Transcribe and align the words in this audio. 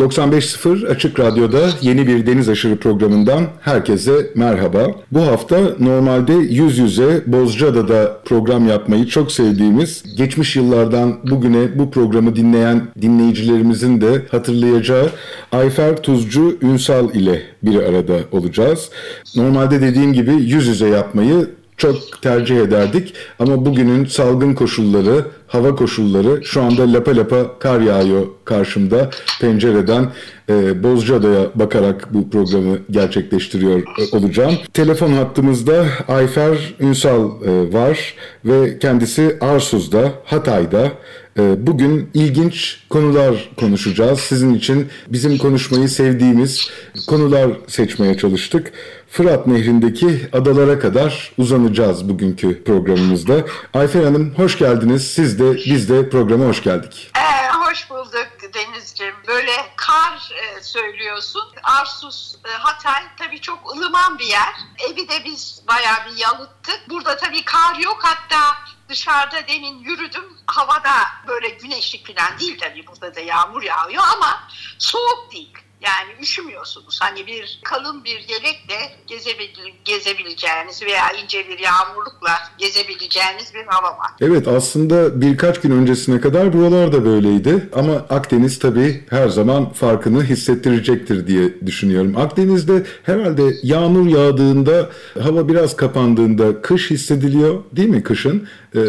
95.0 0.00 0.88
Açık 0.88 1.20
Radyo'da 1.20 1.68
yeni 1.82 2.06
bir 2.06 2.26
Deniz 2.26 2.48
Aşırı 2.48 2.76
programından 2.76 3.44
herkese 3.60 4.30
merhaba. 4.34 4.86
Bu 5.12 5.20
hafta 5.20 5.60
normalde 5.80 6.32
yüz 6.32 6.78
yüze 6.78 7.22
Bozcaada'da 7.26 8.20
program 8.24 8.68
yapmayı 8.68 9.06
çok 9.06 9.32
sevdiğimiz, 9.32 10.16
geçmiş 10.16 10.56
yıllardan 10.56 11.30
bugüne 11.30 11.78
bu 11.78 11.90
programı 11.90 12.36
dinleyen 12.36 12.82
dinleyicilerimizin 13.02 14.00
de 14.00 14.26
hatırlayacağı 14.30 15.10
Ayfer 15.52 16.02
Tuzcu 16.02 16.56
Ünsal 16.62 17.14
ile 17.14 17.42
bir 17.62 17.82
arada 17.82 18.18
olacağız. 18.32 18.90
Normalde 19.36 19.80
dediğim 19.80 20.12
gibi 20.12 20.32
yüz 20.32 20.66
yüze 20.66 20.88
yapmayı 20.88 21.50
çok 21.80 22.22
tercih 22.22 22.56
ederdik 22.56 23.14
ama 23.38 23.66
bugünün 23.66 24.04
salgın 24.04 24.54
koşulları, 24.54 25.24
hava 25.46 25.74
koşulları 25.74 26.44
şu 26.44 26.62
anda 26.62 26.92
lapa 26.92 27.16
lapa 27.16 27.58
kar 27.58 27.80
yağıyor 27.80 28.26
karşımda 28.44 29.10
pencereden 29.40 30.12
e, 30.48 30.82
Bozcaada'ya 30.82 31.46
bakarak 31.54 32.14
bu 32.14 32.30
programı 32.30 32.78
gerçekleştiriyor 32.90 33.82
olacağım. 34.12 34.54
Telefon 34.74 35.12
hattımızda 35.12 35.84
Ayfer 36.08 36.74
Ünsal 36.80 37.30
e, 37.42 37.72
var 37.72 38.14
ve 38.44 38.78
kendisi 38.78 39.36
Arsuz'da, 39.40 40.12
Hatay'da. 40.24 40.92
E, 41.38 41.66
bugün 41.66 42.10
ilginç 42.14 42.80
konular 42.90 43.50
konuşacağız. 43.56 44.20
Sizin 44.20 44.54
için 44.54 44.86
bizim 45.08 45.38
konuşmayı 45.38 45.88
sevdiğimiz 45.88 46.70
konular 47.06 47.50
seçmeye 47.66 48.16
çalıştık. 48.16 48.72
Fırat 49.10 49.46
Nehri'ndeki 49.46 50.28
adalara 50.32 50.78
kadar 50.78 51.32
uzanacağız 51.38 52.08
bugünkü 52.08 52.64
programımızda. 52.64 53.44
Ayfer 53.74 54.04
Hanım 54.04 54.34
hoş 54.36 54.58
geldiniz. 54.58 55.14
Siz 55.14 55.38
de 55.38 55.54
biz 55.54 55.88
de 55.88 56.10
programa 56.10 56.44
hoş 56.44 56.62
geldik. 56.62 57.10
Ee, 57.16 57.50
hoş 57.52 57.90
bulduk 57.90 58.28
Denizciğim. 58.54 59.14
Böyle 59.28 59.52
kar 59.76 60.32
e, 60.32 60.62
söylüyorsun. 60.62 61.42
Arsus, 61.62 62.34
e, 62.44 62.48
Hatay 62.48 63.02
tabii 63.18 63.40
çok 63.40 63.76
ılıman 63.76 64.18
bir 64.18 64.26
yer. 64.26 64.54
Evi 64.90 65.08
de 65.08 65.24
biz 65.24 65.62
bayağı 65.68 65.98
bir 66.10 66.20
yalıttık. 66.20 66.80
Burada 66.90 67.16
tabii 67.16 67.44
kar 67.44 67.78
yok. 67.78 67.98
Hatta 68.02 68.56
dışarıda 68.88 69.48
demin 69.48 69.78
yürüdüm. 69.78 70.24
Havada 70.46 70.92
böyle 71.28 71.48
güneşlik 71.48 72.06
falan 72.06 72.38
değil 72.40 72.58
tabii. 72.60 72.86
Burada 72.86 73.14
da 73.14 73.20
yağmur 73.20 73.62
yağıyor 73.62 74.02
ama 74.16 74.42
soğuk 74.78 75.32
değil. 75.32 75.52
Yani 75.80 76.10
üşümüyorsunuz. 76.22 76.98
Hani 77.02 77.26
bir 77.26 77.60
kalın 77.64 78.04
bir 78.04 78.18
yelekle 78.28 78.76
gezebil 79.06 79.48
gezebileceğiniz 79.84 80.82
veya 80.82 81.10
ince 81.24 81.48
bir 81.48 81.58
yağmurlukla 81.58 82.30
gezebileceğiniz 82.58 83.54
bir 83.54 83.64
hava 83.66 83.88
var. 83.98 84.10
Evet 84.20 84.48
aslında 84.48 85.20
birkaç 85.20 85.60
gün 85.60 85.70
öncesine 85.70 86.20
kadar 86.20 86.52
buralar 86.52 86.92
da 86.92 87.04
böyleydi. 87.04 87.68
Ama 87.74 87.92
Akdeniz 87.92 88.58
tabii 88.58 89.06
her 89.10 89.28
zaman 89.28 89.72
farkını 89.72 90.24
hissettirecektir 90.24 91.26
diye 91.26 91.66
düşünüyorum. 91.66 92.16
Akdeniz'de 92.16 92.86
herhalde 93.02 93.42
yağmur 93.62 94.08
yağdığında, 94.08 94.90
hava 95.22 95.48
biraz 95.48 95.76
kapandığında 95.76 96.62
kış 96.62 96.90
hissediliyor 96.90 97.62
değil 97.72 97.88
mi 97.88 98.02
kışın? 98.02 98.48
Ee, 98.74 98.80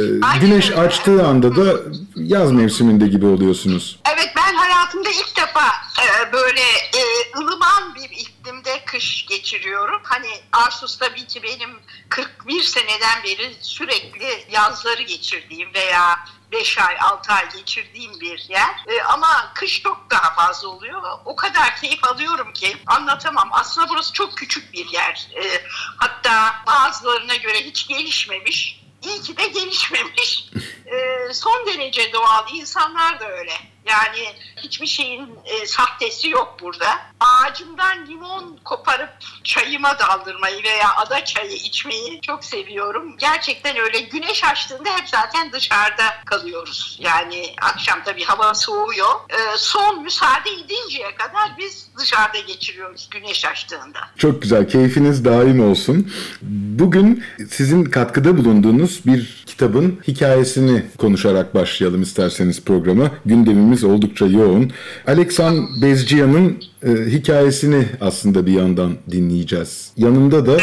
güneş 0.42 0.72
açtığı 0.72 1.28
anda 1.28 1.56
da 1.56 1.80
yaz 2.16 2.52
mevsiminde 2.52 3.08
gibi 3.08 3.26
oluyorsunuz. 3.26 4.00
Evet 4.14 4.30
ben 4.38 4.56
hayatımda 4.56 5.10
ilk 5.10 5.38
defa 5.38 5.62
e, 6.04 6.34
böyle 6.34 6.62
e, 6.62 7.32
ılıman 7.38 7.96
bir 7.96 8.10
iklimde 8.10 8.86
kış 8.86 9.26
geçiriyorum. 9.26 10.02
Hani 10.04 10.30
Arsus 10.52 10.98
tabii 10.98 11.28
ki 11.28 11.44
benim 11.44 11.80
41 12.10 12.64
seneden 12.64 13.24
beri 13.24 13.56
sürekli 13.62 14.46
yazları 14.52 15.02
geçirdiğim 15.02 15.74
veya 15.74 16.20
5 16.52 16.78
ay 16.78 16.98
6 17.02 17.34
ay 17.34 17.50
geçirdiğim 17.50 18.20
bir 18.20 18.46
yer. 18.50 18.76
E, 18.88 19.02
ama 19.04 19.52
kış 19.54 19.82
çok 19.84 20.12
daha 20.12 20.34
fazla 20.34 20.68
oluyor. 20.68 21.02
O 21.26 21.36
kadar 21.36 21.76
keyif 21.76 22.04
alıyorum 22.04 22.54
ki 22.54 22.78
anlatamam. 22.88 23.50
Aslında 23.52 23.90
burası 23.90 24.14
çok 24.14 24.38
küçük 24.38 24.74
bir 24.74 24.90
yer. 24.90 25.30
E, 25.36 25.64
hatta 25.98 26.56
bazılarına 26.68 27.36
göre 27.36 27.66
hiç 27.66 27.88
gelişmemiş. 27.88 28.82
İyi 29.04 29.22
ki 29.22 29.38
de 29.38 29.48
gelişmemiş. 29.48 30.50
E, 30.86 31.34
son 31.34 31.68
derece 31.68 32.14
doğal. 32.14 32.46
İnsanlar 32.54 33.20
da 33.20 33.30
öyle. 33.30 33.71
Yani 33.90 34.26
hiçbir 34.58 34.88
şeyin 34.88 35.30
e, 35.46 35.66
sahtesi 35.66 36.30
yok 36.30 36.58
burada. 36.62 36.88
Ağacımdan 37.20 38.08
limon 38.08 38.60
koparıp 38.66 39.10
çayıma 39.44 40.00
daldırmayı 40.00 40.64
veya 40.64 40.96
ada 40.96 41.26
çayı 41.26 41.52
içmeyi 41.56 42.22
çok 42.22 42.46
seviyorum. 42.46 43.18
Gerçekten 43.18 43.78
öyle 43.78 44.00
güneş 44.00 44.44
açtığında 44.44 44.90
hep 44.98 45.10
zaten 45.10 45.52
dışarıda 45.52 46.04
kalıyoruz. 46.26 46.98
Yani 47.02 47.56
akşam 47.62 48.04
tabii 48.06 48.24
hava 48.24 48.54
soğuyor. 48.54 49.16
E, 49.30 49.58
son 49.58 50.04
müsaade 50.04 50.50
edinceye 50.50 51.16
kadar 51.16 51.58
biz 51.58 51.88
dışarıda 51.98 52.40
geçiriyoruz 52.40 53.08
güneş 53.12 53.46
açtığında. 53.46 54.00
Çok 54.18 54.42
güzel. 54.42 54.70
Keyfiniz 54.70 55.26
daim 55.26 55.72
olsun. 55.72 56.14
Bugün 56.42 57.24
sizin 57.52 57.86
katkıda 57.86 58.38
bulunduğunuz 58.38 59.06
bir 59.06 59.41
kitabın 59.52 60.00
hikayesini 60.08 60.84
konuşarak 60.98 61.56
başlayalım 61.56 62.02
isterseniz 62.02 62.66
programa. 62.66 63.12
Gündemimiz 63.26 63.84
oldukça 63.84 64.26
yoğun. 64.26 64.72
Aleksan 65.08 65.82
Bezciyan'ın 65.82 66.64
e, 66.84 66.90
hikayesini 66.90 67.86
aslında 68.02 68.46
bir 68.46 68.52
yandan 68.52 68.98
dinleyeceğiz. 69.12 69.92
Yanında 69.98 70.46
da 70.46 70.58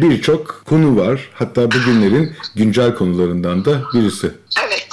birçok 0.00 0.62
konu 0.66 0.96
var. 0.96 1.28
Hatta 1.34 1.70
bugünlerin 1.70 2.32
güncel 2.54 2.94
konularından 2.94 3.64
da 3.64 3.82
birisi. 3.94 4.30
Evet. 4.66 4.88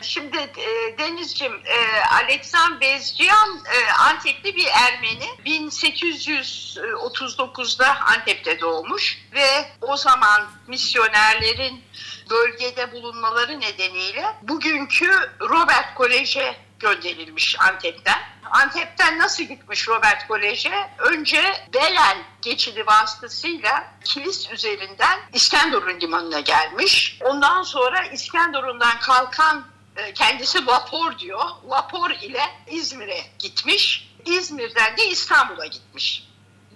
Şimdi 0.00 0.36
e, 0.36 0.98
Denizciğim, 0.98 1.52
e, 1.52 1.76
Aleksan 2.22 2.80
Bezciyan 2.80 3.60
e, 3.74 3.92
Antepli 3.92 4.56
bir 4.56 4.66
Ermeni. 4.66 5.26
1839'da 5.46 8.00
Antep'te 8.00 8.60
doğmuş 8.60 9.18
ve 9.32 9.70
o 9.80 9.96
zaman 9.96 10.42
misyonerlerin 10.66 11.84
bölgede 12.30 12.92
bulunmaları 12.92 13.60
nedeniyle 13.60 14.36
bugünkü 14.42 15.10
Robert 15.40 15.94
Kolej'e 15.94 16.56
gönderilmiş 16.78 17.60
Antep'ten. 17.60 18.22
Antep'ten 18.50 19.18
nasıl 19.18 19.44
gitmiş 19.44 19.88
Robert 19.88 20.28
Kolej'e? 20.28 20.90
Önce 20.98 21.66
Belen 21.74 22.18
geçidi 22.42 22.86
vasıtasıyla 22.86 23.84
Kilis 24.04 24.50
üzerinden 24.50 25.18
İskenderun 25.32 26.00
limanına 26.00 26.40
gelmiş. 26.40 27.18
Ondan 27.20 27.62
sonra 27.62 28.02
İskenderun'dan 28.02 29.00
kalkan 29.00 29.71
kendisi 30.14 30.66
vapur 30.66 31.18
diyor. 31.18 31.44
Vapur 31.64 32.10
ile 32.10 32.42
İzmir'e 32.66 33.20
gitmiş. 33.38 34.12
İzmir'den 34.26 34.96
de 34.96 35.06
İstanbul'a 35.06 35.66
gitmiş. 35.66 36.28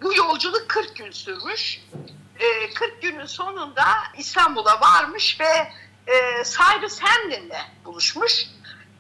Bu 0.03 0.15
yolculuk 0.15 0.69
40 0.69 0.97
gün 0.97 1.10
sürmüş. 1.10 1.81
40 2.75 3.03
günün 3.03 3.27
sonunda 3.27 3.84
İstanbul'a 4.18 4.80
varmış 4.80 5.41
ve 5.41 5.72
Cyrus 6.45 7.01
Hamlin'le 7.01 7.84
buluşmuş. 7.84 8.47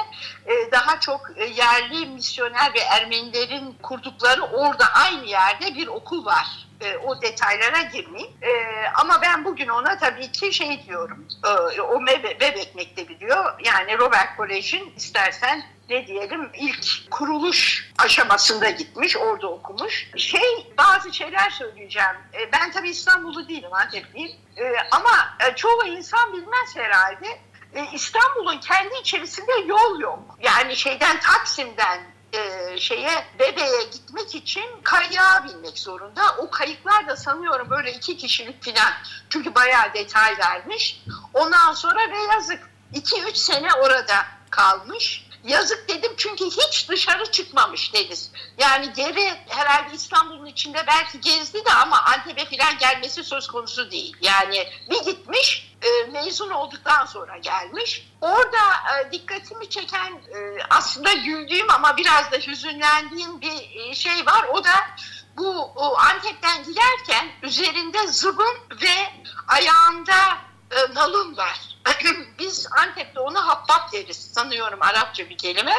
daha 0.72 1.00
çok 1.00 1.30
yerli 1.56 2.06
misyoner 2.06 2.74
ve 2.74 2.78
Ermenilerin 2.78 3.76
kurdukları 3.82 4.42
orada 4.42 4.84
aynı 4.94 5.26
yerde 5.26 5.74
bir 5.74 5.86
okul 5.86 6.24
var. 6.24 6.68
O 7.06 7.22
detaylara 7.22 7.82
girmeyeyim. 7.82 8.36
Ama 8.94 9.22
ben 9.22 9.44
bugün 9.44 9.68
ona 9.68 9.98
tabii 9.98 10.32
ki 10.32 10.52
şey 10.52 10.86
diyorum. 10.86 11.28
O 11.82 12.06
Bebek 12.06 12.74
Mektebi 12.74 13.20
diyor. 13.20 13.60
Yani 13.64 13.98
Robert 13.98 14.36
Kolej'in 14.36 14.92
istersen 14.96 15.62
ne 15.90 16.06
diyelim 16.06 16.50
ilk 16.54 17.10
kuruluş 17.10 17.90
aşamasında 17.98 18.70
gitmiş, 18.70 19.16
orada 19.16 19.48
okumuş. 19.48 20.10
Şey 20.16 20.72
bazı 20.78 21.12
şeyler 21.12 21.50
söyleyeceğim. 21.50 22.16
E, 22.34 22.52
ben 22.52 22.70
tabii 22.70 22.90
İstanbullu 22.90 23.48
değilim, 23.48 23.72
Antepliyim. 23.72 24.32
E, 24.56 24.62
ama 24.90 25.36
e, 25.48 25.54
çoğu 25.54 25.86
insan 25.86 26.32
bilmez 26.32 26.76
herhalde. 26.76 27.26
İstanbul'un 27.92 28.58
kendi 28.58 28.94
içerisinde 29.00 29.52
yol 29.66 30.00
yok. 30.00 30.38
Yani 30.42 30.76
şeyden 30.76 31.20
Taksim'den 31.20 32.00
şeye 32.78 33.26
bebeğe 33.38 33.82
gitmek 33.92 34.34
için 34.34 34.64
kayığa 34.82 35.44
binmek 35.44 35.78
zorunda. 35.78 36.22
O 36.38 36.50
kayıklar 36.50 37.08
da 37.08 37.16
sanıyorum 37.16 37.70
böyle 37.70 37.92
iki 37.92 38.16
kişilik 38.16 38.64
falan. 38.64 38.92
Çünkü 39.30 39.54
bayağı 39.54 39.94
detay 39.94 40.38
vermiş. 40.38 41.02
Ondan 41.34 41.72
sonra 41.72 42.00
ve 42.10 42.18
yazık 42.34 42.70
2-3 42.94 43.34
sene 43.34 43.74
orada 43.74 44.26
kalmış. 44.50 45.27
Yazık 45.48 45.88
dedim 45.88 46.12
çünkü 46.16 46.44
hiç 46.44 46.88
dışarı 46.88 47.30
çıkmamış 47.30 47.94
Deniz. 47.94 48.30
Yani 48.58 48.92
geri 48.92 49.34
herhalde 49.48 49.94
İstanbul'un 49.94 50.46
içinde 50.46 50.84
belki 50.86 51.20
gezdi 51.20 51.64
de 51.64 51.72
ama 51.72 52.00
Antep'e 52.02 52.56
falan 52.56 52.78
gelmesi 52.78 53.24
söz 53.24 53.48
konusu 53.48 53.90
değil. 53.90 54.16
Yani 54.20 54.68
bir 54.90 55.04
gitmiş 55.04 55.74
e, 55.82 56.10
mezun 56.10 56.50
olduktan 56.50 57.06
sonra 57.06 57.38
gelmiş. 57.38 58.08
Orada 58.20 58.58
e, 58.98 59.12
dikkatimi 59.12 59.68
çeken 59.68 60.12
e, 60.12 60.62
aslında 60.70 61.12
güldüğüm 61.12 61.70
ama 61.70 61.96
biraz 61.96 62.32
da 62.32 62.36
hüzünlendiğim 62.36 63.40
bir 63.40 63.94
şey 63.94 64.26
var. 64.26 64.44
O 64.52 64.64
da 64.64 64.74
bu 65.36 65.72
Antep'ten 65.98 66.64
giderken 66.64 67.28
üzerinde 67.42 68.06
zıbın 68.06 68.56
ve 68.82 69.12
ayağında 69.48 70.47
e, 70.70 70.94
nalın 70.94 71.36
var. 71.36 71.76
Biz 72.38 72.66
Antep'te 72.78 73.20
ona 73.20 73.46
habbap 73.46 73.92
deriz 73.92 74.30
sanıyorum 74.34 74.82
Arapça 74.82 75.30
bir 75.30 75.38
kelime. 75.38 75.74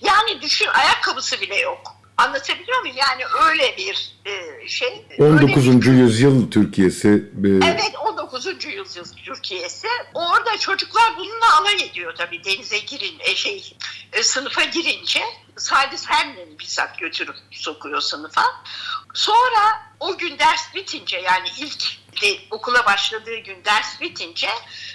Yani 0.00 0.42
düşün 0.42 0.66
ayakkabısı 0.66 1.40
bile 1.40 1.56
yok. 1.56 1.96
Anlatabiliyor 2.16 2.80
muyum? 2.80 2.96
Yani 2.96 3.22
öyle 3.48 3.76
bir 3.76 4.16
e, 4.24 4.68
şey. 4.68 5.06
19. 5.18 5.82
Bir... 5.82 5.92
yüzyıl 5.92 6.50
Türkiye'si. 6.50 7.08
E... 7.44 7.48
Evet 7.48 7.92
19. 8.06 8.46
yüzyıl 8.64 9.04
Türkiye'si. 9.24 9.88
Orada 10.14 10.58
çocuklar 10.58 11.16
bununla 11.18 11.60
alay 11.60 11.74
ediyor 11.74 12.14
tabii 12.16 12.44
denize 12.44 12.78
girin, 12.78 13.18
e, 13.20 13.34
şey 13.34 13.76
e, 14.12 14.22
sınıfa 14.22 14.64
girince. 14.64 15.20
Sadece 15.56 16.06
Hamlin'i 16.06 16.58
bizzat 16.58 16.98
götürüp 16.98 17.36
sokuyor 17.50 18.00
sınıfa. 18.00 18.42
Sonra 19.14 19.82
o 20.00 20.18
gün 20.18 20.38
ders 20.38 20.74
bitince 20.74 21.18
yani 21.18 21.48
ilk 21.58 21.84
okula 22.50 22.86
başladığı 22.86 23.36
gün 23.36 23.64
ders 23.64 24.00
bitince 24.00 24.50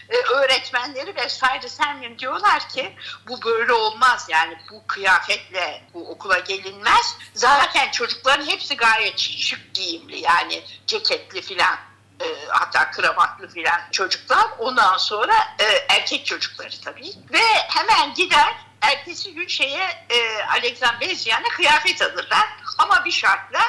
e, 0.09 0.15
öğretmenleri 0.15 1.15
ve 1.15 1.29
Saydı 1.29 1.69
Semlim 1.69 2.19
diyorlar 2.19 2.69
ki 2.69 2.95
bu 3.27 3.41
böyle 3.41 3.73
olmaz 3.73 4.27
yani 4.29 4.57
bu 4.71 4.87
kıyafetle 4.87 5.83
bu 5.93 6.09
okula 6.09 6.39
gelinmez. 6.39 7.17
Zaten 7.33 7.91
çocukların 7.91 8.45
hepsi 8.45 8.77
gayet 8.77 9.19
şık 9.19 9.73
giyimli 9.73 10.19
yani 10.19 10.63
ceketli 10.87 11.41
filan 11.41 11.77
e, 12.21 12.25
hatta 12.47 12.91
kravatlı 12.91 13.47
filan 13.49 13.81
çocuklar. 13.91 14.45
Ondan 14.59 14.97
sonra 14.97 15.33
e, 15.59 15.93
erkek 15.93 16.25
çocukları 16.25 16.81
tabii. 16.81 17.13
Ve 17.31 17.43
hemen 17.67 18.13
gider 18.13 18.55
ertesi 18.81 19.33
gün 19.33 19.47
şeye 19.47 20.05
e, 20.09 20.43
Alexander 20.43 21.01
Bezyan'a 21.01 21.47
kıyafet 21.49 22.01
alırlar. 22.01 22.47
Ama 22.77 23.05
bir 23.05 23.11
şartla 23.11 23.61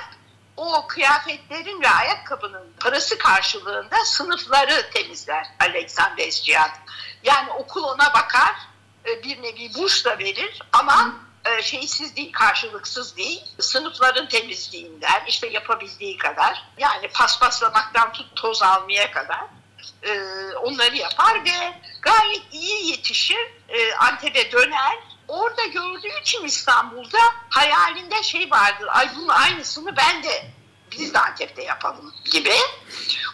o 0.60 0.86
kıyafetlerin 0.86 1.82
ve 1.82 1.90
ayakkabının 1.90 2.72
parası 2.80 3.18
karşılığında 3.18 4.04
sınıfları 4.04 4.90
temizler 4.94 5.46
Alexandresciyan. 5.60 6.70
Yani 7.22 7.50
okul 7.50 7.82
ona 7.82 8.14
bakar, 8.14 8.54
e, 9.06 9.22
bir 9.22 9.42
nevi 9.42 9.74
burs 9.74 10.04
da 10.04 10.18
verir 10.18 10.62
ama 10.72 11.14
e, 11.44 11.62
şeysiz 11.62 12.16
değil, 12.16 12.32
karşılıksız 12.32 13.16
değil. 13.16 13.42
Sınıfların 13.58 14.28
temizliğinden, 14.28 15.24
işte 15.28 15.46
yapabildiği 15.46 16.16
kadar, 16.16 16.62
yani 16.78 17.08
paspaslamaktan 17.08 18.12
tut 18.12 18.36
toz 18.36 18.62
almaya 18.62 19.10
kadar 19.10 19.44
e, 20.02 20.12
onları 20.54 20.96
yapar 20.96 21.44
ve 21.44 21.80
gayet 22.02 22.42
iyi 22.52 22.90
yetişir, 22.90 23.60
Antep'e 23.98 24.52
döner 24.52 24.98
orada 25.30 25.66
gördüğü 25.66 26.20
için 26.22 26.44
İstanbul'da 26.44 27.18
hayalinde 27.50 28.22
şey 28.22 28.50
vardır. 28.50 28.88
Ay 28.90 29.10
bunun 29.16 29.28
aynısını 29.28 29.96
ben 29.96 30.22
de 30.22 30.44
biz 30.92 31.14
de 31.14 31.18
Antep'te 31.18 31.62
yapalım 31.62 32.14
gibi. 32.32 32.54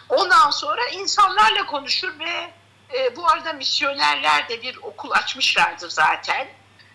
Ondan 0.09 0.51
sonra 0.51 0.87
insanlarla 0.87 1.65
konuşur 1.65 2.19
ve 2.19 2.53
e, 2.93 3.15
bu 3.15 3.27
arada 3.27 3.53
misyonerler 3.53 4.49
de 4.49 4.61
bir 4.61 4.77
okul 4.77 5.11
açmışlardır 5.11 5.89
zaten. 5.89 6.47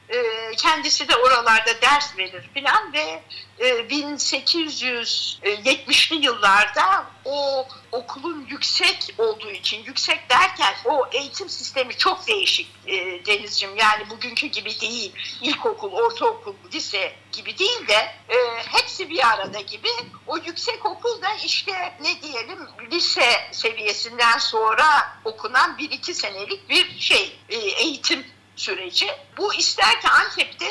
E, 0.08 0.22
kendisi 0.56 1.08
de 1.08 1.16
oralarda 1.16 1.82
ders 1.82 2.18
verir 2.18 2.50
filan 2.54 2.92
ve 2.92 3.22
e, 3.58 3.68
1870'li 3.68 6.24
yıllarda 6.24 7.06
o 7.24 7.66
okulun 7.92 8.46
yüksek 8.50 9.14
olduğu 9.18 9.50
için 9.50 9.84
yüksek 9.84 10.30
derken 10.30 10.74
o 10.84 11.06
eğitim 11.12 11.48
sistemi 11.48 11.96
çok 11.96 12.26
değişik 12.26 12.70
e, 12.86 13.26
Denizciğim 13.26 13.76
yani 13.76 14.10
bugünkü 14.10 14.46
gibi 14.46 14.80
değil 14.80 15.12
ilkokul, 15.42 15.92
ortaokul, 15.92 16.54
lise 16.74 17.16
gibi 17.32 17.58
değil 17.58 17.88
de 17.88 18.14
e, 18.28 18.36
hepsi 18.72 19.10
bir 19.10 19.28
arada 19.28 19.60
gibi 19.60 19.88
o 20.26 20.38
yüksek 20.38 20.86
okul 20.86 21.22
da 21.22 21.34
işte 21.44 21.96
ne 22.00 22.22
diyelim 22.22 22.58
lise 22.90 23.48
seviyesinden 23.52 24.38
sonra 24.38 25.18
okunan 25.24 25.78
bir 25.78 25.90
iki 25.90 26.14
senelik 26.14 26.68
bir 26.68 27.00
şey 27.00 27.38
e, 27.48 27.56
eğitim 27.56 28.26
süreci. 28.56 29.06
Bu 29.36 29.54
ister 29.54 30.00
ki 30.00 30.08
Antep'te 30.08 30.68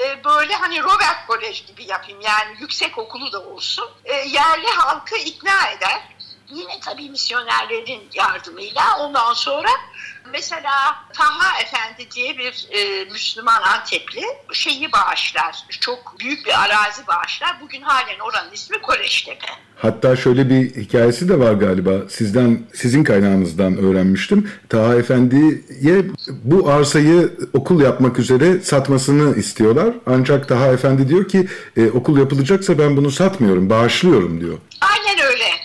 e, 0.00 0.24
böyle 0.24 0.54
hani 0.54 0.82
Robert 0.82 1.26
Kolej 1.26 1.66
gibi 1.66 1.84
yapayım 1.84 2.20
yani 2.20 2.56
yüksek 2.60 2.98
okulu 2.98 3.32
da 3.32 3.40
olsun. 3.40 3.90
E, 4.04 4.14
yerli 4.14 4.66
halkı 4.66 5.16
ikna 5.16 5.70
eder. 5.70 6.00
Yine 6.54 6.80
tabii 6.80 7.10
misyonerlerin 7.10 8.08
yardımıyla 8.14 8.98
ondan 9.00 9.32
sonra 9.32 9.68
Mesela 10.32 10.72
Taha 11.12 11.62
Efendi 11.62 12.10
diye 12.10 12.38
bir 12.38 12.68
e, 12.70 13.04
Müslüman 13.04 13.62
Antepli 13.62 14.22
şeyi 14.52 14.92
bağışlar. 14.92 15.66
Çok 15.80 16.14
büyük 16.20 16.46
bir 16.46 16.62
arazi 16.64 17.06
bağışlar. 17.06 17.56
Bugün 17.62 17.82
halen 17.82 18.18
oranın 18.18 18.52
ismi 18.52 18.80
Koleştepe. 18.82 19.46
Hatta 19.76 20.16
şöyle 20.16 20.50
bir 20.50 20.76
hikayesi 20.76 21.28
de 21.28 21.38
var 21.38 21.52
galiba. 21.52 21.90
Sizden 22.08 22.62
sizin 22.74 23.04
kaynağınızdan 23.04 23.76
öğrenmiştim. 23.76 24.50
Taha 24.68 24.94
Efendi'ye 24.94 26.04
bu 26.44 26.70
arsayı 26.70 27.32
okul 27.52 27.80
yapmak 27.80 28.18
üzere 28.18 28.60
satmasını 28.60 29.36
istiyorlar. 29.36 29.94
Ancak 30.06 30.48
Taha 30.48 30.66
Efendi 30.66 31.08
diyor 31.08 31.28
ki 31.28 31.48
e, 31.76 31.90
okul 31.90 32.18
yapılacaksa 32.18 32.78
ben 32.78 32.96
bunu 32.96 33.10
satmıyorum, 33.10 33.70
bağışlıyorum 33.70 34.40
diyor. 34.40 34.58
Öyle. 34.82 34.91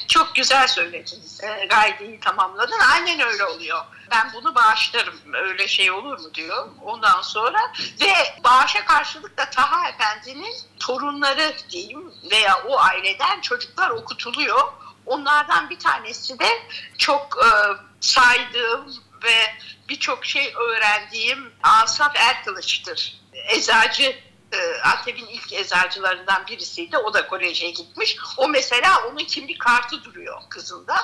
Çok 0.07 0.35
güzel 0.35 0.67
söylediniz. 0.67 1.43
E, 1.43 1.65
gayet 1.65 2.01
iyi 2.01 2.19
tamamladın. 2.19 2.79
Aynen 2.79 3.19
öyle 3.19 3.45
oluyor 3.45 3.85
ben 4.11 4.33
bunu 4.33 4.55
bağışlarım 4.55 5.19
öyle 5.33 5.67
şey 5.67 5.91
olur 5.91 6.19
mu 6.19 6.33
diyor. 6.33 6.67
Ondan 6.81 7.21
sonra 7.21 7.73
ve 8.01 8.41
bağışa 8.43 8.85
karşılık 8.85 9.37
da 9.37 9.49
Taha 9.49 9.89
Efendi'nin 9.89 10.55
torunları 10.79 11.53
diyeyim 11.69 12.13
veya 12.31 12.63
o 12.67 12.79
aileden 12.79 13.41
çocuklar 13.41 13.89
okutuluyor. 13.89 14.73
Onlardan 15.05 15.69
bir 15.69 15.79
tanesi 15.79 16.39
de 16.39 16.49
çok 16.97 17.37
e, 17.45 17.49
saydığım 17.99 18.93
ve 19.23 19.55
birçok 19.89 20.25
şey 20.25 20.53
öğrendiğim 20.55 21.53
Asaf 21.63 22.15
Erkılıç'tır. 22.15 23.21
Eczacı 23.33 24.15
e, 24.53 25.11
ilk 25.31 25.53
eczacılarından 25.53 26.47
birisiydi. 26.47 26.97
O 26.97 27.13
da 27.13 27.27
koleje 27.27 27.69
gitmiş. 27.69 28.17
O 28.37 28.47
mesela 28.47 29.07
onun 29.07 29.25
kimlik 29.25 29.59
kartı 29.59 30.03
duruyor 30.03 30.41
kızında. 30.49 30.95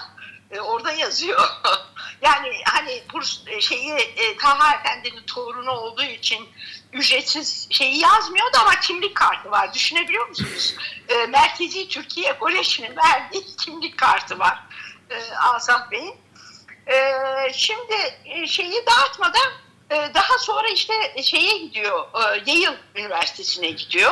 E, 0.52 0.60
orada 0.60 0.92
yazıyor. 0.92 1.50
yani 2.22 2.62
hani 2.66 3.04
burs 3.14 3.40
şeyi 3.60 3.94
e, 3.94 4.38
Taha 4.38 4.76
Efendi'nin 4.76 5.24
torunu 5.24 5.72
olduğu 5.72 6.04
için 6.04 6.50
ücretsiz 6.94 7.68
şeyi 7.70 8.00
yazmıyordu 8.00 8.58
ama 8.62 8.80
kimlik 8.80 9.16
kartı 9.16 9.52
var. 9.52 9.74
Düşünebiliyor 9.74 10.28
musunuz? 10.28 10.76
E, 11.10 11.26
Merkezi 11.26 11.88
Türkiye 11.88 12.40
Koleji'nin 12.40 12.96
verdiği 12.98 13.56
kimlik 13.66 13.98
kartı 13.98 14.40
var 14.40 14.64
e, 15.10 15.36
Asaf 15.36 15.92
Bey'in. 15.92 16.16
E, 16.88 16.98
şimdi 17.54 17.94
e, 18.26 18.48
şeyi 18.48 18.86
dağıtmadan 18.86 19.52
daha 20.14 20.38
sonra 20.40 20.68
işte 20.74 20.94
şeye 21.22 21.58
gidiyor, 21.58 22.00
e, 22.14 22.52
Yale 22.52 22.78
Üniversitesi'ne 22.96 23.72
gidiyor. 23.72 24.12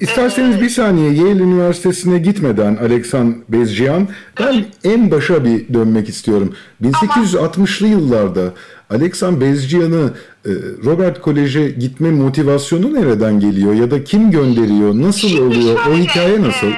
İsterseniz 0.00 0.56
ee, 0.56 0.60
bir 0.60 0.68
saniye 0.68 1.12
Yale 1.12 1.42
Üniversitesi'ne 1.42 2.18
gitmeden 2.18 2.76
Aleksan 2.76 3.44
Bezcihan, 3.48 4.08
ben 4.40 4.66
en 4.84 5.10
başa 5.10 5.44
bir 5.44 5.74
dönmek 5.74 6.08
istiyorum. 6.08 6.56
1860'lı 6.82 7.86
yıllarda 7.86 8.52
Aleksan 8.90 9.40
Bezcihan'ı 9.40 10.14
e, 10.46 10.50
Robert 10.84 11.20
Kolej'e 11.20 11.70
gitme 11.70 12.10
motivasyonu 12.10 12.94
nereden 12.94 13.40
geliyor 13.40 13.74
ya 13.74 13.90
da 13.90 14.04
kim 14.04 14.30
gönderiyor, 14.30 14.94
nasıl 14.94 15.28
Şimdi 15.28 15.42
oluyor, 15.42 15.84
şöyle, 15.84 15.90
o 15.90 15.94
hikaye 15.94 16.42
nasıl? 16.42 16.66
E, 16.66 16.76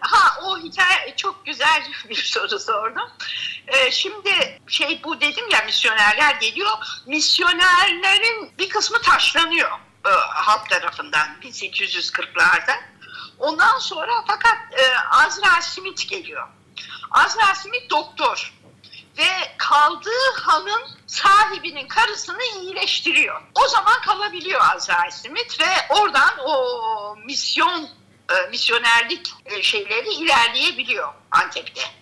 ha 0.00 0.40
o 0.44 0.58
hikaye 0.58 1.14
çok 1.16 1.46
güzel 1.46 1.82
bir 2.10 2.14
soru 2.14 2.58
sordum. 2.58 3.08
E, 3.68 3.90
şimdi 3.90 4.60
şey 4.66 5.00
bu 5.04 5.20
dedim 5.20 5.48
ya 5.50 5.62
misyonerler 5.66 6.34
geliyor. 6.34 6.70
Misyonerlerin 7.06 8.52
bir 8.58 8.68
kısmı 8.68 9.02
taşlanıyor. 9.02 9.70
e, 10.06 10.10
halk 10.34 10.70
tarafından 10.70 11.28
1840'larda. 11.42 12.80
Ondan 13.38 13.78
sonra 13.78 14.24
fakat 14.26 14.56
e, 14.72 14.98
Azra 15.10 15.62
Smith 15.62 16.08
geliyor. 16.08 16.48
Azra 17.10 17.54
Smith 17.54 17.90
doktor 17.90 18.52
ve 19.18 19.54
kaldığı 19.58 20.40
hanın 20.42 20.82
sahibinin 21.06 21.88
karısını 21.88 22.42
iyileştiriyor. 22.42 23.42
O 23.54 23.68
zaman 23.68 24.00
kalabiliyor 24.00 24.60
Azra 24.74 25.10
Smith 25.10 25.60
ve 25.60 25.94
oradan 25.94 26.38
o 26.46 27.16
misyon 27.24 27.88
e, 28.30 28.50
misyonerlik 28.50 29.32
e, 29.44 29.62
şeyleri 29.62 30.08
ilerleyebiliyor 30.08 31.14
Antep'te. 31.30 31.97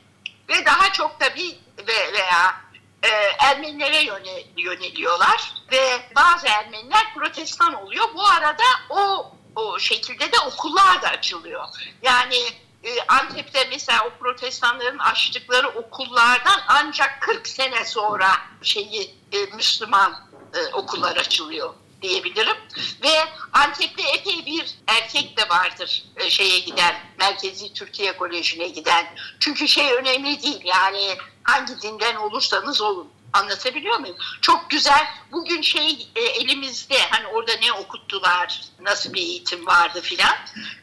Ve 0.49 0.67
daha 0.67 0.93
çok 0.93 1.21
tabii 1.21 1.59
ve 1.79 2.13
veya 2.13 2.61
e, 3.03 3.09
Ermenilere 3.39 4.03
yöne, 4.03 4.43
yöneliyorlar 4.57 5.55
ve 5.73 6.11
bazı 6.17 6.47
Ermeniler 6.47 7.15
protestan 7.15 7.75
oluyor. 7.75 8.05
Bu 8.15 8.27
arada 8.27 8.65
o 8.91 9.33
o 9.57 9.79
şekilde 9.79 10.33
de 10.33 10.39
okullar 10.47 11.03
da 11.03 11.09
açılıyor. 11.09 11.65
Yani 12.03 12.37
e, 12.85 13.01
Antep'te 13.09 13.69
mesela 13.71 14.07
o 14.07 14.11
protestanların 14.19 14.99
açtıkları 14.99 15.69
okullardan 15.69 16.61
ancak 16.69 17.21
40 17.21 17.49
sene 17.49 17.85
sonra 17.85 18.29
şeyi 18.63 19.15
e, 19.33 19.57
Müslüman 19.57 20.29
e, 20.55 20.75
okullar 20.75 21.17
açılıyor 21.17 21.75
diyebilirim. 22.03 22.57
Ve 23.03 23.11
Antep'te 23.53 24.03
epey 24.03 24.47
bir 24.47 24.75
erkek 24.87 25.37
de 25.37 25.49
vardır 25.49 26.05
e, 26.17 26.31
şeye 26.31 26.59
giden, 26.59 26.95
Merkezi 27.19 27.73
Türkiye 27.73 28.17
Koleji'ne 28.17 28.69
giden. 28.69 29.07
Çünkü 29.41 29.69
şey 29.69 29.93
önemli 29.93 30.43
değil 30.43 30.61
yani 30.65 31.17
hangi 31.43 31.83
dinden 31.83 32.17
olursanız 32.17 32.81
olun. 32.81 33.16
Anlatabiliyor 33.33 33.99
muyum? 33.99 34.17
Çok 34.41 34.71
güzel. 34.71 35.07
Bugün 35.33 35.63
şey 35.63 36.09
e, 36.17 36.21
elimizde 36.21 36.99
hani 37.11 37.27
orada 37.27 37.53
ne 37.63 37.73
okuttular, 37.73 38.61
nasıl 38.81 39.13
bir 39.13 39.21
eğitim 39.21 39.67
vardı 39.67 40.01
filan. 40.01 40.37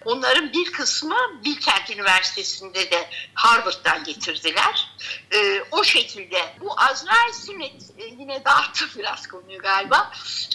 Onların 0.06 0.54
bir 0.54 0.72
kısmı 0.72 1.16
Bilkent 1.46 1.90
Üniversitesi'nde 1.90 2.92
de 2.92 3.10
Harvard'dan 3.34 4.04
getirdiler. 4.04 4.90
E, 5.34 5.64
o 5.72 5.84
şekilde. 5.84 6.56
Bu 6.60 6.80
Azrail 6.80 7.34
Smith 7.34 8.00
e, 8.00 8.06
yine 8.06 8.46
dağıttı 8.46 8.86
biraz 9.00 9.28
konuyu 9.28 9.60
galiba. 9.60 10.12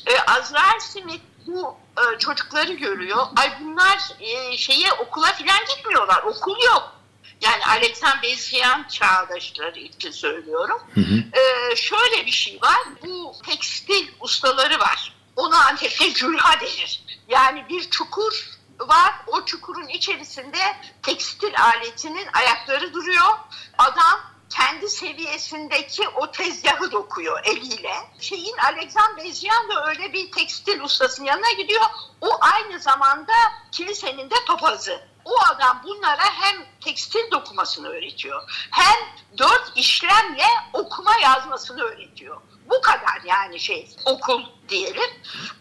E, 0.06 0.20
Azrail 0.20 0.80
Smith 0.80 1.22
bu 1.46 1.76
e, 1.98 2.18
çocukları 2.18 2.72
görüyor. 2.72 3.26
Ay 3.36 3.52
bunlar 3.60 3.98
e, 4.20 4.56
şeye 4.56 4.92
okula 4.92 5.32
filan 5.32 5.60
gitmiyorlar. 5.76 6.22
Okul 6.22 6.62
yok. 6.64 6.97
Yani 7.40 7.64
Alexander 7.66 8.22
Bezyan 8.22 8.88
çağdaşları 8.88 9.78
için 9.78 10.10
söylüyorum. 10.10 10.82
Hı 10.94 11.00
hı. 11.00 11.24
Ee, 11.32 11.76
şöyle 11.76 12.26
bir 12.26 12.30
şey 12.30 12.58
var. 12.62 12.78
Bu 13.06 13.32
tekstil 13.46 14.08
ustaları 14.20 14.78
var. 14.78 15.14
Ona 15.36 15.66
Antep'te 15.66 16.14
cülha 16.14 16.60
denir. 16.60 17.02
Yani 17.28 17.64
bir 17.68 17.90
çukur 17.90 18.58
var. 18.80 19.14
O 19.26 19.44
çukurun 19.44 19.88
içerisinde 19.88 20.58
tekstil 21.02 21.52
aletinin 21.62 22.26
ayakları 22.32 22.94
duruyor. 22.94 23.38
Adam 23.78 24.20
kendi 24.50 24.88
seviyesindeki 24.88 26.08
o 26.08 26.30
tezgahı 26.30 26.92
dokuyor 26.92 27.44
eliyle. 27.44 27.94
Şeyin 28.20 28.56
Alexander 28.56 29.24
Bezyan 29.24 29.68
da 29.68 29.86
öyle 29.88 30.12
bir 30.12 30.32
tekstil 30.32 30.80
ustasının 30.80 31.26
yanına 31.26 31.52
gidiyor. 31.52 31.84
O 32.20 32.38
aynı 32.40 32.80
zamanda 32.80 33.32
kilisenin 33.72 34.30
de 34.30 34.34
papazı. 34.46 35.00
O 35.28 35.34
adam 35.54 35.80
bunlara 35.84 36.24
hem 36.24 36.66
tekstil 36.80 37.30
dokumasını 37.30 37.88
öğretiyor 37.88 38.68
hem 38.70 38.96
dört 39.38 39.72
işlemle 39.74 40.46
okuma 40.72 41.18
yazmasını 41.22 41.82
öğretiyor. 41.82 42.40
Bu 42.70 42.80
kadar 42.80 43.20
yani 43.24 43.60
şey 43.60 43.88
okul 44.04 44.42
diyelim. 44.68 45.10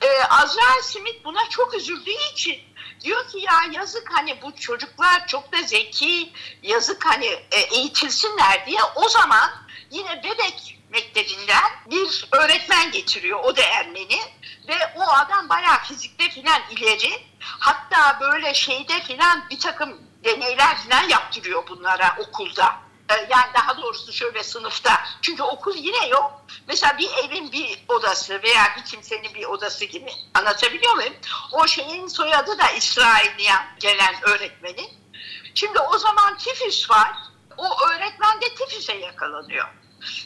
Ee, 0.01 0.23
Azrail 0.29 0.81
Smith 0.81 1.23
buna 1.23 1.49
çok 1.49 1.73
üzüldüğü 1.73 2.31
için 2.33 2.59
diyor 3.01 3.27
ki 3.27 3.39
ya 3.39 3.53
yazık 3.71 4.09
hani 4.13 4.41
bu 4.41 4.55
çocuklar 4.55 5.27
çok 5.27 5.53
da 5.53 5.57
zeki 5.61 6.33
yazık 6.63 7.05
hani 7.05 7.25
e, 7.25 7.59
eğitilsinler 7.59 8.65
diye 8.65 8.79
o 8.95 9.09
zaman 9.09 9.49
yine 9.91 10.23
bebek 10.23 10.76
mektebinden 10.89 11.71
bir 11.85 12.27
öğretmen 12.31 12.91
getiriyor 12.91 13.39
o 13.43 13.55
da 13.55 13.61
Ermeni 13.61 14.19
ve 14.67 14.73
o 14.95 15.01
adam 15.11 15.49
bayağı 15.49 15.83
fizikte 15.83 16.29
filan 16.29 16.61
ileri 16.71 17.23
hatta 17.39 18.19
böyle 18.21 18.53
şeyde 18.53 19.01
filan 19.03 19.49
bir 19.49 19.59
takım 19.59 20.01
deneyler 20.23 20.77
filan 20.77 21.09
yaptırıyor 21.09 21.67
bunlara 21.67 22.15
okulda. 22.19 22.75
Ee, 23.09 23.13
Yani 23.13 23.53
daha 23.53 23.77
doğrusu 23.77 24.13
şöyle 24.13 24.43
sınıfta. 24.43 25.01
Çünkü 25.21 25.43
okul 25.43 25.75
yine 25.75 26.07
yok. 26.07 26.41
Mesela 26.67 26.97
bir 26.97 27.09
evin 27.23 27.51
bir 27.51 27.83
odası 27.87 28.43
veya 28.43 28.73
bir 28.77 28.85
kimsenin 28.85 29.33
bir 29.33 29.45
odası 29.45 29.85
gibi. 29.85 30.11
Anlatabiliyor 30.33 30.95
muyum? 30.95 31.13
O 31.51 31.67
şeyin 31.67 32.07
soyadı 32.07 32.57
da 32.57 32.69
İsrail'den 32.71 33.67
gelen 33.79 34.15
öğretmenin. 34.21 34.89
Şimdi 35.55 35.79
o 35.79 35.97
zaman 35.97 36.37
tifüs 36.37 36.89
var. 36.89 37.11
O 37.57 37.87
öğretmen 37.89 38.41
de 38.41 38.55
tifüse 38.55 38.93
yakalanıyor. 38.93 39.67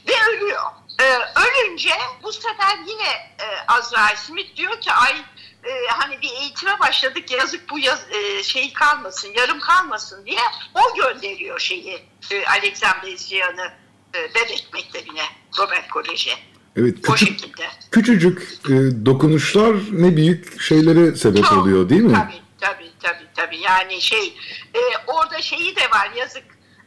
Ve 0.07 0.13
ölüyor. 0.29 0.61
Ee, 1.01 1.17
ölünce 1.41 1.89
bu 2.23 2.33
sefer 2.33 2.77
yine 2.87 3.09
e, 3.39 3.45
Azrail 3.67 4.15
Smith 4.15 4.55
diyor 4.55 4.81
ki 4.81 4.91
ay 4.91 5.15
e, 5.63 5.87
hani 5.87 6.21
bir 6.21 6.29
eğitime 6.29 6.79
başladık 6.79 7.31
yazık 7.31 7.69
bu 7.69 7.79
yaz, 7.79 8.05
e, 8.11 8.43
şey 8.43 8.73
kalmasın 8.73 9.33
yarım 9.37 9.59
kalmasın 9.59 10.25
diye 10.25 10.39
o 10.73 10.95
gönderiyor 10.95 11.59
şeyi 11.59 12.03
e, 12.31 12.45
Alexander 12.45 13.03
Bezyan'ı 13.03 13.71
e, 14.15 14.29
bebek 14.35 14.67
mektebine 14.73 15.23
Robert 15.59 15.89
Kolej'e. 15.89 16.33
Evet, 16.75 17.09
O 17.09 17.13
küçük, 17.13 17.39
şekilde. 17.39 17.69
küçücük 17.91 18.41
e, 18.65 19.05
dokunuşlar 19.05 19.75
ne 19.91 20.17
büyük 20.17 20.61
şeylere 20.61 21.15
sebep 21.15 21.45
Çok, 21.45 21.57
oluyor 21.57 21.89
değil 21.89 22.01
mi? 22.01 22.13
Tabii 22.13 22.41
tabii 22.59 22.91
tabii 22.99 23.27
tabii. 23.35 23.57
Yani 23.57 24.01
şey 24.01 24.37
e, 24.73 24.79
orada 25.07 25.41
şeyi 25.41 25.75
de 25.75 25.81
var 25.91 26.11
yazık. 26.15 26.43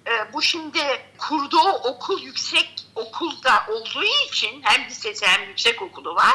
E, 0.07 0.33
bu 0.33 0.43
şimdi 0.43 0.79
kurduğu 1.19 1.69
okul 1.69 2.23
yüksek 2.23 2.74
okulda 2.95 3.67
olduğu 3.69 4.05
için 4.05 4.63
hem 4.63 4.85
lisesi 4.85 5.27
hem 5.27 5.49
yüksek 5.49 5.83
okulu 5.83 6.15
var. 6.15 6.35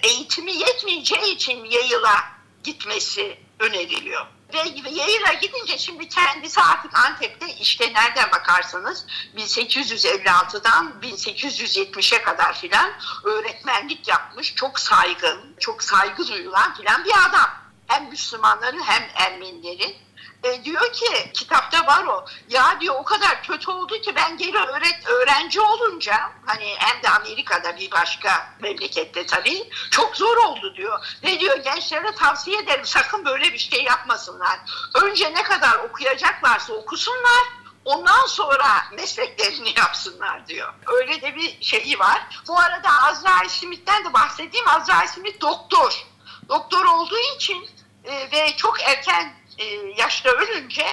Eğitimi 0.00 0.52
yetmeyeceği 0.52 1.34
için 1.34 1.64
yayıla 1.64 2.24
gitmesi 2.64 3.38
öneriliyor. 3.60 4.26
Ve 4.54 4.90
yayıla 4.90 5.32
gidince 5.32 5.78
şimdi 5.78 6.08
kendisi 6.08 6.60
artık 6.60 6.98
Antep'te 6.98 7.54
işte 7.54 7.92
nereden 7.92 8.30
bakarsanız 8.30 9.06
1856'dan 9.36 10.92
1870'e 11.02 12.22
kadar 12.22 12.58
filan 12.60 12.92
öğretmenlik 13.24 14.08
yapmış. 14.08 14.54
Çok 14.54 14.80
saygın, 14.80 15.56
çok 15.60 15.82
saygı 15.82 16.28
duyulan 16.28 16.74
filan 16.74 17.04
bir 17.04 17.12
adam. 17.28 17.50
Hem 17.86 18.08
Müslümanların 18.08 18.82
hem 18.82 19.10
Ermenilerin. 19.14 19.96
E, 20.42 20.64
diyor 20.64 20.92
ki 20.92 21.32
kitapta 21.34 21.86
var 21.86 22.04
o. 22.04 22.24
Ya 22.48 22.80
diyor 22.80 22.94
o 22.98 23.04
kadar 23.04 23.42
kötü 23.42 23.70
oldu 23.70 24.00
ki 24.00 24.14
ben 24.16 24.36
geri 24.36 24.58
öğret 24.58 25.06
öğrenci 25.06 25.60
olunca 25.60 26.30
hani 26.46 26.74
hem 26.78 27.02
de 27.02 27.08
Amerika'da 27.08 27.76
bir 27.76 27.90
başka 27.90 28.54
memlekette 28.60 29.26
tabii 29.26 29.70
çok 29.90 30.16
zor 30.16 30.36
oldu 30.36 30.74
diyor. 30.76 31.18
Ve 31.24 31.40
diyor 31.40 31.56
gençlere 31.56 32.14
tavsiye 32.14 32.58
ederim 32.58 32.84
sakın 32.84 33.24
böyle 33.24 33.52
bir 33.52 33.58
şey 33.58 33.82
yapmasınlar. 33.82 34.58
Önce 34.94 35.34
ne 35.34 35.42
kadar 35.42 35.74
okuyacaklarsa 35.78 36.72
okusunlar. 36.72 37.44
Ondan 37.84 38.26
sonra 38.26 38.68
mesleklerini 38.92 39.72
yapsınlar 39.76 40.46
diyor. 40.46 40.74
Öyle 40.86 41.22
de 41.22 41.34
bir 41.34 41.58
şeyi 41.60 41.98
var. 41.98 42.42
Bu 42.48 42.58
arada 42.58 42.88
Azrail 43.02 43.48
Smith'ten 43.48 44.04
de 44.04 44.12
bahsedeyim. 44.12 44.68
Azrail 44.68 45.08
Smith 45.08 45.40
doktor. 45.40 46.06
Doktor 46.48 46.84
olduğu 46.84 47.18
için 47.36 47.68
e, 48.04 48.30
ve 48.32 48.56
çok 48.56 48.82
erken 48.82 49.37
e, 49.58 49.64
yaşta 49.98 50.30
ölünce 50.30 50.86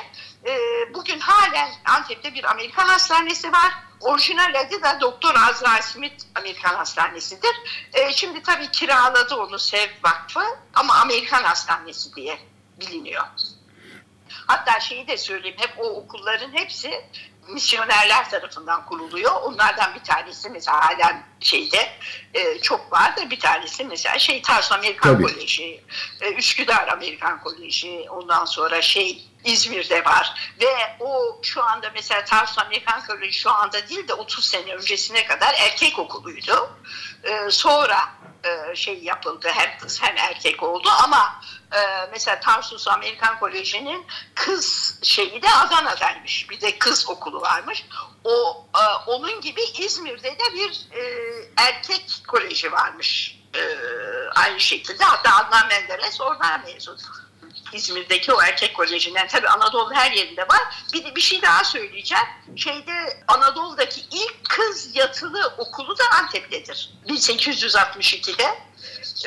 e, 0.45 0.53
bugün 0.93 1.19
halen 1.19 1.69
Antep'te 1.85 2.33
bir 2.33 2.43
Amerikan 2.43 2.87
hastanesi 2.87 3.51
var. 3.51 3.73
Orijinal 4.01 4.53
adı 4.65 4.81
da 4.81 5.01
Doktor 5.01 5.35
Azrail 5.49 5.81
Smith 5.81 6.25
Amerikan 6.35 6.75
Hastanesi'dir. 6.75 7.55
E, 7.93 8.13
şimdi 8.13 8.43
tabii 8.43 8.71
kiraladı 8.71 9.35
onu 9.35 9.59
Sev 9.59 9.89
Vakfı 10.03 10.43
ama 10.73 10.93
Amerikan 10.95 11.43
Hastanesi 11.43 12.15
diye 12.15 12.39
biliniyor. 12.79 13.23
Hatta 14.47 14.79
şeyi 14.79 15.07
de 15.07 15.17
söyleyeyim 15.17 15.57
hep 15.59 15.73
o 15.79 15.83
okulların 15.83 16.53
hepsi 16.53 17.05
misyonerler 17.47 18.29
tarafından 18.29 18.85
kuruluyor. 18.85 19.41
Onlardan 19.41 19.95
bir 19.95 20.03
tanesi 20.03 20.49
mesela 20.49 20.85
halen 20.85 21.23
şeyde 21.39 21.89
e, 22.33 22.61
çok 22.61 22.91
var 22.91 23.17
da 23.17 23.29
bir 23.29 23.39
tanesi 23.39 23.83
mesela 23.83 24.19
şey 24.19 24.41
Tarsus 24.41 24.71
Amerikan 24.71 25.13
Tabii. 25.13 25.23
Koleji, 25.23 25.83
e, 26.21 26.33
Üsküdar 26.33 26.87
Amerikan 26.87 27.43
Koleji, 27.43 28.05
ondan 28.09 28.45
sonra 28.45 28.81
şey 28.81 29.27
İzmir'de 29.43 30.05
var 30.05 30.53
ve 30.61 30.95
o 30.99 31.39
şu 31.41 31.63
anda 31.63 31.91
mesela 31.93 32.25
Tarsus 32.25 32.57
Amerikan 32.57 33.05
Koleji 33.07 33.39
şu 33.39 33.51
anda 33.51 33.89
değil 33.89 34.07
de 34.07 34.13
30 34.13 34.45
sene 34.45 34.73
öncesine 34.73 35.25
kadar 35.25 35.53
erkek 35.53 35.99
okuluydu. 35.99 36.69
E, 37.23 37.51
sonra 37.51 37.99
e, 38.45 38.75
şey 38.75 39.03
yapıldı 39.03 39.47
hem 39.53 39.77
kız 39.77 40.01
hem 40.01 40.17
erkek 40.17 40.63
oldu 40.63 40.89
ama 41.03 41.41
e, 41.73 41.79
mesela 42.11 42.39
Tarsus 42.39 42.87
Amerikan 42.87 43.39
Koleji'nin 43.39 44.05
kız 44.35 44.99
şeyi 45.03 45.41
de 45.41 45.49
Adana'daymış. 45.49 46.49
Bir 46.49 46.61
de 46.61 46.77
kız 46.77 47.09
okulu 47.09 47.41
varmış. 47.41 47.85
O 48.23 48.65
e, 48.75 48.83
onun 49.07 49.41
gibi 49.41 49.61
İzmir'de 49.61 50.31
de 50.31 50.53
bir 50.53 50.87
e, 50.91 51.03
erkek 51.57 52.23
koleji 52.27 52.71
varmış. 52.71 53.39
E, 53.55 53.61
aynı 54.35 54.59
şekilde 54.59 55.03
hatta 55.03 55.35
Adnan 55.35 55.67
Menderes 55.67 56.21
oradan 56.21 56.61
mezun. 56.61 56.97
İzmir'deki 57.73 58.33
o 58.33 58.41
erkek 58.41 58.75
kolejinden 58.75 59.27
tabii 59.27 59.47
Anadolu 59.47 59.93
her 59.93 60.11
yerinde 60.11 60.41
var. 60.41 60.85
Bir 60.93 61.15
bir 61.15 61.21
şey 61.21 61.41
daha 61.41 61.63
söyleyeceğim. 61.63 62.25
Şeyde 62.55 63.23
Anadolu'daki 63.27 64.01
ilk 64.11 64.49
kız 64.49 64.95
yatılı 64.95 65.53
okulu 65.57 65.97
da 65.97 66.03
Antep'tedir. 66.19 66.89
1862'de 67.07 68.59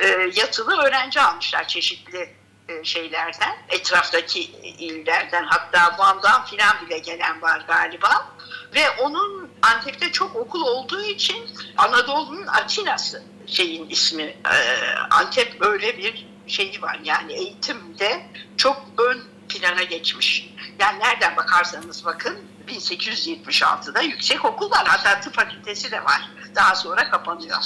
e, 0.00 0.30
yatılı 0.34 0.82
öğrenci 0.82 1.20
almışlar 1.20 1.68
çeşitli 1.68 2.34
e, 2.68 2.84
şeylerden, 2.84 3.56
etraftaki 3.68 4.40
illerden 4.62 5.44
hatta 5.44 5.98
Van'dan 5.98 6.44
filan 6.44 6.86
bile 6.86 6.98
gelen 6.98 7.42
var 7.42 7.64
galiba. 7.66 8.28
Ve 8.74 8.90
onun 8.90 9.50
Antep'te 9.62 10.12
çok 10.12 10.36
okul 10.36 10.62
olduğu 10.62 11.02
için 11.02 11.50
Anadolu'nun 11.76 12.46
Atina'sı 12.46 13.22
şeyin 13.46 13.90
ismi. 13.90 14.22
E, 14.22 14.84
Antep 15.10 15.60
böyle 15.60 15.98
bir 15.98 16.27
şeyi 16.48 16.82
var 16.82 17.00
yani 17.04 17.32
eğitimde 17.32 18.22
çok 18.56 18.82
ön 19.08 19.18
plana 19.48 19.82
geçmiş. 19.82 20.54
Yani 20.80 20.98
nereden 20.98 21.36
bakarsanız 21.36 22.04
bakın 22.04 22.36
1876'da 22.68 24.00
yüksek 24.00 24.44
okul 24.44 24.70
var 24.70 24.84
hatta 24.86 25.20
tıp 25.20 25.34
fakültesi 25.34 25.90
de 25.90 26.04
var. 26.04 26.30
Daha 26.54 26.74
sonra 26.74 27.10
kapanıyor. 27.10 27.58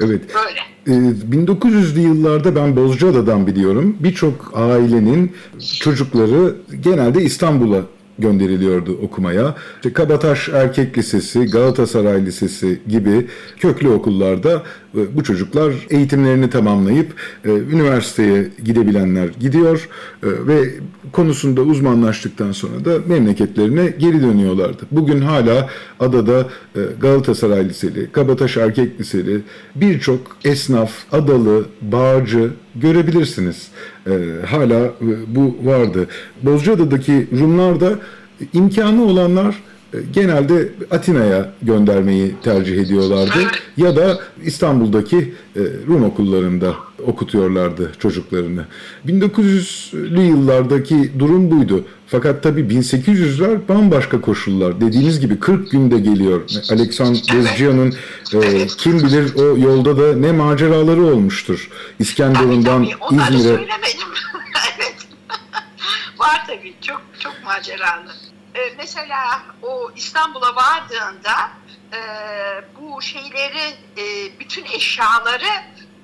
Evet. 0.00 0.34
Böyle. 0.34 0.60
Ee, 0.86 1.10
1900'lü 1.36 2.00
yıllarda 2.00 2.56
ben 2.56 2.76
Bozcaada'dan 2.76 3.46
biliyorum. 3.46 3.96
Birçok 4.00 4.52
ailenin 4.54 5.36
çocukları 5.80 6.56
genelde 6.80 7.22
İstanbul'a 7.22 7.82
gönderiliyordu 8.18 8.98
okumaya. 9.02 9.54
İşte 9.76 9.92
Kabataş 9.92 10.48
Erkek 10.48 10.98
Lisesi, 10.98 11.44
Galatasaray 11.44 12.26
Lisesi 12.26 12.80
gibi 12.88 13.26
köklü 13.58 13.88
okullarda 13.88 14.62
e, 14.96 15.16
bu 15.16 15.24
çocuklar 15.24 15.74
eğitimlerini 15.90 16.50
tamamlayıp 16.50 17.12
e, 17.44 17.50
üniversiteye 17.50 18.48
gidebilenler 18.64 19.28
gidiyor 19.40 19.88
e, 20.22 20.26
ve 20.46 20.74
konusunda 21.12 21.62
uzmanlaştıktan 21.62 22.52
sonra 22.52 22.84
da 22.84 22.98
memleketlerine 23.06 23.94
geri 23.98 24.22
dönüyorlardı. 24.22 24.82
Bugün 24.90 25.20
hala 25.20 25.68
adada 26.00 26.48
Galatasaray 27.00 27.68
Liseli, 27.68 28.12
Kabataş 28.12 28.56
Erkek 28.56 29.00
Liseli 29.00 29.40
birçok 29.74 30.20
esnaf, 30.44 30.92
adalı, 31.12 31.64
bağcı 31.82 32.50
görebilirsiniz. 32.74 33.68
E, 34.06 34.46
hala 34.46 34.84
e, 34.84 34.90
bu 35.26 35.56
vardı. 35.64 36.06
Bozcaada'daki 36.42 37.26
Rumlar 37.40 37.80
da 37.80 37.98
imkanı 38.52 39.04
olanlar 39.04 39.56
genelde 40.12 40.72
Atina'ya 40.90 41.52
göndermeyi 41.62 42.34
tercih 42.44 42.78
ediyorlardı 42.78 43.38
ya 43.76 43.96
da 43.96 44.18
İstanbul'daki 44.44 45.34
e, 45.56 45.60
Rum 45.86 46.04
okullarında 46.04 46.74
okutuyorlardı 47.06 47.92
çocuklarını. 47.98 48.66
1900'lü 49.06 50.20
yıllardaki 50.20 51.12
durum 51.18 51.50
buydu. 51.50 51.84
Fakat 52.06 52.42
tabii 52.42 52.60
1800'ler 52.60 53.68
bambaşka 53.68 54.20
koşullar. 54.20 54.80
Dediğiniz 54.80 55.20
gibi 55.20 55.40
40 55.40 55.70
günde 55.70 55.98
geliyor. 55.98 56.40
Alexander 56.70 57.22
Bezcia'nın 57.34 57.94
e, 58.34 58.66
kim 58.66 58.98
bilir 58.98 59.34
o 59.34 59.58
yolda 59.58 59.98
da 59.98 60.16
ne 60.16 60.32
maceraları 60.32 61.02
olmuştur. 61.02 61.70
İskenderun'dan 61.98 62.86
İzmir'e. 63.10 63.48
evet. 64.76 64.96
Var 66.18 66.44
tabii. 66.46 66.74
Çok 66.80 67.02
çok 67.18 67.34
maceralı. 67.44 68.10
Ee, 68.56 68.74
mesela 68.78 69.42
o 69.62 69.90
İstanbul'a 69.96 70.56
vardığında 70.56 71.50
e, 71.92 72.00
bu 72.80 73.02
şeyleri, 73.02 73.74
e, 73.98 74.38
bütün 74.40 74.64
eşyaları 74.64 75.48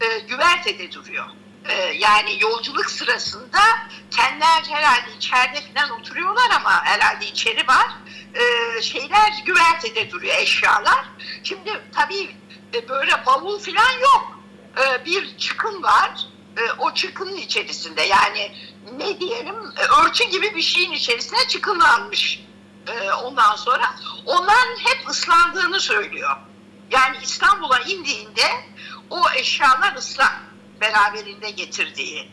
e, 0.01 0.19
güvertede 0.19 0.93
duruyor. 0.93 1.27
E, 1.69 1.75
yani 1.83 2.37
yolculuk 2.41 2.91
sırasında 2.91 3.61
kendiler 4.11 4.63
herhalde 4.69 5.17
içeride 5.17 5.61
falan 5.75 5.91
oturuyorlar 5.91 6.51
ama 6.57 6.85
herhalde 6.85 7.27
içeri 7.27 7.69
var. 7.69 7.87
E, 8.35 8.83
şeyler 8.83 9.43
güvertede 9.47 10.11
duruyor 10.11 10.35
eşyalar. 10.35 11.05
Şimdi 11.43 11.81
tabii 11.93 12.37
e, 12.75 12.89
böyle 12.89 13.27
bavul 13.27 13.59
falan 13.59 13.93
yok. 14.01 14.41
E, 14.79 15.05
bir 15.05 15.39
çıkın 15.39 15.83
var. 15.83 16.27
E, 16.57 16.73
o 16.79 16.95
çıkının 16.95 17.37
içerisinde 17.37 18.03
yani 18.03 18.53
ne 18.99 19.21
diyelim 19.21 19.57
e, 19.77 20.03
örtü 20.03 20.25
gibi 20.25 20.55
bir 20.55 20.63
şeyin 20.63 20.93
içerisine 20.93 21.49
çıkınlanmış. 21.49 22.45
E, 22.87 23.13
ondan 23.13 23.57
sonra 23.57 23.95
onların 24.27 24.77
hep 24.79 25.09
ıslandığını 25.09 25.81
söylüyor. 25.81 26.37
Yani 26.91 27.17
İstanbul'a 27.23 27.79
indiğinde 27.79 28.65
o 29.11 29.31
eşyalar 29.31 29.95
ıslak 29.97 30.41
beraberinde 30.81 31.51
getirdiği 31.51 32.31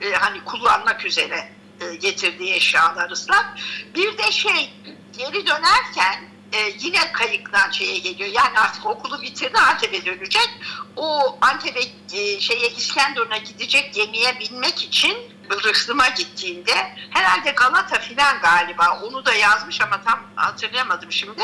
e, 0.00 0.12
hani 0.12 0.44
kullanmak 0.44 1.06
üzere 1.06 1.52
e, 1.80 1.94
getirdiği 1.94 2.54
eşyalar 2.54 3.10
ıslak. 3.10 3.54
Bir 3.94 4.18
de 4.18 4.32
şey 4.32 4.74
geri 5.18 5.46
dönerken 5.46 6.31
e, 6.52 6.74
yine 6.80 7.12
kayıktan 7.12 7.70
şeye 7.70 7.98
geliyor. 7.98 8.30
Yani 8.30 8.58
artık 8.58 8.86
okulu 8.86 9.22
bitirdi 9.22 9.58
Antep'e 9.58 10.04
dönecek. 10.04 10.50
O 10.96 11.38
Antep'e 11.40 11.80
e, 12.18 12.40
şeye 12.40 12.68
İskenderun'a 12.68 13.36
gidecek 13.36 13.94
gemiye 13.94 14.40
binmek 14.40 14.84
için 14.84 15.16
Rıhtım'a 15.50 16.08
gittiğinde 16.08 16.94
herhalde 17.10 17.50
Galata 17.50 17.98
filan 17.98 18.40
galiba 18.40 19.00
onu 19.02 19.24
da 19.24 19.34
yazmış 19.34 19.80
ama 19.80 20.02
tam 20.02 20.20
hatırlayamadım 20.36 21.12
şimdi. 21.12 21.42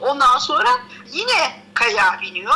Ondan 0.00 0.38
sonra 0.38 0.68
yine 1.12 1.62
kaya 1.74 2.20
biniyor. 2.22 2.54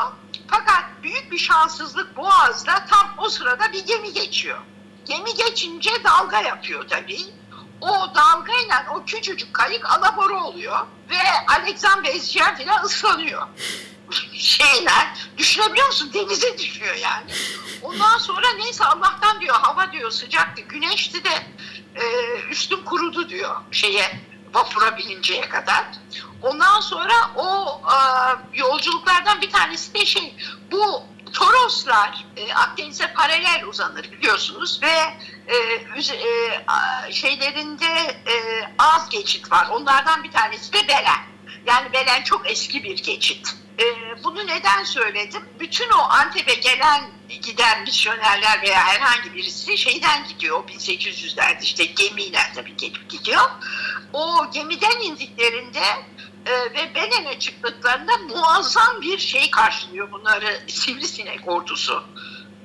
Fakat 0.48 0.84
büyük 1.02 1.32
bir 1.32 1.38
şanssızlık 1.38 2.16
Boğaz'da 2.16 2.86
tam 2.90 3.14
o 3.18 3.28
sırada 3.28 3.72
bir 3.72 3.86
gemi 3.86 4.12
geçiyor. 4.12 4.58
Gemi 5.04 5.34
geçince 5.34 5.90
dalga 6.04 6.40
yapıyor 6.40 6.88
tabii. 6.88 7.41
O 7.82 8.14
dalgayla 8.14 8.86
o 8.94 9.04
küçücük 9.04 9.54
kayık 9.54 9.90
alabora 9.90 10.44
oluyor 10.44 10.86
ve 11.10 11.18
Alexander 11.48 12.14
Bezciyan 12.14 12.54
filan 12.54 12.84
ıslanıyor. 12.84 13.42
Şeyler 14.32 15.08
düşünebiliyor 15.38 15.86
musun 15.86 16.10
denize 16.14 16.58
düşüyor 16.58 16.94
yani. 16.94 17.32
Ondan 17.82 18.18
sonra 18.18 18.46
neyse 18.56 18.84
Allah'tan 18.84 19.40
diyor 19.40 19.56
hava 19.56 19.92
diyor 19.92 20.10
sıcaktı 20.10 20.62
güneşti 20.62 21.24
de 21.24 21.46
e, 21.94 22.04
üstüm 22.50 22.84
kurudu 22.84 23.28
diyor 23.28 23.56
şeye 23.70 24.20
vapura 24.54 24.96
bininceye 24.96 25.48
kadar. 25.48 25.84
Ondan 26.42 26.80
sonra 26.80 27.14
o 27.36 27.80
e, 27.92 27.96
yolculuklardan 28.58 29.40
bir 29.40 29.50
tanesi 29.50 29.94
de 29.94 30.06
şey 30.06 30.34
bu 30.70 31.02
Toroslar 31.32 32.26
e, 32.36 32.54
Akdeniz'e 32.54 33.12
paralel 33.12 33.64
uzanır 33.68 34.12
biliyorsunuz 34.12 34.80
ve 34.82 35.16
e, 35.46 35.56
e, 37.08 37.12
şeylerinde 37.12 37.86
e, 38.26 38.34
az 38.78 39.08
geçit 39.08 39.52
var. 39.52 39.68
Onlardan 39.70 40.24
bir 40.24 40.32
tanesi 40.32 40.72
de 40.72 40.88
Belen. 40.88 41.22
Yani 41.66 41.92
Belen 41.92 42.22
çok 42.22 42.50
eski 42.50 42.84
bir 42.84 43.02
geçit. 43.02 43.56
E, 43.80 43.84
bunu 44.24 44.46
neden 44.46 44.84
söyledim? 44.84 45.48
Bütün 45.60 45.90
o 45.90 45.98
Antep'e 45.98 46.54
gelen 46.54 47.10
giden 47.42 47.82
misyonerler 47.82 48.62
veya 48.62 48.86
herhangi 48.86 49.34
birisi 49.34 49.78
şeyden 49.78 50.28
gidiyor. 50.28 50.64
1800'lerde 50.68 51.62
işte 51.62 51.84
gemiyle 51.84 52.38
tabii 52.54 52.76
gelip 52.76 53.10
gidiyor. 53.10 53.50
O 54.12 54.50
gemiden 54.50 55.00
indiklerinde 55.00 55.82
e, 56.46 56.52
ve 56.52 56.94
Belen'e 56.94 57.38
çıktıklarında 57.38 58.12
muazzam 58.16 59.00
bir 59.02 59.18
şey 59.18 59.50
karşılıyor 59.50 60.12
bunları 60.12 60.60
sivrisinek 60.68 61.48
ordusu. 61.48 62.04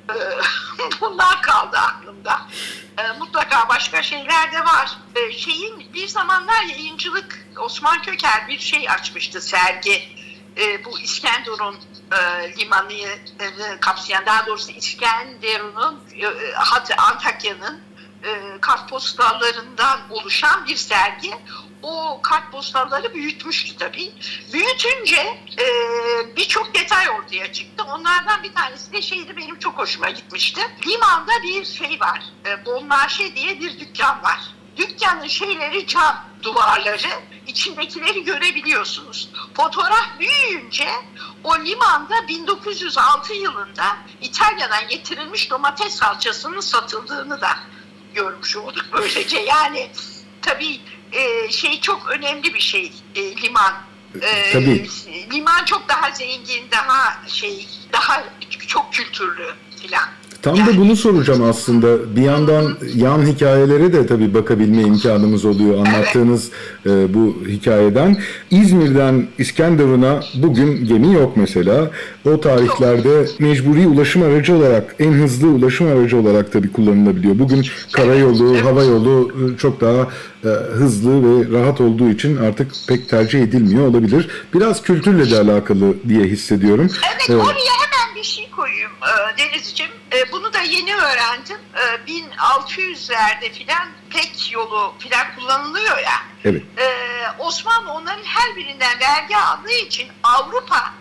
E, 0.09 0.15
bunlar 1.01 1.41
kaldı 1.41 1.77
aklımda. 1.77 2.41
E, 2.97 3.19
mutlaka 3.19 3.69
başka 3.69 4.03
şeyler 4.03 4.51
de 4.51 4.59
var. 4.59 4.97
E, 5.15 5.31
şeyin 5.31 5.93
bir 5.93 6.07
zamanlar 6.07 6.63
yayıncılık 6.63 7.47
Osman 7.57 8.01
Köker 8.01 8.47
bir 8.47 8.59
şey 8.59 8.89
açmıştı 8.89 9.41
sergi. 9.41 10.17
E, 10.57 10.85
bu 10.85 10.99
İskenderun 10.99 11.75
e, 12.11 12.51
limanı 12.57 12.93
e, 12.93 13.79
kapsayan 13.81 14.25
daha 14.25 14.45
doğrusu 14.45 14.71
İskenderun'un 14.71 15.99
e, 16.21 16.53
hatta 16.55 16.95
Antakya'nın 16.95 17.86
e, 18.27 18.61
kartpostallarından 18.61 19.99
oluşan 20.09 20.65
bir 20.65 20.75
sergi. 20.75 21.31
O 21.83 22.19
kartpostalları 22.21 23.13
büyütmüştü 23.13 23.77
tabii. 23.77 24.13
Büyütünce 24.53 25.21
e, 25.59 25.65
birçok 26.35 26.75
detay 26.75 27.09
ortaya 27.09 27.53
çıktı. 27.53 27.83
Onlardan 27.83 28.43
bir 28.43 28.53
tanesi 28.53 28.93
de 28.93 29.01
şeydi 29.01 29.37
benim 29.37 29.59
çok 29.59 29.77
hoşuma 29.77 30.09
gitmişti. 30.09 30.61
Limanda 30.87 31.31
bir 31.43 31.65
şey 31.65 31.99
var. 31.99 32.23
E, 32.45 32.65
Bonmarşe 32.65 33.35
diye 33.35 33.59
bir 33.59 33.79
dükkan 33.79 34.23
var. 34.23 34.39
Dükkanın 34.77 35.27
şeyleri 35.27 35.87
cam 35.87 36.25
duvarları, 36.43 37.09
içindekileri 37.47 38.23
görebiliyorsunuz. 38.23 39.29
Fotoğraf 39.53 40.19
büyüyünce 40.19 40.89
o 41.43 41.59
limanda 41.59 42.27
1906 42.27 43.33
yılında 43.33 43.97
İtalya'dan 44.21 44.87
getirilmiş 44.87 45.49
domates 45.51 45.95
salçasının 45.95 46.59
satıldığını 46.59 47.41
da 47.41 47.49
görmüş 48.17 48.57
olduk 48.57 48.85
böylece. 48.93 49.39
Yani 49.39 49.89
tabii 50.41 50.79
e, 51.11 51.51
şey 51.51 51.81
çok 51.81 52.09
önemli 52.11 52.53
bir 52.53 52.59
şey 52.59 52.91
e, 53.15 53.21
liman. 53.41 53.73
E, 54.21 54.51
Tabii. 54.51 54.89
Liman 55.33 55.65
çok 55.65 55.89
daha 55.89 56.11
zengin, 56.11 56.71
daha 56.71 57.27
şey, 57.27 57.67
daha 57.93 58.23
çok 58.67 58.93
kültürlü 58.93 59.53
filan. 59.81 60.09
Tam 60.41 60.57
da 60.57 60.77
bunu 60.77 60.95
soracağım 60.95 61.43
aslında. 61.43 62.15
Bir 62.15 62.21
yandan 62.21 62.73
yan 62.95 63.25
hikayelere 63.25 63.93
de 63.93 64.05
tabii 64.07 64.33
bakabilme 64.33 64.81
imkanımız 64.81 65.45
oluyor 65.45 65.77
anlattığınız 65.87 66.49
e, 66.85 67.13
bu 67.13 67.35
hikayeden. 67.47 68.17
İzmir'den 68.51 69.27
İskenderun'a 69.37 70.19
bugün 70.35 70.85
gemi 70.85 71.13
yok 71.13 71.37
mesela. 71.37 71.91
O 72.25 72.41
tarihlerde 72.41 73.25
mecburi 73.39 73.87
ulaşım 73.87 74.23
aracı 74.23 74.55
olarak, 74.55 74.95
en 74.99 75.11
hızlı 75.13 75.47
ulaşım 75.47 75.87
aracı 75.87 76.17
olarak 76.17 76.51
tabii 76.51 76.71
kullanılabiliyor. 76.71 77.39
Bugün 77.39 77.65
karayolu, 77.91 78.65
hava 78.65 78.83
yolu 78.83 79.31
e, 79.31 79.57
çok 79.57 79.81
daha 79.81 80.07
e, 80.43 80.47
hızlı 80.73 81.11
ve 81.23 81.59
rahat 81.59 81.81
olduğu 81.81 82.09
için 82.09 82.37
artık 82.37 82.71
pek 82.87 83.09
tercih 83.09 83.41
edilmiyor 83.41 83.87
olabilir. 83.87 84.27
Biraz 84.53 84.81
kültürle 84.81 85.31
de 85.31 85.39
alakalı 85.39 85.93
diye 86.09 86.23
hissediyorum. 86.23 86.87
Evet, 86.91 87.27
Evet. 87.29 87.41
oraya 87.45 87.86
1600'lerde 92.07 93.51
filan 93.51 93.87
pek 94.09 94.51
yolu 94.53 94.93
filan 94.99 95.35
kullanılıyor 95.35 95.97
ya. 95.97 96.15
Evet. 96.45 96.63
E, 96.77 96.87
Osmanlı 97.39 97.91
onların 97.91 98.23
her 98.23 98.55
birinden 98.55 98.99
vergi 98.99 99.37
aldığı 99.37 99.71
için 99.85 100.07
Avrupa 100.23 100.93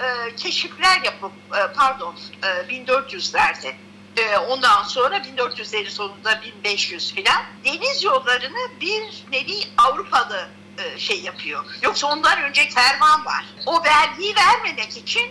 e, 0.00 0.34
keşifler 0.36 1.02
yapıp 1.04 1.32
e, 1.32 1.72
pardon 1.72 2.16
e, 2.42 2.46
1400'lerde 2.46 3.74
e, 4.16 4.38
ondan 4.38 4.82
sonra 4.82 5.16
1400'lerin 5.16 5.90
sonunda 5.90 6.40
1500 6.64 7.14
filan 7.14 7.42
deniz 7.64 8.02
yollarını 8.04 8.80
bir 8.80 9.24
nevi 9.32 9.56
Avrupalı 9.78 10.48
e, 10.78 10.98
şey 10.98 11.20
yapıyor. 11.20 11.64
Yoksa 11.82 12.06
ondan 12.06 12.42
önce 12.42 12.68
kervan 12.68 13.24
var. 13.24 13.44
O 13.66 13.84
vergiyi 13.84 14.34
vermemek 14.36 14.96
için 14.96 15.30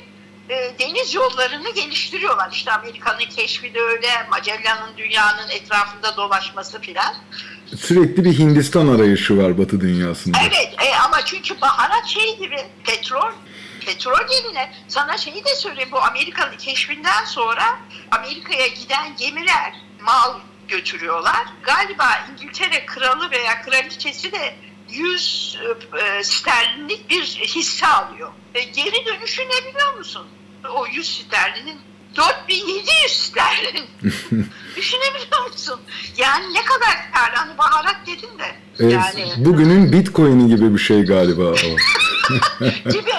e, 0.49 0.73
deniz 0.79 1.13
yollarını 1.13 1.73
geliştiriyorlar. 1.73 2.51
İşte 2.51 2.71
Amerika'nın 2.71 3.19
keşfi 3.19 3.73
de 3.73 3.81
öyle, 3.81 4.07
Magellan'ın 4.31 4.97
dünyanın 4.97 5.49
etrafında 5.49 6.17
dolaşması 6.17 6.81
filan. 6.81 7.15
Sürekli 7.77 8.25
bir 8.25 8.39
Hindistan 8.39 8.87
arayışı 8.87 9.37
var 9.37 9.57
Batı 9.57 9.81
dünyasında. 9.81 10.37
Evet 10.41 10.75
e, 10.85 10.95
ama 10.95 11.25
çünkü 11.25 11.61
baharat 11.61 12.05
şey 12.05 12.37
gibi 12.37 12.57
petrol 12.83 13.31
petrol 13.85 14.31
yerine 14.31 14.73
sana 14.87 15.17
şeyi 15.17 15.45
de 15.45 15.55
söyleyeyim 15.55 15.89
bu 15.91 16.01
Amerika'nın 16.01 16.57
keşfinden 16.57 17.25
sonra 17.25 17.79
Amerika'ya 18.11 18.67
giden 18.67 19.15
gemiler 19.15 19.73
mal 20.01 20.39
götürüyorlar. 20.67 21.47
Galiba 21.63 22.27
İngiltere 22.31 22.85
kralı 22.85 23.31
veya 23.31 23.61
kraliçesi 23.61 24.31
de 24.31 24.55
100 24.89 25.57
e, 26.01 26.23
sterlinlik 26.23 27.09
bir 27.09 27.23
hisse 27.23 27.87
alıyor. 27.87 28.31
E, 28.55 28.63
geri 28.63 29.05
dönüşü 29.05 29.41
ne 29.41 29.69
biliyor 29.69 29.97
musun? 29.97 30.27
O 30.75 30.85
100 30.87 31.07
sterlinin 31.07 31.77
4700 32.15 33.11
sterlin. 33.11 33.85
Düşünebiliyor 34.75 35.47
musun? 35.51 35.79
Yani 36.17 36.53
ne 36.53 36.61
kadar 36.65 37.11
kârlı. 37.13 37.35
Hani 37.35 37.57
baharat 37.57 37.97
dedin 38.07 38.39
de. 38.39 38.55
Evet, 38.79 38.93
Yani 38.93 39.33
bugünün 39.37 39.91
bitcoin'i 39.91 40.47
gibi 40.47 40.73
bir 40.73 40.79
şey 40.79 41.01
galiba 41.01 41.43
o. 41.43 41.53
gibi 42.91 43.11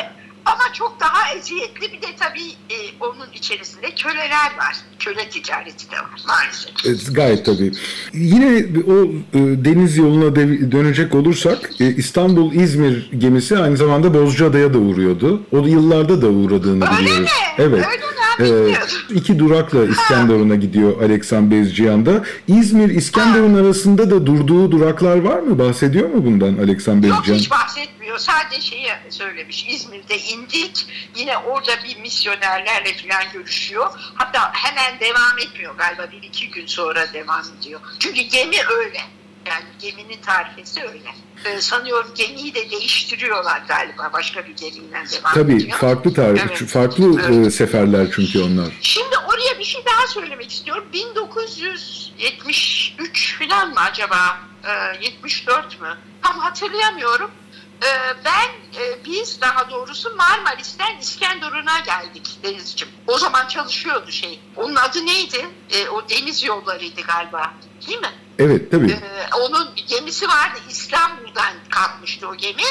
ama 0.53 0.73
çok 0.73 1.01
daha 1.01 1.35
eziyetli 1.35 1.81
bir 1.93 2.03
de 2.03 2.07
tabii 2.21 2.49
e, 2.71 2.77
onun 3.01 3.27
içerisinde 3.35 3.91
köleler 3.95 4.51
var. 4.59 4.77
Köle 4.99 5.29
ticareti 5.31 5.91
de 5.91 5.97
var 5.97 6.21
maalesef. 6.29 6.73
Evet, 6.87 7.15
gayet 7.15 7.47
tabii. 7.47 7.73
Yine 8.13 8.67
o 8.93 9.05
e, 9.39 9.65
deniz 9.65 9.97
yoluna 9.97 10.37
de- 10.37 10.73
dönecek 10.73 11.15
olursak 11.15 11.59
e, 11.81 11.87
İstanbul-İzmir 11.95 13.11
gemisi 13.19 13.59
aynı 13.59 13.77
zamanda 13.77 14.15
Bozcaada'ya 14.15 14.75
da 14.75 14.79
uğruyordu. 14.79 15.43
O 15.53 15.67
yıllarda 15.67 16.23
da 16.23 16.27
uğradığını 16.29 16.85
Öyle 16.91 16.99
biliyoruz. 17.01 17.23
mi? 17.23 17.29
Evet. 17.59 17.87
Öyle 17.87 17.99
mi? 17.99 18.05
Ee, 18.41 19.15
iki 19.15 19.39
durakla 19.39 19.85
İskenderun'a 19.85 20.55
gidiyor 20.55 21.03
Aleksan 21.03 21.51
Bezciyan'da. 21.51 22.25
İzmir-İskenderun 22.49 23.55
arasında 23.65 24.11
da 24.11 24.27
durduğu 24.27 24.73
duraklar 24.73 25.17
var 25.21 25.39
mı? 25.39 25.59
Bahsediyor 25.59 26.09
mu 26.09 26.25
bundan 26.27 26.59
Aleksan 26.59 26.95
Yok 26.95 27.19
Bezciyan? 27.19 27.39
hiç 27.39 27.51
bahsetmiyor. 27.51 27.98
Sadece 28.19 28.61
şeyi 28.61 28.89
söylemiş. 29.11 29.67
İzmir'de 29.69 30.19
indik. 30.19 30.87
Yine 31.17 31.37
orada 31.39 31.73
bir 31.85 31.97
misyonerlerle 32.01 32.97
falan 32.97 33.33
görüşüyor. 33.33 33.91
Hatta 34.15 34.53
hemen 34.53 35.01
devam 35.01 35.39
etmiyor 35.39 35.75
galiba. 35.77 36.11
Bir 36.13 36.23
iki 36.23 36.51
gün 36.51 36.67
sonra 36.67 37.13
devam 37.13 37.43
ediyor. 37.61 37.81
Çünkü 37.99 38.21
gemi 38.21 38.57
öyle. 38.77 39.01
Yani 39.47 39.65
geminin 39.79 40.21
tarifesi 40.21 40.83
öyle. 40.83 41.11
Ee, 41.45 41.61
sanıyorum 41.61 42.15
gemiyi 42.15 42.55
de 42.55 42.71
değiştiriyorlar 42.71 43.63
galiba. 43.69 44.11
Başka 44.13 44.47
bir 44.47 44.57
gemiyle 44.57 44.93
devam 45.13 45.35
Tabii 45.35 45.57
ediyor. 45.57 45.79
farklı 45.79 46.15
tarih, 46.15 46.41
Evet. 46.49 46.67
farklı 46.67 47.21
Evet. 47.27 47.47
e, 47.47 47.51
seferler 47.51 48.07
çünkü 48.15 48.43
onlar. 48.43 48.73
Şimdi 48.81 49.19
oraya 49.19 49.59
bir 49.59 49.65
şey 49.65 49.83
daha 49.87 50.07
söylemek 50.07 50.53
istiyorum. 50.53 50.85
1973 50.93 53.39
falan 53.39 53.69
mı 53.69 53.81
acaba? 53.81 54.39
Ee, 54.65 54.71
74 55.05 55.81
mü? 55.81 55.97
Tam 56.23 56.39
hatırlayamıyorum. 56.39 57.31
Ee, 57.85 58.15
ben, 58.25 58.81
e, 58.81 59.05
biz 59.05 59.41
daha 59.41 59.71
doğrusu 59.71 60.17
Marmaris'ten 60.17 60.99
İskenderun'a 61.01 61.79
geldik 61.79 62.39
Denizciğim. 62.43 62.95
O 63.07 63.19
zaman 63.19 63.49
çalışıyordu 63.49 64.11
şey. 64.11 64.41
Onun 64.57 64.75
adı 64.75 65.07
neydi? 65.07 65.47
Ee, 65.71 65.89
o 65.89 66.09
deniz 66.09 66.45
yollarıydı 66.45 67.01
galiba. 67.01 67.53
Değil 67.87 68.01
mi? 68.01 68.13
Evet 68.39 68.71
tabii. 68.71 68.91
Ee, 68.91 69.29
onun 69.41 69.75
gemisi 69.89 70.29
vardı. 70.29 70.59
İstanbul'dan 70.69 71.55
kalkmıştı 71.71 72.29
o 72.29 72.37
gemi. 72.37 72.63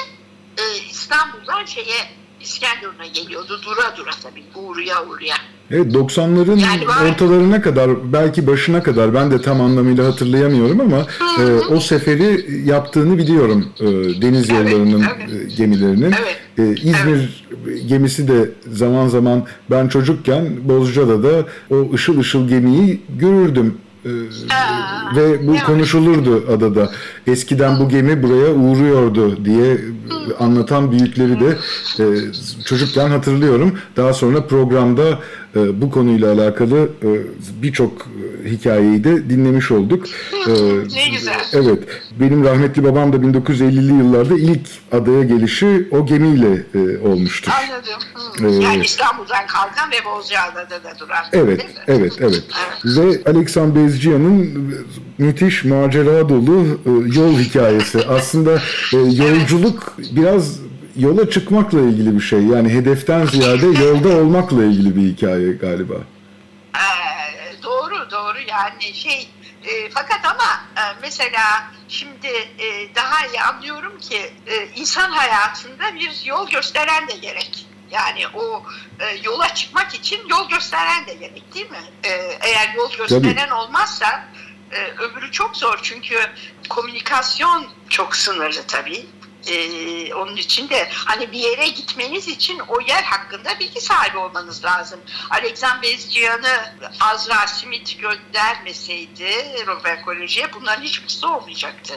Ee, 0.58 0.78
İstanbul'dan 0.90 1.66
şeye 1.66 2.12
İskenderun'a 2.42 3.06
geliyordu. 3.06 3.62
Dura 3.64 3.98
dura 3.98 4.12
tabii. 4.24 4.46
Uğruya 4.56 5.06
uğruya. 5.06 5.36
Evet 5.72 5.94
90'ların 5.94 6.60
Yani 6.60 6.88
var- 6.88 7.12
ortalarına 7.12 7.62
kadar 7.62 8.14
belki 8.14 8.48
başına 8.48 8.84
kadar 8.84 9.14
ben 9.14 9.32
de 9.32 9.42
tam 9.42 9.62
anlamıyla 9.62 10.06
hatırlayamıyorum 10.06 10.80
ama 10.82 11.06
e, 11.42 11.74
o 11.74 11.80
seferi 11.80 12.46
yaptığını 12.66 13.18
biliyorum 13.18 13.66
e, 13.80 13.86
deniz 14.22 14.50
Evet, 14.50 14.72
yollarının 14.72 15.04
evet. 15.18 15.52
e, 15.52 15.56
gemilerinin. 15.56 16.12
Evet, 16.22 16.38
E, 16.58 16.72
İzmir 16.82 17.46
gemisi 17.88 18.28
de 18.28 18.50
zaman 18.72 19.08
zaman 19.08 19.44
ben 19.72 19.88
çocukken 19.88 20.46
Bozcaada'da 20.70 21.46
o 21.70 21.94
ışıl 21.94 22.20
ışıl 22.20 22.48
gemiyi 22.48 23.02
görürdüm. 23.20 23.74
E, 24.06 24.10
Aa, 24.10 25.16
ve 25.16 25.48
bu 25.48 25.52
evet. 25.52 25.64
konuşulurdu 25.64 26.44
adada. 26.58 26.92
Eskiden 27.28 27.80
bu 27.80 27.90
gemi 27.90 28.24
buraya 28.24 28.54
uğruyordu 28.54 29.46
diye 29.46 29.72
e, 29.74 29.78
anlatan 30.40 30.92
büyükleri 30.92 31.40
de 31.40 31.58
e, 32.00 32.06
çocukken 32.66 33.08
hatırlıyorum. 33.10 33.72
Daha 33.98 34.14
sonra 34.14 34.46
programda 34.48 35.04
e, 35.10 35.47
bu 35.82 35.92
konuyla 35.92 36.34
alakalı 36.34 36.90
e, 37.04 37.10
birçok 37.62 37.92
e, 38.46 38.50
hikayeyi 38.50 39.04
de 39.04 39.30
dinlemiş 39.30 39.72
olduk. 39.72 40.06
E, 40.48 40.52
Ne 40.96 41.10
güzel. 41.12 41.40
Evet. 41.54 41.80
Benim 42.20 42.44
rahmetli 42.44 42.84
babam 42.84 43.14
da 43.14 43.18
1950'li 43.18 43.94
yıllarda 43.94 44.34
ilk 44.38 44.62
adaya 44.92 45.24
gelişi 45.24 45.88
o 45.92 46.06
gemiyle 46.06 46.64
e, 46.76 47.08
olmuştur. 47.08 47.52
Anladım. 47.52 48.02
Hı. 48.14 48.28
Ee, 48.48 48.64
yani 48.64 48.84
İstanbul'dan 48.86 49.48
kalkan 49.48 49.92
ve 49.92 49.96
Bozcaada'da 50.06 50.84
da 50.84 51.00
duran. 51.00 51.26
Evet, 51.34 51.58
mi? 51.64 51.70
evet, 51.88 52.14
evet. 52.20 52.44
Ve 52.86 53.32
Aleksan 53.32 53.76
Bezciyan'ın 53.76 54.74
müthiş 55.18 55.64
macera 55.64 56.30
dolu 56.30 56.66
yol 57.16 57.40
hikayesi. 57.40 58.00
Aslında 58.08 58.62
yolculuk 58.94 59.94
biraz 60.12 60.60
yola 60.98 61.30
çıkmakla 61.30 61.80
ilgili 61.80 62.16
bir 62.16 62.22
şey. 62.22 62.44
Yani 62.44 62.70
hedeften 62.70 63.26
ziyade 63.26 63.66
yolda 63.66 64.10
olmakla 64.10 64.64
ilgili 64.64 64.96
bir 64.96 65.02
hikaye 65.02 65.52
galiba. 65.52 65.96
Ee, 66.76 67.64
doğru 67.64 68.12
doğru 68.12 68.38
yani 68.48 68.94
şey 68.94 69.30
e, 69.64 69.90
fakat 69.90 70.26
ama 70.26 70.66
e, 70.78 70.84
mesela 71.02 71.72
şimdi 71.88 72.28
e, 72.60 72.96
daha 72.96 73.28
iyi 73.28 73.42
anlıyorum 73.42 74.00
ki 74.00 74.18
e, 74.48 74.68
insan 74.76 75.12
hayatında 75.12 75.96
bir 75.96 76.22
yol 76.26 76.50
gösteren 76.50 77.08
de 77.08 77.14
gerek. 77.22 77.68
Yani 77.92 78.28
o 78.34 78.64
e, 79.00 79.06
yola 79.24 79.54
çıkmak 79.54 79.96
için 79.96 80.20
yol 80.30 80.50
gösteren 80.50 81.08
de 81.08 81.14
gerek 81.14 81.54
değil 81.54 81.72
mi? 81.72 81.84
E, 82.04 82.10
eğer 82.42 82.74
yol 82.76 82.92
gösteren 82.98 83.50
olmazsa 83.50 84.28
e, 84.72 84.78
öbürü 85.02 85.32
çok 85.32 85.58
zor 85.58 85.80
çünkü 85.84 86.16
komünikasyon 86.70 87.68
çok 87.90 88.16
sınırlı 88.16 88.64
tabii. 88.68 89.06
Ee, 89.52 90.14
onun 90.14 90.36
için 90.38 90.70
de 90.70 90.88
hani 90.92 91.32
bir 91.32 91.38
yere 91.40 91.68
gitmeniz 91.70 92.28
için 92.28 92.60
o 92.68 92.82
yer 92.88 93.04
hakkında 93.04 93.50
bilgi 93.60 93.82
sahibi 93.82 94.18
olmanız 94.18 94.66
lazım. 94.66 95.00
Alexander 95.30 95.82
Bezciyan'ı 95.82 96.48
Azra 97.00 97.48
Smith 97.48 98.02
göndermeseydi 98.02 99.30
Robert 99.68 100.06
Koleji'ye 100.06 100.46
bunların 100.60 100.82
hiçbirisi 100.82 101.26
olmayacaktı. 101.26 101.94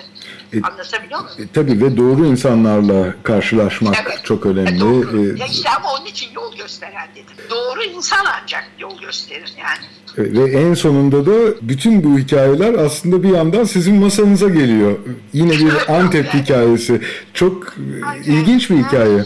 E, 0.53 0.61
Anlatabiliyor 0.63 1.21
muyum? 1.21 1.37
E, 1.39 1.47
tabii 1.55 1.81
ve 1.85 1.97
doğru 1.97 2.27
insanlarla 2.27 3.15
karşılaşmak 3.23 3.97
Evet. 4.07 4.21
çok 4.25 4.47
E, 4.47 4.49
önemli. 4.49 4.81
doğru. 4.81 5.27
E, 5.37 5.41
Ya 5.41 5.47
işte 5.47 5.71
ama 5.71 5.93
onun 5.95 6.07
için 6.07 6.29
yol 6.35 6.57
gösteren 6.57 7.09
dedim. 7.15 7.35
Doğru 7.51 7.83
insan 7.85 8.27
ancak 8.43 8.71
yol 8.79 9.01
gösterir 9.01 9.53
yani. 9.59 9.85
Ve 10.19 10.61
en 10.61 10.75
sonunda 10.75 11.27
da 11.27 11.55
bütün 11.63 12.05
bu 12.05 12.19
hikayeler 12.19 12.75
aslında 12.75 13.23
bir 13.23 13.29
yandan 13.29 13.65
sizin 13.65 13.95
masanıza 13.95 14.49
geliyor. 14.49 14.99
Yine 15.33 15.51
bir 15.53 15.73
Antep 15.99 16.35
hikayesi. 16.35 17.01
Çok 17.40 17.74
Aynen. 18.07 18.22
ilginç 18.22 18.70
bir 18.70 18.85
hikaye. 18.85 19.24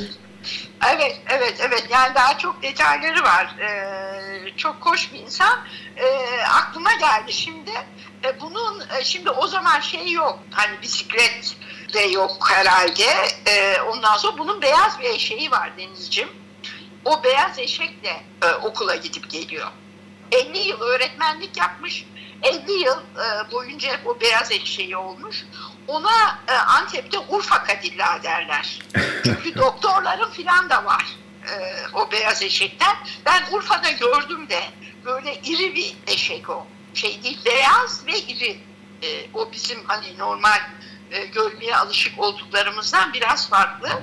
Evet, 0.94 1.20
evet, 1.28 1.54
evet. 1.60 1.86
Yani 1.90 2.14
daha 2.14 2.38
çok 2.38 2.62
detayları 2.62 3.22
var. 3.22 3.56
Ee, 3.60 4.56
çok 4.56 4.76
hoş 4.80 5.12
bir 5.12 5.18
insan. 5.18 5.58
Ee, 5.96 6.06
aklıma 6.42 6.92
geldi 6.92 7.32
şimdi. 7.32 7.70
E, 8.24 8.40
bunun 8.40 8.80
e, 8.80 9.04
şimdi 9.04 9.30
o 9.30 9.46
zaman 9.46 9.80
şey 9.80 10.12
yok. 10.12 10.38
Hani 10.50 10.82
bisiklet 10.82 11.56
de 11.94 12.00
yok 12.00 12.50
herhalde. 12.50 13.04
Ee, 13.46 13.80
ondan 13.80 14.16
sonra 14.16 14.38
bunun 14.38 14.62
beyaz 14.62 15.00
bir 15.00 15.04
eşeği 15.04 15.50
var 15.50 15.72
Denizciğim. 15.78 16.30
O 17.04 17.24
beyaz 17.24 17.58
eşekle 17.58 18.22
e, 18.42 18.46
okula 18.46 18.96
gidip 18.96 19.30
geliyor. 19.30 19.68
50 20.32 20.58
yıl 20.58 20.80
öğretmenlik 20.80 21.56
yapmış. 21.56 22.06
50 22.42 22.72
yıl 22.72 22.98
e, 22.98 23.52
boyunca 23.52 23.92
hep 23.92 24.06
o 24.06 24.20
beyaz 24.20 24.52
eşeği 24.52 24.96
olmuş. 24.96 25.44
Ona 25.88 26.38
e, 26.48 26.52
Antep'te 26.52 27.18
Urfa 27.18 27.64
Kadilla 27.64 28.22
derler. 28.22 28.78
Çünkü 29.24 29.54
doktorların 29.54 30.30
filan 30.30 30.70
da 30.70 30.84
var 30.84 31.04
e, 31.48 31.86
o 31.92 32.10
beyaz 32.10 32.42
eşekten. 32.42 32.96
Ben 33.26 33.42
Urfa'da 33.52 33.90
gördüm 33.90 34.48
de 34.48 34.62
böyle 35.04 35.40
iri 35.40 35.74
bir 35.74 35.96
eşek 36.06 36.50
o. 36.50 36.66
Şey 36.94 37.22
değil 37.22 37.38
beyaz 37.46 38.06
ve 38.06 38.18
iri. 38.18 38.60
E, 39.02 39.26
o 39.34 39.52
bizim 39.52 39.84
hani 39.86 40.18
normal 40.18 40.60
e, 41.10 41.26
görmeye 41.26 41.76
alışık 41.76 42.20
olduklarımızdan 42.20 43.12
biraz 43.12 43.48
farklı. 43.48 44.02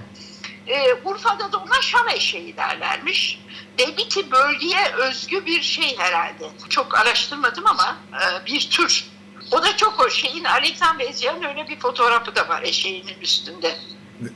E, 0.67 0.93
Urfa'da 0.93 1.51
da 1.51 1.57
ona 1.57 1.81
Şam 1.81 2.09
eşeği 2.09 2.57
derlermiş. 2.57 3.39
Belli 3.77 4.09
ki 4.09 4.31
bölgeye 4.31 4.91
özgü 4.91 5.45
bir 5.45 5.61
şey 5.61 5.97
herhalde. 5.97 6.49
Çok 6.69 6.97
araştırmadım 6.97 7.67
ama 7.67 7.97
e, 8.13 8.45
bir 8.45 8.69
tür. 8.69 9.10
O 9.51 9.63
da 9.63 9.77
çok 9.77 9.93
hoş. 9.93 10.13
Şeyin 10.13 10.43
Alexander 10.43 11.07
Bezia'nın 11.07 11.43
öyle 11.43 11.67
bir 11.67 11.79
fotoğrafı 11.79 12.35
da 12.35 12.49
var 12.49 12.61
eşeğinin 12.63 13.19
üstünde. 13.21 13.75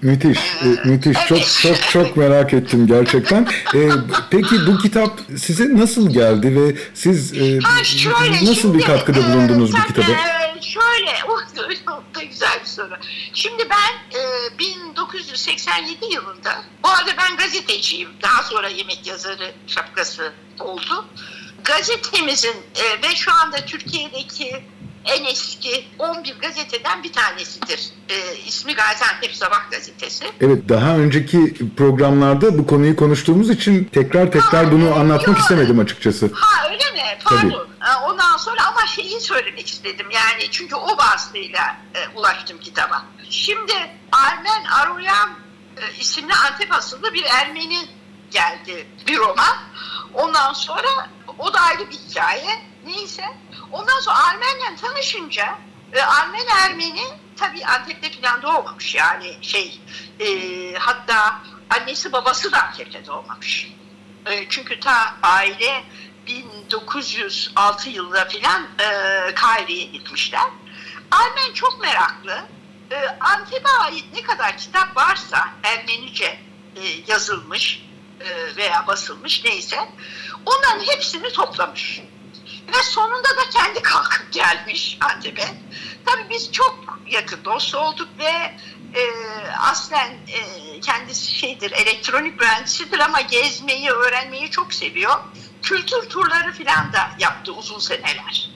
Müthiş, 0.02 0.40
e, 0.40 0.88
müthiş. 0.90 1.18
Çok 1.28 1.48
çok 1.62 1.90
çok 1.92 2.18
merak 2.24 2.54
ettim 2.54 2.88
gerçekten. 2.88 3.48
E, 3.76 3.90
peki 4.30 4.68
bu 4.68 4.78
kitap 4.78 5.20
size 5.38 5.78
nasıl 5.78 6.10
geldi 6.14 6.56
ve 6.56 6.78
siz 6.94 7.34
e, 7.34 7.60
Ha, 7.60 7.84
şöyle, 7.84 8.32
nasıl 8.32 8.56
şimdi, 8.56 8.78
bir 8.78 8.84
katkıda 8.84 9.20
e, 9.20 9.24
bulundunuz 9.24 9.72
bu 9.74 9.78
tabii, 9.78 9.88
kitaba? 9.88 10.12
e, 10.12 10.62
şöyle, 10.62 11.12
o 11.30 12.16
da 12.16 12.24
güzel 12.24 12.60
bir 12.62 12.70
soru. 12.70 12.94
Şimdi 13.34 13.64
ben 13.70 14.20
e, 14.20 14.60
1987 14.60 16.06
yılında, 16.14 16.64
bu 16.84 16.90
arada 16.90 17.12
ben 17.18 17.38
gazeteciyim, 17.38 18.10
daha 18.24 18.44
sonra 18.44 18.70
yemek 18.70 19.08
yazarı 19.08 19.54
şapkası 19.68 20.34
oldu. 20.60 21.06
Gazetemizin 21.64 22.56
e, 22.76 22.84
ve 23.04 23.16
şu 23.16 23.32
anda 23.34 23.66
Türkiye'deki 23.66 24.64
en 25.06 25.26
eski 25.26 25.88
11 26.00 26.36
gazeteden 26.40 27.04
bir 27.04 27.14
tanesidir. 27.14 27.90
E, 28.10 28.36
ismi 28.38 28.74
Gaziantep 28.76 29.36
Sabah 29.36 29.72
Gazetesi. 29.72 30.26
Evet, 30.42 30.70
daha 30.70 30.98
önceki 30.98 31.54
programlarda 31.78 32.58
bu 32.58 32.68
konuyu 32.68 32.96
konuştuğumuz 32.96 33.50
için 33.50 33.84
tekrar 33.84 34.32
tekrar 34.32 34.66
Ha, 34.66 34.72
bunu 34.72 34.86
evet, 34.86 34.98
anlatmak 34.98 35.28
yok. 35.28 35.40
istemedim 35.40 35.80
açıkçası. 35.80 36.30
Ha 36.34 36.70
öyle 36.70 36.92
mi? 36.92 37.18
Pardon. 37.26 37.68
Ha, 37.80 38.06
Ondan 38.10 38.38
sonra 38.38 38.66
ama 38.68 38.88
şeyi 38.88 39.20
söylemek 39.22 39.68
istedim 39.68 40.08
yani 40.12 40.48
çünkü 40.52 40.76
o 40.76 40.98
vasıtayla 40.98 41.78
e, 41.96 42.18
ulaştım 42.18 42.60
kitaba. 42.60 43.06
Şimdi 43.30 43.74
Armen 44.12 44.64
Aroyan 44.66 45.30
e, 45.78 45.82
isimli 46.00 46.34
Antep 46.34 46.74
asıllı 46.74 47.14
bir 47.14 47.24
Ermeni 47.24 47.78
geldi 48.32 48.88
bir 49.08 49.18
roman. 49.18 49.58
Ondan 50.14 50.54
sonra 50.54 51.10
o 51.40 51.54
da 51.54 51.60
ayrı 51.60 51.90
bir 51.92 51.96
hikaye. 52.10 52.62
Neyse. 52.86 53.24
Ondan 53.72 54.00
sonra 54.00 54.18
Armen'le 54.28 54.76
tanışınca 54.82 55.60
e, 55.94 56.02
Armen 56.02 56.48
Ermeni 56.48 57.04
tabii 57.36 57.66
Antep'te 57.66 58.12
falan 58.12 58.42
doğmamış 58.42 58.96
yani 58.96 59.38
şey 59.42 59.80
e, 60.20 60.28
hatta 60.80 61.42
annesi 61.70 62.14
babası 62.14 62.52
da 62.52 62.64
Antep'te 62.64 63.06
doğmamış. 63.06 63.72
E, 64.26 64.50
çünkü 64.50 64.80
ta 64.80 65.16
aile 65.24 65.84
1906 66.28 67.90
yılında 67.90 68.26
filan 68.26 68.64
e, 68.80 69.34
Kahire'ye 69.36 69.86
gitmişler. 69.86 70.50
Armen 71.12 71.54
çok 71.54 71.82
meraklı. 71.82 72.46
E, 72.92 73.08
Antep'e 73.20 73.70
ait 73.70 74.06
ne 74.14 74.22
kadar 74.22 74.58
kitap 74.58 74.98
varsa 74.98 75.50
Ermenice 75.64 76.40
e, 76.76 76.82
yazılmış 77.08 77.86
e, 78.20 78.56
veya 78.56 78.88
basılmış 78.88 79.44
neyse 79.46 79.90
onların 80.46 80.80
hepsini 80.80 81.34
toplamış. 81.34 82.02
Ve 82.78 82.84
sonunda 82.84 83.30
da 83.30 83.50
kendi 83.54 83.82
kalkıp 83.82 84.32
gelmiş 84.32 84.98
Antep'e. 85.02 85.48
Tabii 86.06 86.30
biz 86.30 86.52
çok 86.52 87.00
yakın 87.08 87.46
dost 87.46 87.76
olduk 87.76 88.10
ve 88.20 88.56
e, 89.00 89.04
aslen 89.60 90.12
e, 90.12 90.40
kendisi 90.80 91.36
şeydir 91.36 91.72
elektronik 91.72 92.40
mühendisidir 92.40 93.00
ama 93.00 93.22
gezmeyi, 93.22 93.90
öğrenmeyi 93.90 94.52
çok 94.52 94.74
seviyor. 94.74 95.16
Kültür 95.62 96.10
turları 96.10 96.54
falan 96.54 96.94
da 96.94 97.12
yaptı 97.20 97.54
uzun 97.54 97.80
seneler. 97.80 98.50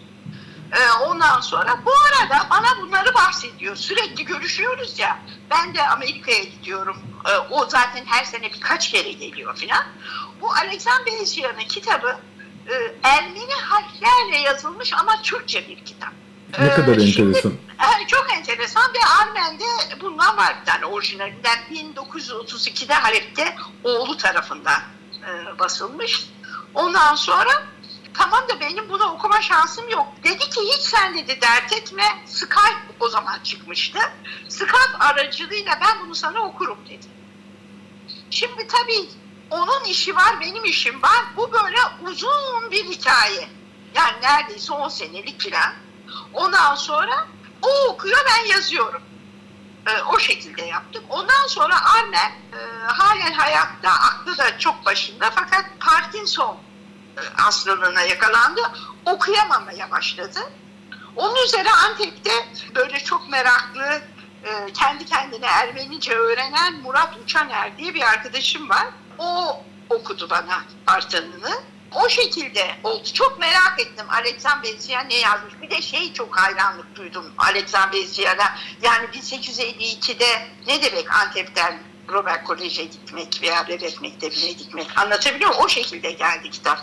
E, 0.72 0.92
ondan 0.92 1.42
sonra 1.42 1.80
bu 1.86 1.92
arada 1.92 2.48
bana 2.50 2.82
bunları 2.82 3.14
bahsediyor. 3.14 3.76
Sürekli 3.76 4.26
görüşüyoruz 4.26 5.00
ya. 5.00 5.20
Ben 5.52 5.76
de 5.76 5.88
Amerika'ya 5.88 6.44
gidiyorum. 6.44 6.98
E, 7.26 7.38
o 7.38 7.70
zaten 7.70 8.06
her 8.06 8.24
sene 8.24 8.54
birkaç 8.54 8.92
kere 8.92 9.12
geliyor 9.12 9.58
falan. 9.58 9.86
Bu 10.42 10.52
Alexander 10.52 11.06
Bezia'nın 11.06 11.60
kitabı 11.60 12.20
e, 12.70 12.96
Ermeni 13.04 13.54
harflerle 13.54 14.38
yazılmış 14.38 14.94
ama 14.94 15.22
Türkçe 15.22 15.68
bir 15.68 15.86
kitap. 15.86 16.10
Ne 16.60 16.66
E, 16.66 16.70
kadar 16.70 17.00
şimdi- 17.00 17.28
enteresan. 17.28 17.52
e, 18.04 18.08
çok 18.08 18.34
enteresan 18.34 18.94
ve 18.94 18.98
Armen'de 19.22 19.64
bundan 20.02 20.38
var 20.38 20.56
bir 20.62 20.66
tane 20.66 20.86
orijinalinden 20.86 21.60
1932'de 21.72 22.94
Halep'te 22.94 23.56
oğlu 23.84 24.18
tarafından 24.18 24.82
e, 25.28 25.60
basılmış. 25.60 26.30
Ondan 26.74 27.16
sonra 27.16 27.50
tamam 28.14 28.44
da 28.50 28.60
benim 28.60 28.90
bunu 28.90 29.04
okuma 29.04 29.42
şansım 29.42 29.90
yok. 29.90 30.08
Dedi 30.24 30.40
ki 30.40 30.62
hiç 30.74 30.82
sen 30.82 31.18
dedi 31.18 31.40
dert 31.42 31.74
etme. 31.74 32.04
Skype 32.26 32.94
o 33.00 33.10
zaman 33.10 33.40
çıkmıştı. 33.44 34.00
Skype 34.50 34.98
aracılığıyla 35.00 35.80
ben 35.82 36.06
bunu 36.06 36.16
sana 36.16 36.42
okurum 36.42 36.78
dedi. 36.90 37.06
Şimdi 38.30 38.68
tabii 38.68 39.10
onun 39.50 39.84
işi 39.84 40.16
var, 40.16 40.40
benim 40.42 40.66
işim 40.66 41.02
var. 41.02 41.24
Bu 41.38 41.52
böyle 41.52 41.78
uzun 42.02 42.72
bir 42.72 42.86
hikaye. 42.86 43.50
Yani 43.96 44.22
neredeyse 44.22 44.74
10 44.74 44.90
senelik 44.90 45.52
falan. 45.52 45.74
Ondan 46.34 46.76
sonra 46.76 47.28
o 47.62 47.88
okuyor, 47.90 48.20
ben 48.30 48.46
yazıyorum. 48.46 49.02
Ee, 49.88 50.02
o 50.02 50.20
şekilde 50.20 50.62
yaptım. 50.62 51.04
Ondan 51.10 51.48
sonra 51.48 51.76
annem 51.82 52.32
e, 52.54 52.88
halen 52.88 53.34
hayatta, 53.34 53.90
aklı 53.90 54.38
da 54.38 54.60
çok 54.60 54.86
başında 54.86 55.32
fakat 55.36 55.66
Parkinson 55.80 56.58
e, 57.18 57.42
hastalığına 57.42 58.02
yakalandı. 58.02 58.62
Okuyamamaya 59.06 59.92
başladı. 59.92 60.40
Onun 61.16 61.46
üzerine 61.46 61.72
Antep'te 61.72 62.32
böyle 62.76 63.00
çok 63.00 63.30
meraklı, 63.30 64.02
e, 64.44 64.74
kendi 64.74 65.06
kendine 65.06 65.46
Ermenice 65.46 66.14
öğrenen 66.14 66.82
Murat 66.82 67.18
Uçaner 67.24 67.78
diye 67.78 67.94
bir 67.94 68.02
arkadaşım 68.02 68.70
var. 68.70 68.88
O 69.20 69.62
okudu 69.90 70.30
bana 70.30 70.64
Artan'ını. 70.88 71.52
O 71.96 72.10
şekilde 72.10 72.62
oldu. 72.84 73.04
Çok 73.14 73.40
merak 73.40 73.76
ettim 73.80 74.06
Alexander 74.10 74.64
Bezia 74.64 75.02
ne 75.02 75.18
yazmış. 75.18 75.54
Bir 75.62 75.70
de 75.70 75.82
şey 75.82 76.14
çok 76.14 76.38
hayranlık 76.38 76.96
duydum 76.96 77.26
Alexander 77.38 77.94
Bezia'da. 77.94 78.44
Yani 78.82 79.06
1852'de 79.06 80.26
ne 80.68 80.84
demek 80.84 81.16
Antep'ten 81.16 81.80
Robert 82.12 82.44
Kolej'e 82.44 82.84
gitmek 82.84 83.42
veya 83.42 83.68
Devlet 83.68 84.02
Mektebi'ne 84.02 84.52
gitmek 84.52 84.88
anlatabiliyor 84.98 85.50
muyum? 85.50 85.64
O 85.66 85.70
şekilde 85.70 86.12
geldi 86.12 86.50
kitap. 86.52 86.80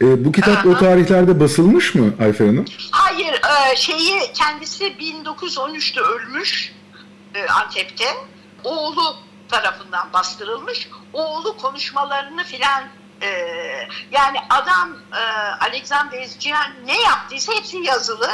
E, 0.00 0.24
bu 0.24 0.32
kitap 0.32 0.66
o 0.66 0.78
tarihlerde 0.78 1.40
basılmış 1.40 1.94
mı 1.94 2.14
Ayfer 2.20 2.46
Hanım? 2.46 2.64
Hayır, 2.90 3.32
e, 3.32 3.76
şeyi 3.76 4.32
kendisi 4.34 4.84
1913'te 4.84 6.00
ölmüş 6.00 6.72
e, 7.34 7.46
Antep'te. 7.46 8.04
Oğlu 8.64 9.16
tarafından 9.52 10.12
bastırılmış. 10.12 10.88
Oğlu 11.12 11.56
konuşmalarını 11.56 12.44
filan 12.44 12.84
e, 13.22 13.28
yani 14.10 14.38
adam 14.50 14.98
e, 15.12 15.22
Alexander 15.60 16.18
Ezcihan 16.18 16.72
ne 16.84 17.00
yaptıysa 17.00 17.52
hepsi 17.52 17.78
yazılı. 17.78 18.30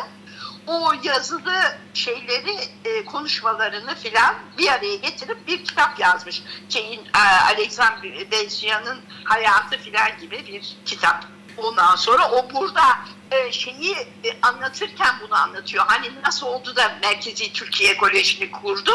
O 0.67 0.93
yazılı 1.03 1.79
şeyleri, 1.95 2.57
e, 2.85 3.05
konuşmalarını 3.05 3.95
filan 3.95 4.35
bir 4.59 4.69
araya 4.69 4.97
getirip 4.97 5.47
bir 5.47 5.65
kitap 5.65 6.01
yazmış. 6.01 6.43
Şeyin 6.69 7.01
e, 7.01 7.19
Alexander 7.55 8.31
Bezcihan'ın 8.31 9.01
hayatı 9.25 9.79
filan 9.79 10.19
gibi 10.21 10.47
bir 10.47 10.77
kitap. 10.85 11.38
Ondan 11.59 11.97
sonra 11.97 12.31
o 12.31 12.51
burada 12.55 12.99
e, 13.31 13.53
şeyi 13.53 13.93
e, 13.95 14.41
anlatırken 14.43 15.15
bunu 15.23 15.35
anlatıyor. 15.35 15.85
Hani 15.87 16.11
nasıl 16.25 16.47
oldu 16.47 16.77
da 16.77 16.99
Merkezi 17.03 17.53
Türkiye 17.53 17.97
Koleji'ni 17.97 18.51
kurdu? 18.51 18.93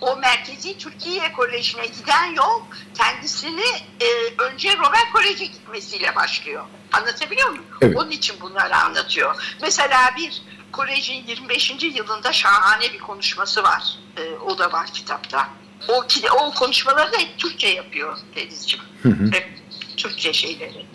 O 0.00 0.16
Merkezi 0.16 0.78
Türkiye 0.78 1.32
Koleji'ne 1.32 1.86
giden 1.86 2.34
yol 2.34 2.62
kendisini 2.94 3.64
e, 4.00 4.06
önce 4.38 4.78
Robert 4.78 5.12
Kolej'e 5.12 5.44
gitmesiyle 5.44 6.16
başlıyor. 6.16 6.64
Anlatabiliyor 6.92 7.48
muyum? 7.48 7.66
Evet. 7.80 7.96
Onun 7.96 8.10
için 8.10 8.40
bunları 8.40 8.76
anlatıyor. 8.76 9.56
Mesela 9.62 10.10
bir 10.16 10.42
kolejin 10.72 11.26
25. 11.26 11.74
yılında 11.82 12.32
şahane 12.32 12.92
bir 12.92 12.98
konuşması 12.98 13.62
var. 13.62 13.98
E, 14.16 14.30
o 14.30 14.58
da 14.58 14.72
var 14.72 14.86
kitapta. 14.86 15.48
O, 15.88 16.04
o 16.40 16.54
konuşmaları 16.54 17.12
da 17.12 17.16
hep 17.16 17.38
Türkçe 17.38 17.68
yapıyor 17.68 18.18
Denizciğim. 18.36 18.84
Hep 19.32 19.48
Türkçe 19.96 20.32
şeyleri. 20.32 20.86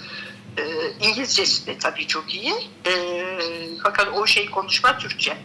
E, 0.57 0.63
İngilizcesi 1.07 1.67
de 1.67 1.77
tabii 1.77 2.07
çok 2.07 2.33
iyi. 2.35 2.53
E, 2.87 2.93
fakat 3.83 4.07
o 4.13 4.27
şey 4.27 4.45
konuşma 4.49 4.97
Türkçe. 4.97 5.37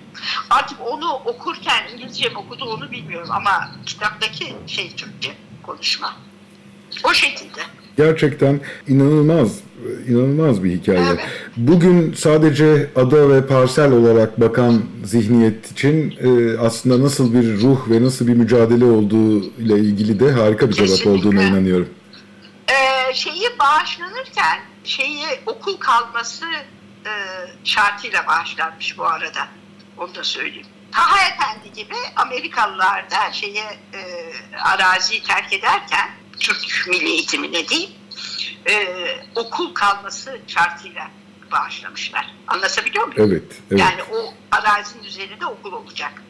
Artık 0.51 0.79
onu 0.81 1.13
okurken 1.13 1.83
İngilizce 1.95 2.29
mi 2.29 2.39
okudu 2.39 2.65
onu 2.65 2.91
bilmiyorum 2.91 3.29
ama 3.31 3.71
kitaptaki 3.87 4.55
şey 4.67 4.91
Türkçe 4.97 5.31
konuşma. 5.63 6.17
O 7.05 7.13
şekilde. 7.13 7.61
Gerçekten 7.97 8.61
inanılmaz, 8.89 9.61
inanılmaz 10.09 10.65
bir 10.65 10.71
hikaye. 10.73 11.01
Evet. 11.09 11.21
Bugün 11.57 12.13
sadece 12.13 12.91
ada 12.97 13.29
ve 13.31 13.47
parsel 13.47 13.93
olarak 13.93 14.41
bakan 14.41 14.83
zihniyet 15.05 15.73
için 15.73 16.15
e, 16.21 16.59
aslında 16.59 17.05
nasıl 17.05 17.35
bir 17.35 17.61
ruh 17.61 17.91
ve 17.91 18.03
nasıl 18.05 18.27
bir 18.27 18.35
mücadele 18.35 18.85
olduğu 18.85 19.41
ile 19.41 19.79
ilgili 19.79 20.21
de 20.21 20.33
harika 20.33 20.69
bir 20.69 20.75
cevap 20.75 20.89
Kesinlikle. 20.89 21.11
olduğuna 21.29 21.43
inanıyorum. 21.43 21.89
Ee, 22.69 23.15
şeyi 23.15 23.47
bağışlanırken 23.61 24.59
şeyi 24.85 25.27
okul 25.47 25.77
kalması 25.77 26.47
e, 27.07 27.13
şartıyla 27.65 28.27
bağışlanmış 28.27 28.99
bu 28.99 29.07
arada. 29.07 29.49
Onu 29.99 30.15
da 30.15 30.25
söyleyeyim. 30.25 30.67
Taha 30.93 31.29
Efendi 31.29 31.73
gibi 31.73 31.95
Amerikalılar 32.17 33.11
da 33.11 33.33
şeye 33.33 33.79
e, 33.95 34.33
araziyi 34.63 35.23
terk 35.23 35.53
ederken 35.53 36.11
Türk 36.41 36.87
milli 36.89 37.09
eğitimine 37.09 37.69
değil 37.69 37.97
e, 38.69 38.87
okul 39.35 39.75
kalması 39.75 40.39
şartıyla 40.47 41.11
bağışlamışlar. 41.53 42.35
Anlatabiliyor 42.47 43.07
muyum? 43.07 43.31
Evet, 43.31 43.61
evet. 43.71 43.81
Yani 43.81 44.03
o 44.03 44.35
arazinin 44.51 45.05
üzerinde 45.05 45.47
okul 45.47 45.73
olacak. 45.73 46.23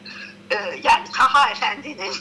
Ee, 0.51 0.55
yani 0.83 1.03
Taha 1.13 1.49
Efendi'nin 1.49 2.13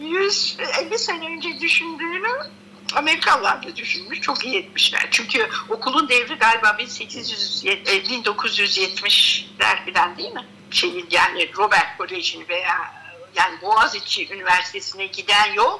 150 0.00 0.98
sene 0.98 1.26
önce 1.26 1.60
düşündüğünü 1.60 2.50
Amerikalılar 2.94 3.66
da 3.66 3.76
düşünmüş. 3.76 4.20
Çok 4.20 4.44
iyi 4.44 4.58
etmişler. 4.58 5.08
Çünkü 5.10 5.48
okulun 5.68 6.08
devri 6.08 6.34
galiba 6.34 6.76
1800, 6.78 7.62
e, 7.66 7.70
1970'ler 7.72 9.92
falan 9.94 10.18
değil 10.18 10.32
mi? 10.32 10.44
Şeyin 10.70 11.06
yani 11.10 11.50
Robert 11.58 11.98
Koleji'ni 11.98 12.48
veya 12.48 12.92
yani 13.36 13.60
Boğaziçi 13.62 14.34
Üniversitesi'ne 14.34 15.06
giden 15.06 15.52
yol 15.54 15.78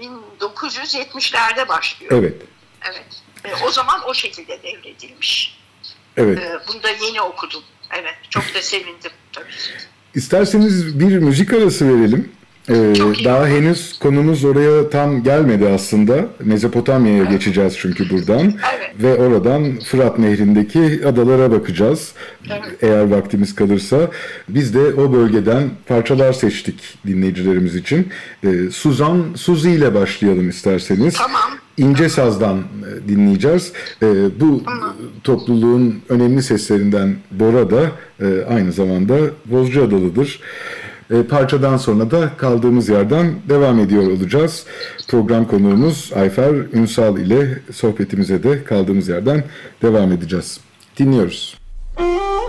1970'lerde 0.00 1.68
başlıyor. 1.68 2.12
Evet, 2.14 2.42
Evet. 2.84 3.22
E, 3.44 3.64
o 3.64 3.70
zaman 3.70 4.00
o 4.08 4.14
şekilde 4.14 4.62
devredilmiş. 4.62 5.58
evet. 6.16 6.38
Ee, 6.38 6.58
bunu 6.68 6.82
da 6.82 6.90
yeni 6.90 7.20
okudum. 7.20 7.62
Evet, 7.90 8.14
çok 8.30 8.54
da 8.54 8.62
sevindim 8.62 9.10
tabii. 9.32 9.46
İsterseniz 10.14 11.00
bir 11.00 11.18
müzik 11.18 11.52
arası 11.52 11.88
verelim. 11.88 12.35
Ee, 12.68 12.74
daha 13.24 13.46
henüz 13.46 13.98
konumuz 13.98 14.44
oraya 14.44 14.90
tam 14.90 15.22
gelmedi 15.22 15.68
aslında. 15.68 16.26
Mezopotamya'ya 16.44 17.24
geçeceğiz 17.24 17.74
çünkü 17.78 18.10
buradan. 18.10 18.42
Evet. 18.42 19.02
Ve 19.02 19.14
oradan 19.14 19.78
Fırat 19.78 20.18
Nehri'ndeki 20.18 21.00
adalara 21.06 21.50
bakacağız. 21.50 22.12
Evet. 22.50 22.82
Eğer 22.82 23.10
vaktimiz 23.10 23.54
kalırsa. 23.54 24.10
Biz 24.48 24.74
de 24.74 24.80
o 24.80 25.12
bölgeden 25.12 25.62
parçalar 25.86 26.32
seçtik 26.32 26.98
dinleyicilerimiz 27.06 27.76
için. 27.76 28.08
Ee, 28.44 28.70
Suzan, 28.70 29.24
Suzi 29.36 29.70
ile 29.70 29.94
başlayalım 29.94 30.48
isterseniz. 30.48 31.14
Tamam. 31.14 31.50
İnce 31.76 32.08
Saz'dan 32.08 32.58
e, 32.58 33.08
dinleyeceğiz. 33.08 33.72
E, 34.02 34.06
bu 34.40 34.62
topluluğun 35.24 36.00
önemli 36.08 36.42
seslerinden 36.42 37.16
Bora 37.30 37.70
da 37.70 37.82
e, 38.20 38.44
aynı 38.48 38.72
zamanda 38.72 39.16
Bozcaadalı'dır. 39.44 40.40
E, 41.10 41.22
parçadan 41.22 41.76
sonra 41.76 42.10
da 42.10 42.30
kaldığımız 42.36 42.88
yerden 42.88 43.34
devam 43.48 43.78
ediyor 43.78 44.02
olacağız. 44.02 44.66
Program 45.08 45.48
konuğumuz 45.48 46.12
Ayfer 46.16 46.54
Ünsal 46.72 47.18
ile 47.18 47.62
sohbetimize 47.72 48.42
de 48.42 48.64
kaldığımız 48.64 49.08
yerden 49.08 49.44
devam 49.82 50.12
edeceğiz. 50.12 50.60
Dinliyoruz. 50.98 51.58
Thank 51.96 52.45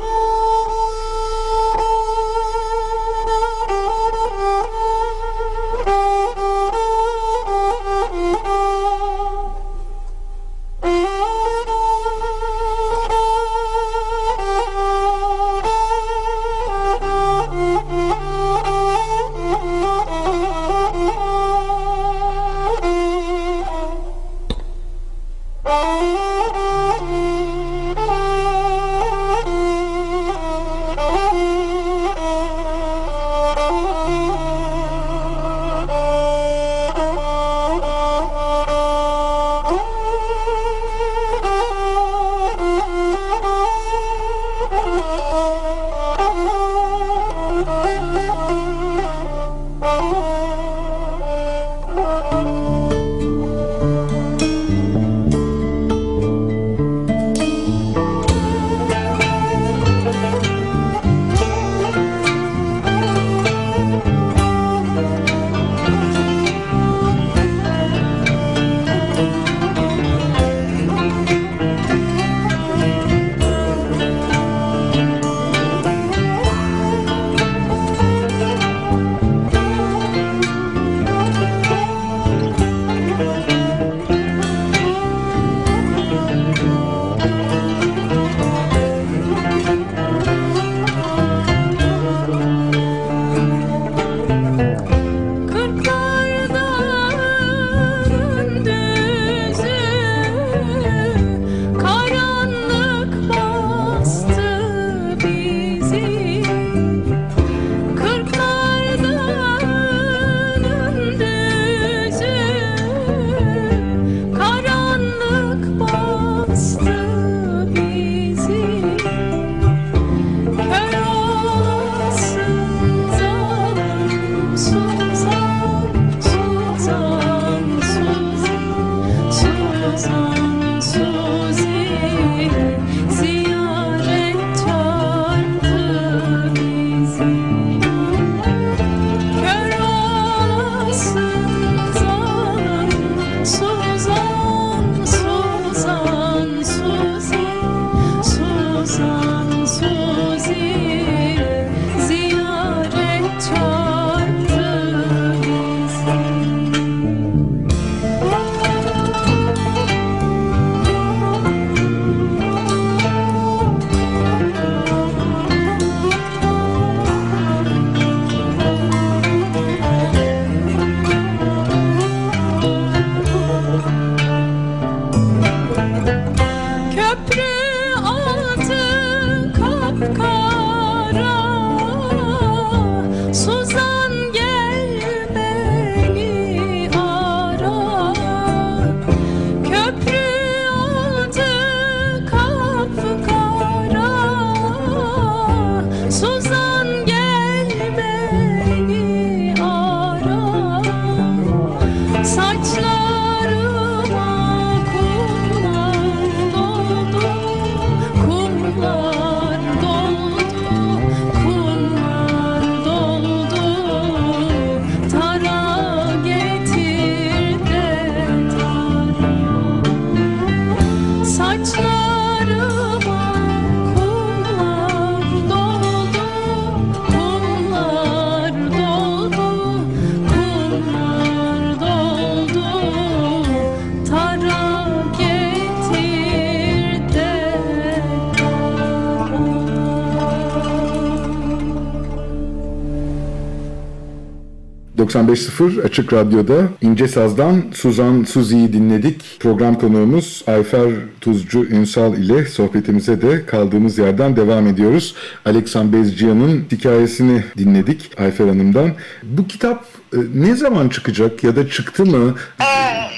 95.0 245.17 245.83
Açık 245.83 246.13
Radyo'da 246.13 246.69
İnce 246.81 247.07
Saz'dan 247.07 247.63
Suzan 247.73 248.23
Suzi'yi 248.23 248.73
dinledik. 248.73 249.39
Program 249.39 249.79
konuğumuz 249.79 250.43
Ayfer 250.47 250.91
Tuzcu 251.21 251.65
Ünsal 251.65 252.17
ile 252.17 252.45
sohbetimize 252.45 253.21
de 253.21 253.45
kaldığımız 253.45 253.97
yerden 253.97 254.35
devam 254.35 254.67
ediyoruz. 254.67 255.15
Aleksan 255.45 255.93
Bezciyan'ın 255.93 256.67
hikayesini 256.71 257.43
dinledik 257.57 258.19
Ayfer 258.19 258.47
Hanım'dan. 258.47 258.93
Bu 259.23 259.47
kitap 259.47 259.85
e, 260.13 260.17
ne 260.33 260.55
zaman 260.55 260.89
çıkacak 260.89 261.43
ya 261.43 261.55
da 261.55 261.69
çıktı 261.69 262.05
mı? 262.05 262.35
Ee, 262.61 262.65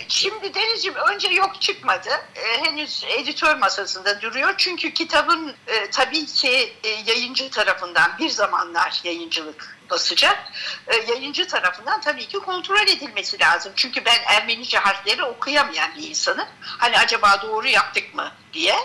şimdi 0.08 0.54
Deniz'ciğim 0.54 0.98
önce 1.14 1.30
yok 1.30 1.52
çıkmadı. 1.62 2.10
Ee, 2.36 2.66
henüz 2.66 3.06
editör 3.22 3.58
masasında 3.58 4.22
duruyor. 4.22 4.54
Çünkü 4.58 4.94
kitabın 4.94 5.50
e, 5.68 5.90
tabii 5.92 6.26
ki 6.26 6.74
e, 6.84 6.90
yayıncı 7.08 7.50
tarafından 7.50 8.12
bir 8.20 8.30
zamanlar 8.30 9.02
yayıncılık 9.04 9.79
basacak. 9.90 10.52
E, 10.88 10.96
yayıncı 10.96 11.48
tarafından 11.48 12.02
tabii 12.02 12.28
ki 12.28 12.40
kontrol 12.40 12.88
edilmesi 12.88 13.40
lazım. 13.40 13.74
Çünkü 13.76 14.06
ben 14.06 14.18
Ermenice 14.28 14.78
harfleri 14.78 15.24
okuyamayan 15.24 15.96
bir 15.98 16.10
insanım. 16.10 16.48
Hani 16.62 16.98
acaba 16.98 17.42
doğru 17.42 17.68
yaptık 17.68 18.14
mı 18.14 18.32
diye. 18.54 18.76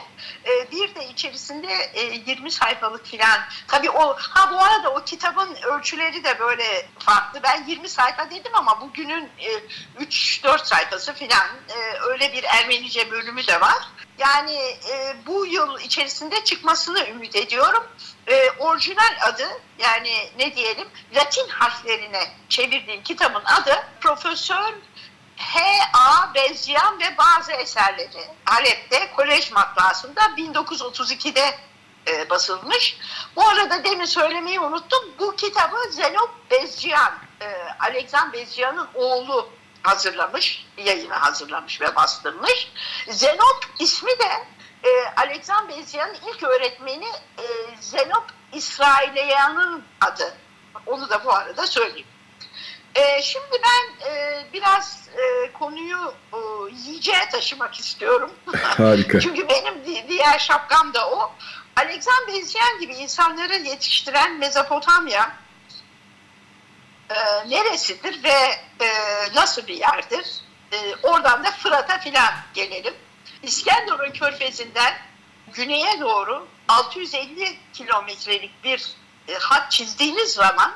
E, 0.44 0.70
bir 0.72 0.94
de 0.94 1.08
içerisinde 1.08 1.72
e, 1.94 2.02
20 2.26 2.50
sayfalık 2.50 3.06
filan. 3.06 3.40
Tabii 3.68 3.90
o 3.90 4.16
ha 4.18 4.50
bu 4.52 4.60
arada 4.60 4.90
o 4.90 5.04
kitabın 5.04 5.54
ölçüleri 5.54 6.24
de 6.24 6.38
böyle 6.38 6.86
farklı. 6.98 7.42
Ben 7.42 7.64
20 7.66 7.88
sayfa 7.88 8.30
dedim 8.30 8.52
ama 8.54 8.80
bugünün 8.80 9.30
e, 9.38 10.04
3-4 10.04 10.66
sayfası 10.66 11.14
filan 11.14 11.46
e, 11.68 11.98
öyle 11.98 12.32
bir 12.32 12.44
Ermenice 12.44 13.10
bölümü 13.10 13.46
de 13.46 13.60
var. 13.60 13.88
Yani 14.18 14.56
e, 14.90 15.16
bu 15.26 15.46
yıl 15.46 15.80
içerisinde 15.80 16.44
çıkmasını 16.44 17.06
ümit 17.08 17.36
ediyorum. 17.36 17.84
E, 18.26 18.50
orijinal 18.50 19.16
adı 19.20 19.46
yani 19.78 20.30
ne 20.38 20.56
diyelim 20.56 20.88
Latin 21.14 21.48
harflerine 21.48 22.22
çevirdiğim 22.48 23.02
kitabın 23.02 23.44
adı 23.44 23.86
Profesör 24.00 24.74
H.A. 25.36 26.34
Bezyan 26.34 27.00
ve 27.00 27.18
bazı 27.18 27.52
eserleri 27.52 28.28
Halep'te 28.44 29.10
kolej 29.16 29.52
matbaasında 29.52 30.20
1932'de 30.20 31.58
e, 32.06 32.30
basılmış. 32.30 32.98
Bu 33.36 33.48
arada 33.48 33.84
demin 33.84 34.04
söylemeyi 34.04 34.60
unuttum. 34.60 35.14
Bu 35.18 35.36
kitabı 35.36 35.76
Zenop 35.90 36.30
Bezyan, 36.50 37.12
e, 37.40 37.46
Alexander 37.80 38.32
Bezyan'ın 38.32 38.88
oğlu 38.94 39.48
hazırlamış, 39.82 40.66
yayına 40.76 41.22
hazırlamış 41.22 41.80
ve 41.80 41.96
bastırmış. 41.96 42.72
Zenop 43.08 43.66
ismi 43.78 44.18
de 44.18 44.46
e, 44.84 44.90
Alexander 45.16 45.76
Bezyan'ın 45.76 46.14
ilk 46.14 46.42
öğretmeni 46.42 47.08
e, 47.38 47.44
Zenop 47.80 48.24
İsrailiyan'ın 48.52 49.84
adı. 50.00 50.34
Onu 50.86 51.10
da 51.10 51.24
bu 51.24 51.32
arada 51.32 51.66
söyleyeyim. 51.66 52.06
E, 52.94 53.22
şimdi 53.22 53.60
ben 53.62 54.06
e, 54.10 54.44
biraz 54.52 55.08
e, 55.16 55.52
konuyu 55.52 56.14
e, 56.32 56.38
yiyeceğe 56.72 57.28
taşımak 57.32 57.74
istiyorum. 57.74 58.32
Harika. 58.52 59.20
Çünkü 59.20 59.48
benim 59.48 59.84
di- 59.84 60.08
diğer 60.08 60.38
şapkam 60.38 60.94
da 60.94 61.10
o. 61.10 61.32
Alexander 61.76 62.34
Bezyan 62.34 62.80
gibi 62.80 62.94
insanları 62.94 63.54
yetiştiren 63.54 64.38
Mezopotamya 64.38 65.36
e, 67.10 67.14
neresidir 67.48 68.22
ve 68.24 68.58
e, 68.84 68.88
nasıl 69.34 69.66
bir 69.66 69.74
yerdir? 69.74 70.26
E, 70.72 70.94
oradan 71.02 71.44
da 71.44 71.50
Fırat'a 71.50 71.98
filan 71.98 72.32
gelelim. 72.54 72.94
İskenderun 73.42 74.10
Körfezi'nden 74.12 74.94
güneye 75.52 76.00
doğru 76.00 76.46
650 76.68 77.58
kilometrelik 77.72 78.64
bir 78.64 78.92
e, 79.28 79.34
hat 79.34 79.70
çizdiğiniz 79.72 80.32
zaman 80.32 80.72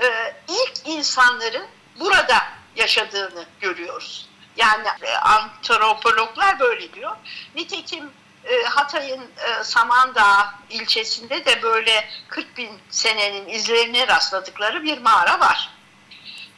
e, 0.00 0.36
ilk 0.48 0.72
insanların 0.84 1.66
burada 2.00 2.46
yaşadığını 2.76 3.46
görüyoruz. 3.60 4.28
Yani 4.56 4.88
e, 5.02 5.16
antropologlar 5.16 6.60
böyle 6.60 6.92
diyor. 6.92 7.16
Nitekim 7.54 8.10
e, 8.44 8.62
Hatay'ın 8.62 9.22
e, 9.22 9.64
Samandağ 9.64 10.54
ilçesinde 10.70 11.44
de 11.44 11.62
böyle 11.62 12.08
40 12.28 12.56
bin 12.56 12.80
senenin 12.90 13.48
izlerine 13.48 14.08
rastladıkları 14.08 14.82
bir 14.82 14.98
mağara 14.98 15.40
var. 15.40 15.70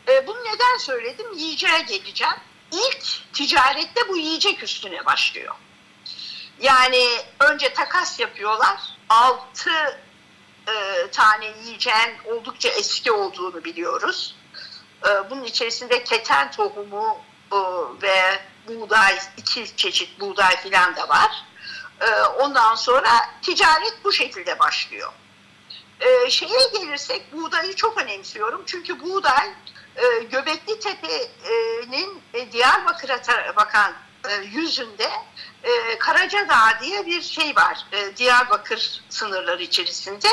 E, 0.08 0.26
bunu 0.26 0.38
neden 0.44 0.78
söyledim? 0.78 1.26
Yiyeceğe 1.36 1.80
geleceğim. 1.80 2.34
İlk 2.72 3.32
ticarette 3.32 4.08
bu 4.08 4.16
yiyecek 4.16 4.62
üstüne 4.62 5.06
başlıyor. 5.06 5.54
Yani 6.60 7.06
önce 7.40 7.72
takas 7.72 8.20
yapıyorlar. 8.20 8.80
Altı 9.08 10.00
e, 10.68 11.10
tane 11.10 11.46
yiyeceğin 11.64 12.14
oldukça 12.24 12.68
eski 12.68 13.12
olduğunu 13.12 13.64
biliyoruz. 13.64 14.36
E, 15.08 15.30
bunun 15.30 15.44
içerisinde 15.44 16.04
keten 16.04 16.50
tohumu 16.50 17.18
e, 17.52 17.58
ve 18.02 18.40
buğday, 18.68 19.18
iki 19.36 19.76
çeşit 19.76 20.20
buğday 20.20 20.56
filan 20.62 20.96
da 20.96 21.08
var. 21.08 21.44
E, 22.00 22.22
ondan 22.22 22.74
sonra 22.74 23.10
ticaret 23.42 23.94
bu 24.04 24.12
şekilde 24.12 24.58
başlıyor. 24.58 25.12
E, 26.00 26.30
şeye 26.30 26.68
gelirsek 26.72 27.32
buğdayı 27.32 27.74
çok 27.74 27.98
önemsiyorum. 28.02 28.62
Çünkü 28.66 29.00
buğday 29.00 29.48
e, 29.96 30.22
Göbekli 30.22 30.80
Tepe'nin 30.80 32.22
e, 32.34 32.52
Diyarbakır'a 32.52 33.56
bakan 33.56 33.92
yüzünde 34.52 35.10
e, 35.62 35.98
Karacadağ 35.98 36.78
diye 36.80 37.06
bir 37.06 37.22
şey 37.22 37.56
var. 37.56 37.86
E, 37.92 38.16
Diyarbakır 38.16 39.02
sınırları 39.08 39.62
içerisinde. 39.62 40.28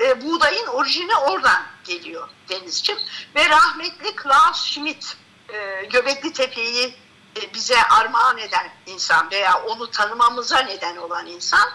E, 0.00 0.22
buğdayın 0.22 0.66
orijini 0.66 1.16
oradan 1.16 1.62
geliyor 1.84 2.28
Denizciğim. 2.48 3.00
Ve 3.36 3.48
rahmetli 3.48 4.16
Klaus 4.16 4.64
Schmidt 4.64 5.16
e, 5.48 5.84
Göbekli 5.84 6.32
Tepe'yi 6.32 6.96
e, 7.36 7.54
bize 7.54 7.82
armağan 7.82 8.38
eden 8.38 8.70
insan 8.86 9.30
veya 9.30 9.62
onu 9.62 9.90
tanımamıza 9.90 10.58
neden 10.58 10.96
olan 10.96 11.26
insan 11.26 11.70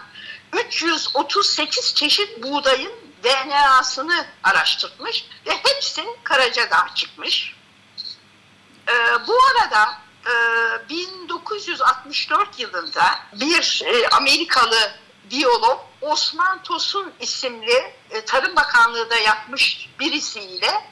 338 0.52 1.94
çeşit 1.94 2.42
buğdayın 2.42 2.92
DNA'sını 3.24 4.26
araştırmış 4.42 5.24
ve 5.46 5.50
hepsi 5.50 6.04
Karacadağ 6.24 6.86
çıkmış. 6.94 7.54
E, 8.88 8.94
bu 9.26 9.38
arada 9.44 9.84
e, 9.84 10.09
1964 10.88 12.58
yılında 12.58 13.18
bir 13.32 13.82
e, 13.84 14.08
Amerikalı 14.08 14.92
biyolog 15.30 15.80
Osman 16.00 16.62
Tosun 16.62 17.12
isimli 17.20 17.94
e, 18.10 18.24
Tarım 18.24 18.56
Bakanlığı 18.56 19.10
da 19.10 19.16
yapmış 19.16 19.88
birisiyle 20.00 20.84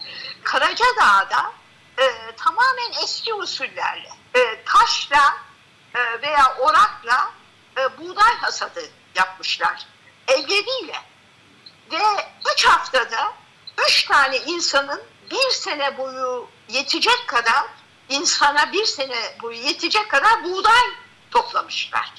Karacadağ'da 0.43 1.53
e, 1.99 2.37
tamamen 2.37 2.93
eski 3.03 3.35
usullerle 3.35 4.11
e, 4.35 4.65
taşla 4.65 5.37
veya 6.23 6.57
orakla 6.59 7.33
buğday 7.99 8.35
hasadı 8.35 8.81
yapmışlar. 9.15 9.87
Elleriyle. 10.29 11.03
Ve 11.93 12.03
üç 12.53 12.67
haftada 12.67 13.33
üç 13.87 14.05
tane 14.05 14.39
insanın 14.39 15.03
bir 15.31 15.51
sene 15.51 15.99
boyu 15.99 16.49
yetecek 16.69 17.25
kadar 17.27 17.65
insana 18.09 18.73
bir 18.73 18.85
sene 18.85 19.17
boyu 19.43 19.57
yetecek 19.57 20.09
kadar 20.09 20.45
buğday 20.45 20.83
toplamışlar. 21.31 22.13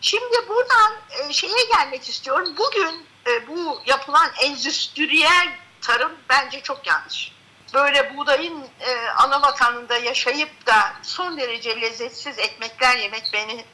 Şimdi 0.00 0.36
buradan 0.48 0.92
e, 1.10 1.32
şeye 1.32 1.64
gelmek 1.74 2.08
istiyorum. 2.08 2.54
Bugün 2.58 3.06
e, 3.26 3.48
bu 3.48 3.80
yapılan 3.86 4.30
endüstriyel 4.44 5.48
tarım 5.80 6.12
bence 6.28 6.60
çok 6.60 6.86
yanlış. 6.86 7.32
Böyle 7.74 8.16
buğdayın 8.16 8.60
e, 8.80 9.08
ana 9.16 9.42
vatanında 9.42 9.96
yaşayıp 9.96 10.66
da 10.66 10.74
son 11.02 11.36
derece 11.36 11.80
lezzetsiz 11.80 12.38
ekmekler 12.38 12.96
yemek 12.96 13.30
beni 13.32 13.64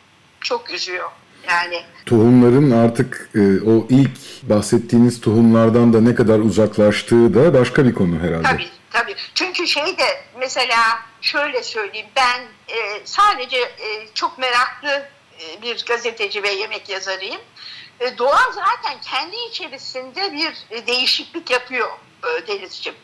çok 0.41 0.71
üzüyor. 0.71 1.11
Yani 1.49 1.83
Tohumların 2.07 2.71
artık 2.71 3.31
e, 3.35 3.71
o 3.71 3.87
ilk 3.91 4.19
bahsettiğiniz 4.43 5.21
tohumlardan 5.21 5.93
da 5.93 6.01
ne 6.01 6.15
kadar 6.15 6.39
uzaklaştığı 6.39 7.35
da 7.35 7.55
başka 7.55 7.85
bir 7.85 7.95
konu 7.95 8.19
herhalde. 8.23 8.43
Tabii 8.43 8.69
tabii. 8.91 9.15
Çünkü 9.35 9.67
şey 9.67 9.99
de 9.99 10.25
mesela 10.39 10.79
şöyle 11.27 11.63
söyleyeyim 11.63 12.09
ben 12.17 12.43
e, 12.69 13.07
sadece 13.07 13.59
e, 13.59 14.09
çok 14.15 14.39
meraklı 14.39 15.09
e, 15.41 15.63
bir 15.63 15.85
gazeteci 15.87 16.43
ve 16.43 16.51
yemek 16.51 16.89
yazarıyım. 16.89 17.41
E, 18.01 18.19
doğa 18.19 18.53
zaten 18.53 19.01
kendi 19.01 19.37
içerisinde 19.37 20.33
bir 20.33 20.57
e, 20.71 20.87
değişiklik 20.87 21.51
yapıyor 21.51 21.91
e, 22.25 22.47
Denizciğim. 22.47 22.99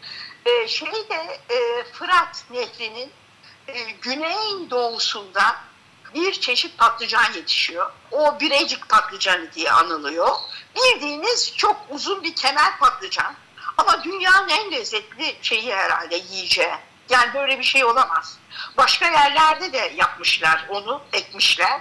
E, 0.47 0.69
şeyde 0.69 1.41
e, 1.51 1.85
Fırat 1.93 2.45
Nehri'nin 2.51 3.11
e, 3.69 3.91
güney 4.03 4.71
doğusunda 4.71 5.57
bir 6.15 6.33
çeşit 6.33 6.79
patlıcan 6.79 7.33
yetişiyor. 7.33 7.93
O 8.11 8.41
birecik 8.41 8.89
patlıcanı 8.89 9.53
diye 9.53 9.73
anılıyor. 9.73 10.37
Bildiğiniz 10.77 11.57
çok 11.57 11.77
uzun 11.91 12.23
bir 12.23 12.35
kemer 12.35 12.79
patlıcan. 12.79 13.35
Ama 13.77 14.05
dünyanın 14.05 14.49
en 14.49 14.73
lezzetli 14.73 15.37
şeyi 15.43 15.75
herhalde 15.75 16.17
yiyeceği. 16.17 16.75
Yani 17.13 17.35
böyle 17.35 17.59
bir 17.59 17.65
şey 17.65 17.85
olamaz. 17.85 18.39
Başka 18.77 19.07
yerlerde 19.07 19.73
de 19.73 19.93
yapmışlar 19.97 20.67
onu, 20.69 21.03
ekmişler. 21.13 21.81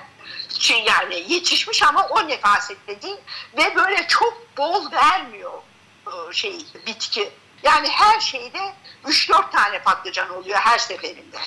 Şey 0.59 0.83
yani 0.83 1.33
yetişmiş 1.33 1.83
ama 1.83 2.07
o 2.07 2.27
nefasette 2.27 3.01
değil. 3.01 3.17
Ve 3.57 3.75
böyle 3.75 4.07
çok 4.07 4.57
bol 4.57 4.91
vermiyor 4.91 5.51
e, 6.07 6.33
şey 6.33 6.65
bitki. 6.87 7.31
Yani 7.63 7.89
her 7.89 8.19
şeyde 8.19 8.73
3-4 9.05 9.51
tane 9.51 9.79
patlıcan 9.79 10.29
oluyor 10.29 10.59
her 10.59 10.77
seferinde. 10.77 11.37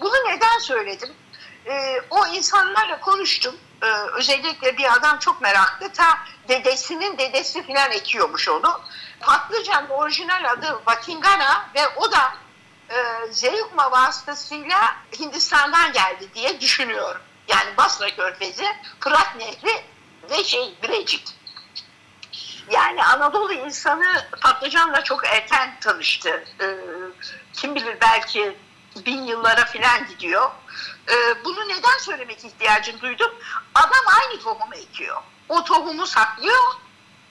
Bunu 0.00 0.14
neden 0.26 0.58
söyledim? 0.58 1.08
Ee, 1.66 2.00
o 2.10 2.26
insanlarla 2.26 3.00
konuştum. 3.00 3.56
Ee, 3.82 3.86
özellikle 3.86 4.78
bir 4.78 4.92
adam 4.92 5.18
çok 5.18 5.40
meraklı. 5.40 5.92
Ta 5.92 6.18
dedesinin 6.48 7.18
dedesi 7.18 7.66
falan 7.66 7.92
ekiyormuş 7.92 8.48
onu. 8.48 8.80
Patlıcan 9.20 9.90
orijinal 9.90 10.44
adı 10.50 10.80
Vakingana 10.86 11.66
ve 11.74 11.88
o 11.88 12.12
da 12.12 12.34
e, 12.92 13.32
Zeyukma 13.32 13.90
vasıtasıyla 13.90 14.96
Hindistan'dan 15.18 15.92
geldi 15.92 16.28
diye 16.34 16.60
düşünüyorum. 16.60 17.22
Yani 17.48 17.76
Basra 17.76 18.10
Körfezi, 18.16 18.66
Fırat 19.00 19.36
Nehri 19.36 19.84
ve 20.30 20.44
şey 20.44 20.74
Birecik. 20.82 21.24
Yani 22.70 23.04
Anadolu 23.04 23.52
insanı 23.52 24.26
patlıcanla 24.40 25.04
çok 25.04 25.26
erken 25.26 25.80
tanıştı. 25.80 26.44
Ee, 26.60 26.76
kim 27.52 27.74
bilir 27.74 27.96
belki 28.00 28.56
bin 29.06 29.22
yıllara 29.22 29.64
falan 29.64 30.06
gidiyor. 30.08 30.50
Ee, 31.08 31.44
bunu 31.44 31.68
neden 31.68 31.98
söylemek 32.00 32.44
ihtiyacını 32.44 33.00
duydum? 33.00 33.30
Adam 33.74 34.04
aynı 34.20 34.40
tohumu 34.40 34.74
ekiyor. 34.74 35.22
O 35.48 35.64
tohumu 35.64 36.06
saklıyor. 36.06 36.62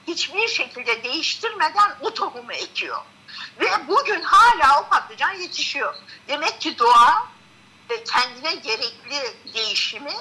Hiçbir 0.07 0.47
şekilde 0.47 1.03
değiştirmeden 1.03 1.91
o 2.01 2.13
tohumu 2.13 2.53
ekiyor. 2.53 2.97
Ve 3.59 3.87
bugün 3.87 4.21
hala 4.21 4.81
o 4.81 4.89
patlıcan 4.89 5.31
yetişiyor. 5.31 5.95
Demek 6.27 6.61
ki 6.61 6.79
doğa 6.79 7.27
ve 7.89 8.03
kendine 8.03 8.55
gerekli 8.55 9.53
değişimi 9.53 10.15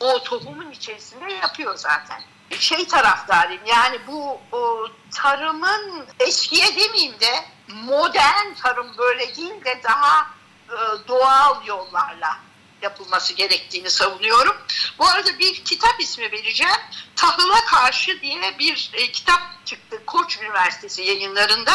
o 0.00 0.22
tohumun 0.22 0.70
içerisinde 0.70 1.32
yapıyor 1.32 1.76
zaten. 1.76 2.22
Şey 2.58 2.88
taraftarıyım 2.88 3.66
yani 3.66 3.98
bu 4.06 4.40
o, 4.52 4.88
tarımın 5.14 6.06
eskiye 6.20 6.76
demeyeyim 6.76 7.20
de 7.20 7.44
modern 7.68 8.54
tarım 8.62 8.98
böyle 8.98 9.36
değil 9.36 9.64
de 9.64 9.80
daha 9.84 10.26
e, 10.70 11.08
doğal 11.08 11.66
yollarla 11.66 12.38
yapılması 12.82 13.32
gerektiğini 13.32 13.90
savunuyorum. 13.90 14.56
Bu 14.98 15.08
arada 15.08 15.38
bir 15.38 15.64
kitap 15.64 16.00
ismi 16.00 16.32
vereceğim. 16.32 16.80
Tahıla 17.16 17.64
Karşı 17.64 18.20
diye 18.20 18.58
bir 18.58 18.90
e, 18.94 19.12
kitap 19.12 19.40
çıktı 19.64 20.02
Koç 20.06 20.38
Üniversitesi 20.38 21.02
yayınlarında. 21.02 21.72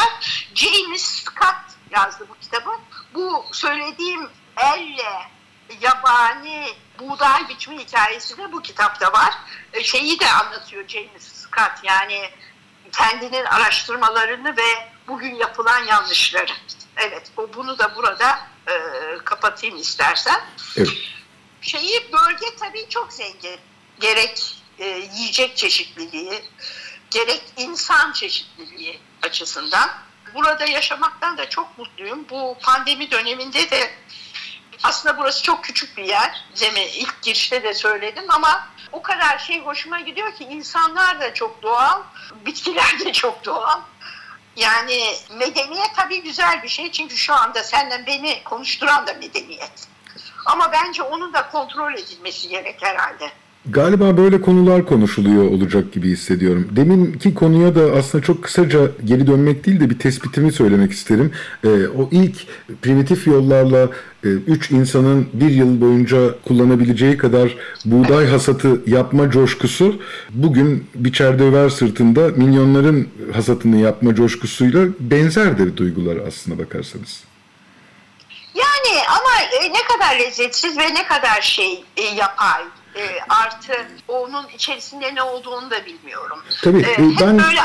James 0.56 1.04
Scott 1.04 1.78
yazdı 1.92 2.28
bu 2.30 2.40
kitabı. 2.40 2.70
Bu 3.14 3.46
söylediğim 3.52 4.30
elle 4.58 5.30
yabani 5.82 6.68
buğday 7.00 7.50
biçimi 7.50 7.78
hikayesi 7.78 8.38
de 8.38 8.52
bu 8.52 8.62
kitapta 8.62 9.14
var. 9.14 9.34
E, 9.74 9.84
şeyi 9.84 10.20
de 10.20 10.32
anlatıyor 10.32 10.88
James 10.88 11.24
Scott 11.24 11.84
yani 11.84 12.30
kendinin 12.92 13.46
araştırmalarını 13.46 14.58
ve 14.58 14.90
bugün 15.08 15.36
yapılan 15.36 15.84
yanlışları. 15.84 16.52
Evet, 16.98 17.32
o 17.38 17.54
bunu 17.54 17.80
da 17.80 17.96
burada 17.96 18.40
e, 18.68 18.74
kapatayım 19.24 19.78
istersen. 19.78 20.42
Evet. 20.78 20.90
Şeyi 21.62 22.12
bölge 22.14 22.56
tabii 22.60 22.90
çok 22.90 23.14
zengin. 23.14 23.60
Gerek 24.00 24.58
e, 24.80 24.86
yiyecek 24.86 25.58
çeşitliliği, 25.58 26.42
gerek 27.12 27.44
insan 27.58 28.14
çeşitliliği 28.14 29.00
açısından. 29.22 29.90
Burada 30.34 30.66
yaşamaktan 30.66 31.38
da 31.38 31.50
çok 31.50 31.78
mutluyum. 31.78 32.26
Bu 32.30 32.58
pandemi 32.62 33.12
döneminde 33.12 33.72
de 33.72 33.92
aslında 34.84 35.18
burası 35.18 35.44
çok 35.44 35.64
küçük 35.64 35.98
bir 35.98 36.04
yer. 36.04 36.46
Zemi 36.54 36.84
ilk 36.84 37.22
girişte 37.22 37.64
de 37.64 37.74
söyledim 37.74 38.26
ama 38.30 38.68
o 38.92 39.02
kadar 39.02 39.38
şey 39.38 39.62
hoşuma 39.62 40.00
gidiyor 40.00 40.36
ki 40.36 40.44
insanlar 40.44 41.20
da 41.20 41.34
çok 41.34 41.64
doğal, 41.64 42.04
bitkiler 42.46 43.00
de 43.00 43.14
çok 43.14 43.46
doğal. 43.46 43.82
Yani 44.58 45.16
medeniyet 45.30 45.96
tabii 45.96 46.24
güzel 46.24 46.64
bir 46.64 46.68
şey 46.68 46.92
çünkü 46.92 47.18
şu 47.18 47.34
anda 47.34 47.64
senden 47.64 48.06
beni 48.06 48.44
konuşturan 48.44 49.08
da 49.08 49.14
medeniyet. 49.14 49.88
Ama 50.46 50.72
bence 50.72 51.04
onun 51.04 51.34
da 51.34 51.50
kontrol 51.50 51.94
edilmesi 51.94 52.50
gerek 52.50 52.84
herhalde. 52.84 53.32
Galiba 53.70 54.18
böyle 54.18 54.42
konular 54.42 54.86
konuşuluyor 54.86 55.52
olacak 55.52 55.92
gibi 55.94 56.10
hissediyorum. 56.10 56.68
Deminki 56.72 57.34
konuya 57.34 57.76
da 57.76 57.82
aslında 57.82 58.24
çok 58.24 58.44
kısaca 58.44 58.80
geri 59.06 59.28
dönmek 59.28 59.66
değil 59.66 59.80
de 59.80 59.90
bir 59.90 60.00
tespitimi 60.00 60.52
söylemek 60.52 60.92
isterim. 60.92 61.32
Ee, 61.64 61.68
o 61.68 62.10
ilk 62.12 62.36
primitif 62.82 63.28
yollarla 63.28 63.90
e, 64.24 64.28
üç 64.28 64.72
insanın 64.72 65.28
bir 65.34 65.50
yıl 65.50 65.82
boyunca 65.82 66.36
kullanabileceği 66.48 67.18
kadar 67.18 67.56
buğday 67.86 68.28
hasatı 68.28 68.82
yapma 68.88 69.32
coşkusu 69.32 70.02
bugün 70.30 70.88
biçer 70.96 71.40
döver 71.40 71.70
sırtında 71.70 72.28
milyonların 72.28 73.08
hasatını 73.34 73.78
yapma 73.78 74.16
coşkusuyla 74.16 74.88
benzer 75.00 75.58
de 75.58 75.78
duygular 75.78 76.18
aslında 76.28 76.60
bakarsanız. 76.64 77.24
Yani 78.56 79.02
ama 79.08 79.62
e, 79.62 79.74
ne 79.74 79.84
kadar 79.98 80.20
lezzetsiz 80.20 80.78
ve 80.78 80.94
ne 80.94 81.08
kadar 81.08 81.42
şey 81.42 81.84
e, 81.98 82.02
yapay. 82.02 82.64
E, 82.98 83.20
artı 83.30 83.74
onun 84.08 84.48
içerisinde 84.48 85.16
ne 85.16 85.22
olduğunu 85.24 85.72
da 85.72 85.86
bilmiyorum. 85.86 86.40
Tabii 86.64 86.82
E, 86.82 86.92
e, 86.92 86.98
ben 87.22 87.40
böyle. 87.40 87.62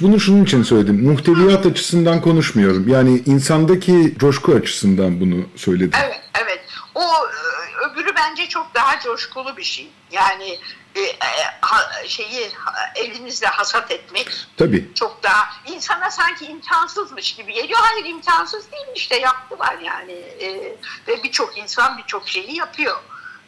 bunu 0.00 0.20
şunun 0.20 0.44
için 0.44 0.62
söyledim. 0.62 1.04
Muhteviyat 1.04 1.66
açısından 1.66 2.20
konuşmuyorum. 2.20 2.88
Yani 2.88 3.22
insandaki 3.26 4.14
coşku 4.18 4.52
açısından 4.54 5.20
bunu 5.20 5.46
söyledim. 5.56 6.00
Evet, 6.04 6.20
evet. 6.44 6.64
O 6.94 7.02
e, 7.02 7.86
öbürü 7.86 8.14
bence 8.16 8.48
çok 8.48 8.74
daha 8.74 9.00
coşkulu 9.00 9.56
bir 9.56 9.62
şey. 9.62 9.90
Yani 10.10 10.58
e, 10.94 11.00
e, 11.00 12.08
şeyi 12.08 12.50
elinizle 12.94 13.46
hasat 13.46 13.90
etmek 13.90 14.30
Tabii. 14.56 14.90
çok 14.94 15.22
daha 15.22 15.48
insana 15.72 16.10
sanki 16.10 16.44
imkansızmış 16.46 17.34
gibi 17.34 17.52
geliyor. 17.52 17.78
Hayır 17.82 18.04
imkansız 18.04 18.72
değil 18.72 18.86
işte 18.94 19.16
yaptılar 19.18 19.78
yani. 19.78 20.12
E, 20.12 20.76
ve 21.08 21.22
birçok 21.22 21.58
insan 21.58 21.98
birçok 21.98 22.28
şeyi 22.28 22.56
yapıyor. 22.56 22.96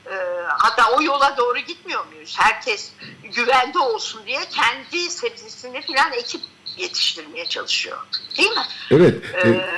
E, 0.06 0.16
hatta 0.58 0.90
o 0.90 1.02
yola 1.02 1.36
doğru 1.36 1.58
gitmiyor 1.58 2.06
muyuz? 2.06 2.34
Herkes 2.38 2.92
güvende 3.22 3.78
olsun 3.78 4.26
diye 4.26 4.40
kendi 4.50 5.10
sebzesini 5.10 5.82
falan 5.82 6.12
ekip 6.12 6.40
yetiştirmeye 6.76 7.46
çalışıyor. 7.46 7.98
Değil 8.38 8.50
mi? 8.50 8.66
Evet. 8.90 9.24
Ee, 9.34 9.48
e, 9.48 9.70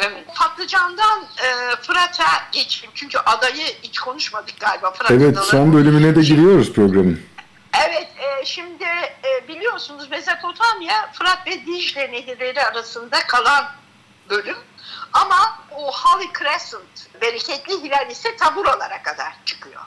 evet. 0.00 0.24
Patlıcandan 0.34 1.22
e, 1.22 1.76
Fırat'a 1.82 2.24
geçeyim. 2.52 2.92
Çünkü 2.94 3.18
adayı 3.18 3.66
hiç 3.82 3.98
konuşmadık 3.98 4.60
galiba. 4.60 4.92
Fırat 4.92 5.10
Evet 5.10 5.32
adaları. 5.32 5.46
son 5.46 5.74
bölümüne 5.74 6.16
de 6.16 6.20
giriyoruz 6.20 6.72
programın. 6.72 7.22
Evet, 7.86 8.08
e, 8.18 8.44
şimdi 8.44 8.84
e, 8.84 9.48
biliyorsunuz 9.48 10.10
Mezopotamya 10.10 11.10
Fırat 11.12 11.46
ve 11.46 11.66
Dicle 11.66 12.12
nehirleri 12.12 12.62
arasında 12.62 13.18
kalan 13.26 13.64
bölüm. 14.30 14.56
Ama 15.12 15.58
o 15.70 15.92
Holy 15.92 16.32
Crescent, 16.38 17.20
bereketli 17.20 17.82
hilal 17.82 18.10
ise 18.10 18.36
ta 18.36 18.56
buralara 18.56 19.02
kadar 19.02 19.32
çıkıyor. 19.44 19.82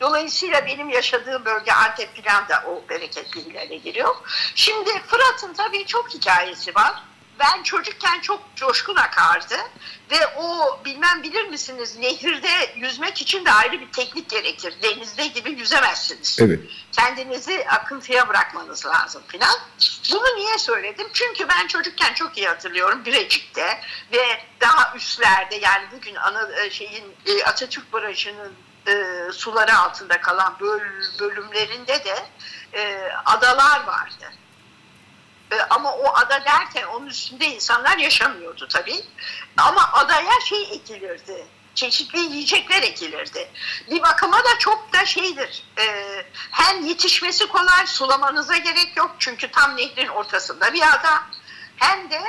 Dolayısıyla 0.00 0.66
benim 0.66 0.88
yaşadığım 0.88 1.44
bölge 1.44 1.72
Antep 1.72 2.14
filan 2.14 2.48
da 2.48 2.64
o 2.66 2.88
bereketli 2.88 3.44
hilale 3.44 3.76
giriyor. 3.76 4.16
Şimdi 4.54 4.90
Fırat'ın 5.06 5.54
tabii 5.54 5.86
çok 5.86 6.14
hikayesi 6.14 6.74
var. 6.74 7.02
Ben 7.38 7.62
çocukken 7.62 8.20
çok 8.20 8.40
coşkun 8.56 8.96
akardı 8.96 9.54
ve 10.10 10.26
o 10.36 10.78
bilmem 10.84 11.22
bilir 11.22 11.48
misiniz 11.48 11.96
nehirde 11.96 12.72
yüzmek 12.76 13.20
için 13.22 13.44
de 13.44 13.52
ayrı 13.52 13.80
bir 13.80 13.92
teknik 13.92 14.30
gerekir. 14.30 14.74
Denizde 14.82 15.26
gibi 15.26 15.50
yüzemezsiniz 15.50 16.36
Evet. 16.40 16.60
kendinizi 16.92 17.66
akıntıya 17.68 18.28
bırakmanız 18.28 18.86
lazım 18.86 19.22
filan. 19.28 19.54
Bunu 20.12 20.36
niye 20.36 20.58
söyledim? 20.58 21.06
Çünkü 21.12 21.48
ben 21.48 21.66
çocukken 21.66 22.14
çok 22.14 22.38
iyi 22.38 22.48
hatırlıyorum 22.48 23.04
Birecik'te 23.04 23.80
ve 24.12 24.40
daha 24.60 24.96
üstlerde 24.96 25.56
yani 25.56 25.84
bugün 25.92 26.14
ana 26.14 26.62
e, 26.62 26.70
şeyin 26.70 27.16
e, 27.26 27.44
Atatürk 27.44 27.92
Barajı'nın 27.92 28.52
e, 28.86 28.92
suları 29.32 29.78
altında 29.78 30.20
kalan 30.20 30.56
böl- 30.60 31.18
bölümlerinde 31.20 32.04
de 32.04 32.26
e, 32.72 33.10
adalar 33.24 33.84
vardı. 33.86 34.32
E, 35.52 35.56
ama 35.70 35.92
o 35.92 36.14
ada 36.16 36.44
derken 36.44 36.84
onun 36.86 37.06
üstünde 37.06 37.46
insanlar 37.46 37.98
yaşamıyordu 37.98 38.68
tabii. 38.68 39.04
Ama 39.56 39.90
adaya 39.92 40.40
şey 40.48 40.62
ekilirdi. 40.62 41.46
Çeşitli 41.74 42.18
yiyecekler 42.18 42.82
ekilirdi. 42.82 43.50
Bir 43.90 44.02
bakıma 44.02 44.38
da 44.38 44.58
çok 44.58 44.92
da 44.92 45.06
şeydir. 45.06 45.62
e, 45.78 45.84
hem 46.50 46.86
yetişmesi 46.86 47.46
kolay, 47.48 47.86
sulamanıza 47.86 48.56
gerek 48.56 48.92
yok. 48.96 49.16
Çünkü 49.18 49.50
tam 49.50 49.76
nehrin 49.76 50.08
ortasında 50.08 50.72
bir 50.72 50.82
ada. 50.82 51.22
Hem 51.76 52.10
de 52.10 52.20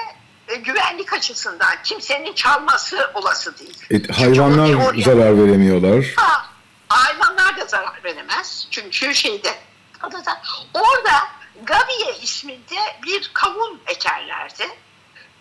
e, 0.47 0.55
güvenlik 0.55 1.13
açısından 1.13 1.75
kimsenin 1.83 2.33
çalması 2.33 3.11
olası 3.13 3.59
değil. 3.59 3.77
E, 3.91 4.13
hayvanlar 4.13 4.73
oraya- 4.73 5.01
zarar 5.03 5.37
veremiyorlar. 5.37 6.05
Ha, 6.15 6.45
hayvanlar 6.89 7.57
da 7.57 7.65
zarar 7.65 8.03
veremez. 8.03 8.67
Çünkü 8.71 9.15
şeyde 9.15 9.55
adada 10.01 10.41
orada 10.73 11.27
Gaviye 11.63 12.15
isminde 12.21 12.99
bir 13.05 13.31
kavun 13.33 13.81
ekerlerdi. 13.87 14.63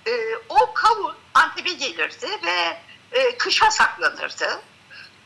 Ee, 0.06 0.36
o 0.48 0.72
kavun 0.74 1.16
Antep'e 1.34 1.72
gelirdi 1.72 2.26
ve 2.44 2.80
e, 3.12 3.38
kışa 3.38 3.70
saklanırdı. 3.70 4.62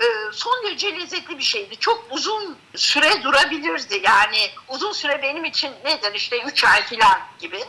Ee, 0.00 0.04
son 0.32 0.64
derece 0.64 1.00
lezzetli 1.00 1.38
bir 1.38 1.42
şeydi. 1.42 1.76
Çok 1.76 2.06
uzun 2.10 2.58
süre 2.76 3.22
durabilirdi. 3.22 4.00
Yani 4.04 4.50
uzun 4.68 4.92
süre 4.92 5.22
benim 5.22 5.44
için 5.44 5.72
nedir 5.84 6.14
işte 6.14 6.42
3 6.42 6.64
ay 6.64 6.86
falan 6.86 7.20
gibi. 7.38 7.64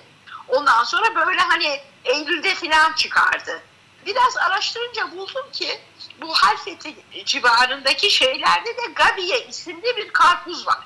Ondan 0.48 0.84
sonra 0.84 1.16
böyle 1.16 1.42
hani 1.42 1.80
Eylül'de 2.06 2.56
falan 2.56 2.94
çıkardı. 2.94 3.62
Biraz 4.06 4.38
araştırınca 4.38 5.12
buldum 5.12 5.52
ki 5.52 5.82
bu 6.22 6.34
Halfeti 6.34 6.96
civarındaki 7.26 8.12
şeylerde 8.12 8.70
de 8.78 8.92
Gabiye 8.96 9.48
isimli 9.48 9.98
bir 9.98 10.10
karpuz 10.10 10.68
var. 10.68 10.86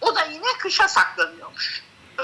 O 0.00 0.16
da 0.16 0.24
yine 0.24 0.58
kışa 0.58 0.88
saklanıyormuş. 0.88 1.82
Ee, 2.18 2.22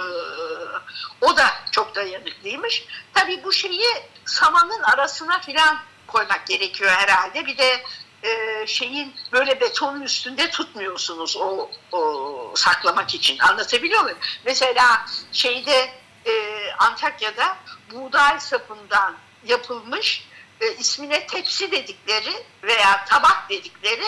o 1.21 1.37
da 1.37 1.47
çok 1.71 1.95
dayanıklıymış. 1.95 2.85
Tabii 3.15 3.45
bu 3.45 3.53
şeyi 3.53 3.87
samanın 4.25 4.83
arasına 4.83 5.41
filan 5.41 5.79
koymak 6.07 6.47
gerekiyor 6.47 6.91
herhalde. 6.91 7.47
Bir 7.47 7.59
de 7.59 7.85
e, 8.23 8.67
şeyin 8.67 9.15
böyle 9.33 9.61
betonun 9.61 10.01
üstünde 10.01 10.51
tutmuyorsunuz 10.51 11.37
o, 11.37 11.71
o 11.93 12.53
saklamak 12.57 13.15
için. 13.15 13.39
Anlatabiliyor 13.39 14.03
muyum? 14.03 14.19
Mesela 14.45 15.07
şeyde 15.33 15.91
e, 16.27 16.33
Antakya'da 16.79 17.57
buğday 17.93 18.41
sapından 18.41 19.17
yapılmış 19.45 20.29
e, 20.61 20.75
ismine 20.75 21.27
tepsi 21.27 21.71
dedikleri 21.71 22.33
veya 22.63 23.05
tabak 23.05 23.51
dedikleri 23.51 24.07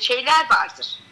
şeyler 0.00 0.50
vardır. 0.50 1.05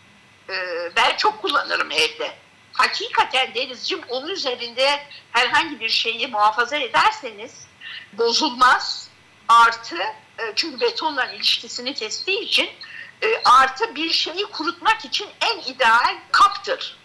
E, 0.48 0.54
ben 0.96 1.16
çok 1.16 1.42
kullanırım 1.42 1.90
evde. 1.90 2.34
Hakikaten 2.72 3.54
Denizciğim 3.54 4.04
onun 4.08 4.28
üzerinde 4.28 5.06
herhangi 5.32 5.80
bir 5.80 5.88
şeyi 5.88 6.26
muhafaza 6.28 6.76
ederseniz 6.76 7.66
bozulmaz. 8.12 9.08
Artı 9.48 9.96
e, 10.38 10.52
çünkü 10.56 10.80
betonla 10.80 11.24
ilişkisini 11.24 11.94
kestiği 11.94 12.40
için 12.40 12.70
e, 13.22 13.42
artı 13.44 13.94
bir 13.94 14.10
şeyi 14.10 14.44
kurutmak 14.44 15.04
için 15.04 15.28
en 15.40 15.72
ideal 15.72 16.16
kaptır. 16.32 16.96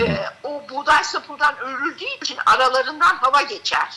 E, 0.00 0.26
o 0.42 0.62
buğday 0.70 1.04
sapından 1.04 1.58
örüldüğü 1.58 2.16
için 2.22 2.38
aralarından 2.46 3.16
hava 3.16 3.42
geçer. 3.42 3.88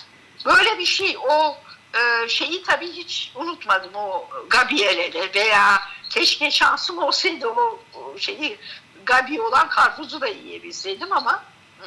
Böyle 0.45 0.79
bir 0.79 0.85
şey 0.85 1.17
o 1.29 1.57
e, 1.97 2.29
şeyi 2.29 2.63
tabii 2.63 2.91
hiç 2.91 3.31
unutmadım 3.35 3.95
o 3.95 4.27
gabiyeleri 4.49 5.31
veya 5.35 5.81
keşke 6.09 6.51
şansım 6.51 6.97
olsaydı 6.97 7.47
o 7.47 7.79
şeyi 8.17 8.59
gabi 9.08 9.41
olan 9.41 9.70
karpuzu 9.70 10.22
da 10.22 10.28
yiyebilseydim 10.28 11.14
ama 11.14 11.43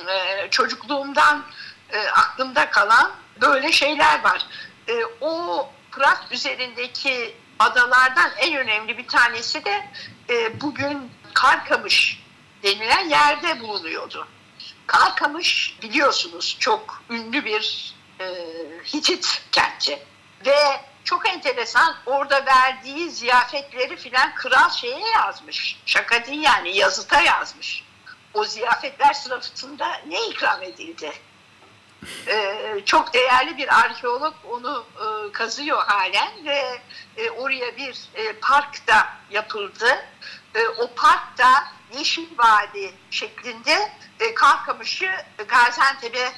e, 0.09 0.51
çocukluğumdan 0.51 1.45
e, 1.93 2.09
aklımda 2.09 2.71
kalan 2.71 3.12
böyle 3.41 3.73
şeyler 3.73 4.25
var. 4.25 4.47
E, 4.89 5.05
o 5.21 5.68
Fırat 5.91 6.33
üzerindeki 6.33 7.37
adalardan 7.59 8.31
en 8.39 8.57
önemli 8.57 8.99
bir 8.99 9.09
tanesi 9.09 9.64
de 9.64 9.89
e, 10.31 10.61
bugün 10.61 11.11
Karkamış 11.35 12.23
denilen 12.62 13.09
yerde 13.09 13.61
bulunuyordu. 13.61 14.29
Karkamış 14.87 15.79
biliyorsunuz 15.83 16.57
çok 16.61 17.03
ünlü 17.11 17.45
bir 17.45 17.95
e, 18.21 18.25
Hitit 18.95 19.43
kenti 19.53 19.99
ve 20.47 20.81
enteresan 21.41 21.97
orada 22.07 22.47
verdiği 22.47 23.11
ziyafetleri 23.11 23.97
filan 23.97 24.34
kral 24.34 24.70
şeye 24.70 25.09
yazmış. 25.09 25.80
Şaka 25.86 26.26
değil 26.26 26.43
yani 26.43 26.76
yazıta 26.76 27.20
yazmış. 27.20 27.84
O 28.34 28.45
ziyafetler 28.45 29.12
sırasında 29.12 30.01
ne 30.07 30.26
ikram 30.26 30.62
edildi? 30.62 31.12
Ee, 32.26 32.80
çok 32.86 33.14
değerli 33.14 33.57
bir 33.57 33.80
arkeolog 33.80 34.34
onu 34.51 34.86
e, 34.97 35.32
kazıyor 35.32 35.84
halen 35.86 36.45
ve 36.45 36.80
e, 37.16 37.30
oraya 37.30 37.76
bir 37.76 37.99
e, 38.14 38.32
park 38.32 38.86
da 38.86 39.09
yapıldı. 39.30 40.05
E, 40.55 40.68
o 40.68 40.95
park 40.95 41.38
da 41.38 41.64
Yeşil 41.99 42.38
Vadi 42.38 42.95
şeklinde 43.11 43.93
e, 44.20 44.34
Karkamış'ı 44.34 45.11
Gaziantep'e 45.49 46.32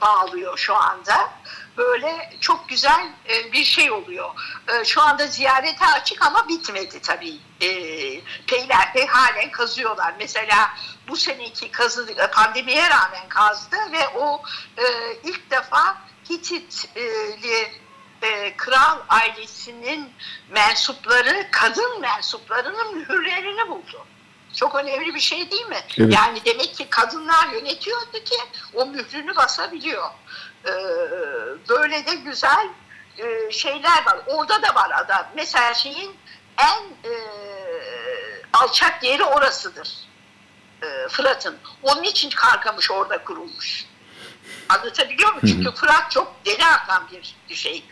bağlıyor 0.00 0.58
şu 0.58 0.76
anda. 0.76 1.30
Böyle 1.76 2.36
çok 2.40 2.68
güzel 2.68 3.12
e, 3.28 3.52
bir 3.52 3.64
şey 3.64 3.90
oluyor. 3.90 4.30
E, 4.68 4.84
şu 4.84 5.02
anda 5.02 5.26
ziyarete 5.26 5.86
açık 5.86 6.26
ama 6.26 6.48
bitmedi 6.48 7.00
tabii. 7.02 7.38
Peylerpey 8.46 9.06
halen 9.06 9.50
kazıyorlar. 9.50 10.14
Mesela 10.18 10.70
bu 11.08 11.16
seneki 11.16 11.70
kazı 11.70 12.28
pandemiye 12.32 12.90
rağmen 12.90 13.28
kazdı 13.28 13.76
ve 13.92 14.08
o 14.08 14.42
ilk 15.24 15.50
defa 15.50 15.96
Hititli 16.30 17.72
kral 18.56 18.98
ailesinin 19.08 20.12
mensupları, 20.50 21.48
kadın 21.50 22.00
mensuplarının 22.00 22.96
mühürlerini 22.96 23.68
buldu. 23.68 24.06
Çok 24.54 24.74
önemli 24.74 25.14
bir 25.14 25.20
şey 25.20 25.50
değil 25.50 25.66
mi? 25.66 25.80
Evet. 25.98 26.14
Yani 26.14 26.44
demek 26.44 26.74
ki 26.74 26.86
kadınlar 26.90 27.48
yönetiyordu 27.48 28.24
ki 28.24 28.36
o 28.74 28.86
mührünü 28.86 29.36
basabiliyor. 29.36 30.10
Ee, 30.66 30.70
böyle 31.68 32.06
de 32.06 32.14
güzel 32.14 32.68
e, 33.18 33.50
şeyler 33.50 34.06
var. 34.06 34.18
Orada 34.26 34.62
da 34.62 34.74
var 34.74 34.90
adam. 35.04 35.26
Mesela 35.36 35.74
şeyin 35.74 36.16
en 36.58 37.10
e, 37.10 37.12
alçak 38.52 39.04
yeri 39.04 39.24
orasıdır. 39.24 39.88
E, 40.82 41.08
Fırat'ın. 41.08 41.58
Onun 41.82 42.02
için 42.02 42.30
Karkamış 42.30 42.90
orada 42.90 43.24
kurulmuş. 43.24 43.84
Anlatabiliyor 44.68 45.28
muyum? 45.28 45.46
Çünkü 45.46 45.76
Fırat 45.76 46.10
çok 46.10 46.34
deli 46.44 46.64
akan 46.64 47.08
bir 47.48 47.54
şey. 47.54 47.84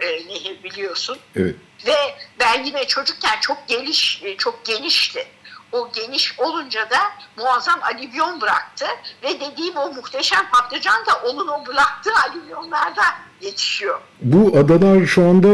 E, 0.00 0.06
nehir 0.06 0.62
biliyorsun. 0.62 1.18
Evet. 1.36 1.56
Ve 1.86 2.16
ben 2.40 2.64
yine 2.64 2.86
çocukken 2.86 3.40
çok 3.40 3.68
geniş, 3.68 4.22
e, 4.22 4.36
çok 4.36 4.64
genişti 4.64 5.28
o 5.72 5.92
geniş 5.92 6.40
olunca 6.40 6.90
da 6.90 6.98
muazzam 7.36 7.80
alüvyon 7.82 8.40
bıraktı 8.40 8.86
ve 9.22 9.40
dediğim 9.40 9.76
o 9.76 9.92
muhteşem 9.92 10.50
patlıcan 10.52 11.06
da 11.06 11.14
onun 11.24 11.48
o 11.48 11.66
bıraktığı 11.66 12.12
alüvyonlarda 12.28 13.04
yetişiyor. 13.40 14.00
Bu 14.20 14.58
adalar 14.58 15.06
şu 15.06 15.22
anda 15.22 15.48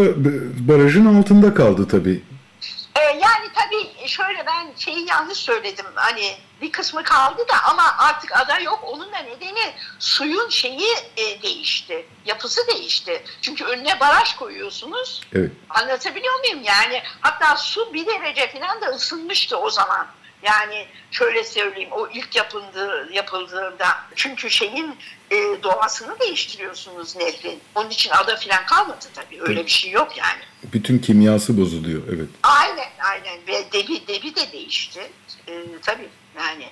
barajın 0.68 1.18
altında 1.18 1.54
kaldı 1.54 1.88
tabii. 1.88 2.22
Ee, 2.96 3.00
yani 3.00 3.48
tabii 3.54 4.08
şöyle 4.08 4.46
ben 4.46 4.66
şeyi 4.76 5.08
yanlış 5.08 5.38
söyledim. 5.38 5.86
Hani 5.94 6.36
bir 6.62 6.72
kısmı 6.72 7.02
kaldı 7.02 7.42
da 7.48 7.64
ama 7.70 7.82
artık 7.98 8.36
ada 8.36 8.60
yok. 8.60 8.80
Onun 8.86 9.12
da 9.12 9.18
nedeni 9.18 9.74
suyun 9.98 10.48
şeyi 10.48 10.92
e, 11.16 11.42
değişti. 11.42 12.06
Yapısı 12.26 12.60
değişti. 12.66 13.07
Çünkü 13.58 13.72
önüne 13.72 14.00
baraj 14.00 14.36
koyuyorsunuz. 14.36 15.20
Evet. 15.34 15.50
Anlatabiliyor 15.70 16.40
muyum? 16.40 16.62
Yani 16.64 17.02
hatta 17.20 17.56
su 17.56 17.94
bir 17.94 18.06
derece 18.06 18.48
falan 18.48 18.80
da 18.80 18.86
ısınmıştı 18.86 19.56
o 19.56 19.70
zaman. 19.70 20.06
Yani 20.42 20.86
şöyle 21.10 21.44
söyleyeyim 21.44 21.88
o 21.92 22.08
ilk 22.08 22.36
yapıldığı, 22.36 23.08
yapıldığında 23.12 23.86
çünkü 24.14 24.50
şeyin 24.50 24.96
e, 25.30 25.36
doğasını 25.62 26.20
değiştiriyorsunuz 26.20 27.16
nehrin. 27.16 27.60
Onun 27.74 27.90
için 27.90 28.10
ada 28.10 28.36
falan 28.36 28.66
kalmadı 28.66 29.06
tabii. 29.14 29.42
Öyle 29.42 29.66
bir 29.66 29.70
şey 29.70 29.90
yok 29.90 30.16
yani. 30.16 30.40
Bütün 30.72 30.98
kimyası 30.98 31.60
bozuluyor 31.60 32.02
evet. 32.08 32.28
Aynen 32.42 32.90
aynen 32.98 33.38
ve 33.48 33.72
debi, 33.72 34.06
debi 34.06 34.34
de 34.34 34.52
değişti. 34.52 35.10
E, 35.48 35.62
tabii 35.82 36.08
yani. 36.38 36.68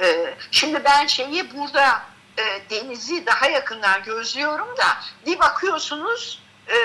E, 0.00 0.34
şimdi 0.50 0.84
ben 0.84 1.06
şeyi 1.06 1.54
burada 1.54 2.02
e, 2.38 2.70
denizi 2.70 3.26
daha 3.26 3.46
yakından 3.48 4.02
gözlüyorum 4.02 4.76
da 4.76 4.96
bir 5.26 5.38
bakıyorsunuz 5.38 6.42
e, 6.68 6.76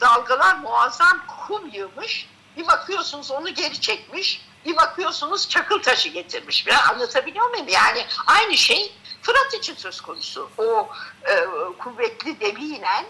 dalgalar 0.00 0.56
muazzam 0.56 1.22
kum 1.26 1.68
yığmış. 1.68 2.28
Bir 2.56 2.66
bakıyorsunuz 2.66 3.30
onu 3.30 3.54
geri 3.54 3.80
çekmiş 3.80 4.44
bir 4.66 4.76
bakıyorsunuz 4.76 5.48
çakıl 5.48 5.82
taşı 5.82 6.08
getirmiş. 6.08 6.66
Ben 6.66 6.76
anlatabiliyor 6.76 7.50
muyum? 7.50 7.68
Yani 7.68 8.06
aynı 8.26 8.56
şey 8.56 8.92
Fırat 9.22 9.54
için 9.54 9.74
söz 9.74 10.00
konusu. 10.00 10.50
O 10.58 10.88
e, 11.24 11.46
kuvvetli 11.78 12.40
debiyle 12.40 13.06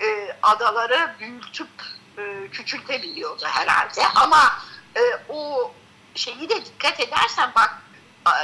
e, 0.00 0.36
adaları 0.42 1.14
büyütüp 1.20 1.68
e, 2.18 2.48
küçültebiliyordu 2.52 3.44
herhalde. 3.44 4.06
Ama 4.14 4.58
e, 4.96 5.00
o 5.28 5.72
şeyi 6.14 6.48
de 6.48 6.64
dikkat 6.64 7.00
edersen 7.00 7.52
bak 7.56 7.82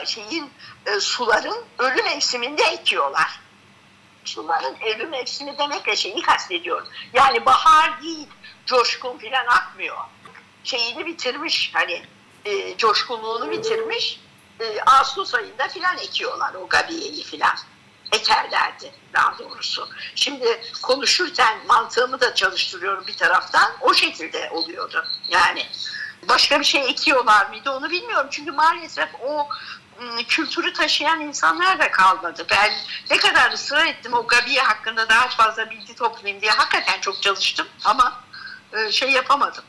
şeyin 0.07 0.51
e, 0.87 1.01
suların 1.01 1.65
ölü 1.79 2.03
mevsiminde 2.03 2.63
ekiyorlar. 2.63 3.41
Suların 4.25 4.77
ölü 4.87 5.07
mevsimi 5.07 5.59
demekle 5.59 5.97
şeyi 5.97 6.23
kastediyorum. 6.23 6.89
Yani 7.13 7.47
bahar 7.47 8.03
değil, 8.03 8.29
coşkun 8.67 9.19
filan 9.19 9.47
akmıyor. 9.47 9.97
Şeyini 10.65 11.07
bitirmiş 11.07 11.71
hani 11.75 12.03
e, 12.45 12.77
coşkunluğunu 12.77 13.51
bitirmiş. 13.51 14.21
E, 14.61 14.81
Ağustos 14.81 15.35
ayında 15.35 15.69
filan 15.69 15.99
ekiyorlar 15.99 16.55
o 16.55 16.69
gabiyeyi 16.69 17.25
filan. 17.25 17.57
Ekerlerdi 18.13 18.93
daha 19.13 19.39
doğrusu. 19.39 19.89
Şimdi 20.15 20.63
konuşurken 20.83 21.59
mantığımı 21.67 22.21
da 22.21 22.35
çalıştırıyorum 22.35 23.07
bir 23.07 23.17
taraftan. 23.17 23.73
O 23.81 23.95
şekilde 23.95 24.51
oluyordu. 24.51 25.05
Yani 25.29 25.67
başka 26.29 26.61
bir 26.61 26.65
şey 26.65 26.91
ekiyorlar 26.91 27.47
mıydı 27.47 27.71
onu 27.71 27.91
bilmiyorum. 27.91 28.29
Çünkü 28.31 28.53
maalesef 28.53 29.09
o 29.23 29.49
ıı, 30.03 30.25
kültürü 30.29 30.73
taşıyan 30.73 31.21
insanlar 31.21 31.79
da 31.79 31.91
kalmadı. 31.91 32.47
Ben 32.51 32.73
ne 33.11 33.17
kadar 33.17 33.53
ısrar 33.53 33.87
ettim 33.87 34.13
o 34.15 34.27
Gabiye 34.27 34.63
hakkında 34.63 35.09
daha 35.09 35.29
fazla 35.29 35.71
bilgi 35.71 35.95
toplayayım 35.95 36.43
diye 36.43 36.51
hakikaten 36.53 37.01
çok 37.01 37.23
çalıştım 37.23 37.69
ama 37.85 38.21
ıı, 38.75 38.93
şey 38.93 39.11
yapamadım. 39.11 39.65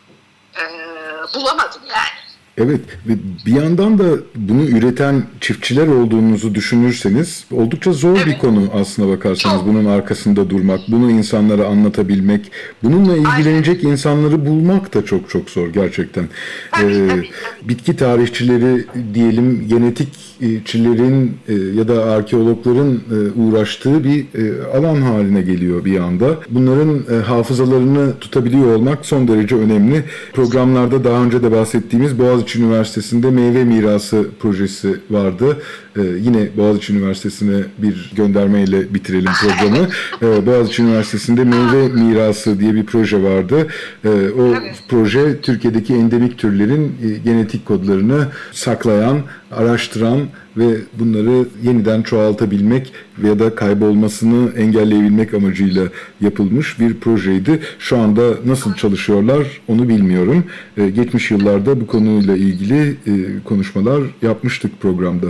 Bulamadım 1.33 1.81
yani. 1.87 2.30
Evet 2.57 2.79
ve 3.07 3.13
bir 3.45 3.51
yandan 3.61 3.97
da 3.99 4.03
bunu 4.35 4.63
üreten 4.65 5.23
çiftçiler 5.41 5.87
olduğunuzu 5.87 6.55
düşünürseniz 6.55 7.45
oldukça 7.51 7.93
zor 7.93 8.15
bir 8.15 8.19
Evet. 8.21 8.39
konu 8.39 8.63
aslına 8.73 9.11
bakarsanız 9.11 9.57
Çok. 9.57 9.67
bunun 9.67 9.85
arkasında 9.85 10.49
durmak, 10.49 10.79
bunu 10.87 11.11
insanlara 11.11 11.65
anlatabilmek, 11.67 12.51
bununla 12.83 13.15
ilgilenecek 13.17 13.83
insanları 13.83 14.45
bulmak 14.45 14.93
da 14.93 15.05
çok 15.05 15.29
çok 15.29 15.49
zor 15.49 15.67
gerçekten. 15.67 16.25
Tabii, 16.71 16.91
Ee, 16.93 17.07
tabii, 17.07 17.29
bitki 17.63 17.95
tarihçileri 17.95 18.85
diyelim 19.13 19.67
genetikçilerin 19.67 21.31
e, 21.47 21.53
ya 21.53 21.87
da 21.87 22.03
arkeologların 22.05 22.93
e, 22.95 23.39
uğraştığı 23.41 24.03
bir 24.03 24.19
e, 24.35 24.63
alan 24.77 25.01
haline 25.01 25.41
geliyor 25.41 25.85
bir 25.85 25.99
anda. 25.99 26.27
Bunların 26.49 26.99
e, 27.11 27.23
hafızalarını 27.23 28.13
tutabiliyor 28.19 28.75
olmak 28.75 29.05
son 29.05 29.27
derece 29.27 29.55
önemli. 29.55 30.03
Programlarda 30.33 31.03
daha 31.03 31.23
önce 31.23 31.43
de 31.43 31.51
bahsettiğimiz 31.51 32.19
Boğaziçi 32.41 32.59
Üniversitesi'nde 32.59 33.31
meyve 33.31 33.63
mirası 33.63 34.25
projesi 34.39 34.99
vardı. 35.09 35.57
E, 35.97 36.01
Yine 36.01 36.47
Boğaziçi 36.57 36.93
Üniversitesi'ne 36.93 37.63
bir 37.77 38.11
göndermeyle 38.15 38.93
bitirelim 38.93 39.31
programı. 39.41 39.87
E, 40.21 40.45
Boğaziçi 40.45 40.83
Üniversitesi'nde 40.83 41.43
meyve 41.43 41.87
mirası 41.87 42.59
diye 42.59 42.75
bir 42.75 42.85
proje 42.85 43.23
vardı. 43.23 43.67
E, 44.05 44.09
O 44.09 44.45
Evet. 44.61 44.75
proje 44.89 45.41
Türkiye'deki 45.41 45.93
endemik 45.95 46.37
türlerin 46.37 46.95
e, 47.05 47.17
genetik 47.25 47.65
kodlarını 47.65 48.27
saklayan, 48.51 49.19
araştıran 49.51 50.19
ve 50.57 50.67
bunları 50.99 51.45
yeniden 51.63 52.01
çoğaltabilmek 52.01 52.93
ya 53.23 53.39
da 53.39 53.55
kaybolmasını 53.55 54.51
engelleyebilmek 54.57 55.33
amacıyla 55.33 55.83
yapılmış 56.21 56.79
bir 56.79 56.93
projeydi. 56.93 57.59
Şu 57.79 57.97
anda 57.97 58.21
nasıl 58.45 58.73
çalışıyorlar 58.75 59.61
onu 59.67 59.89
bilmiyorum. 59.89 60.43
E, 60.77 60.89
Geçmiş 60.89 61.31
yıllarda 61.31 61.81
bu 61.81 61.87
konuyla 61.87 62.35
ilgili 62.35 62.89
e, 62.89 63.13
konuşmalar 63.45 64.01
yapmıştık 64.21 64.81
programda. 64.81 65.27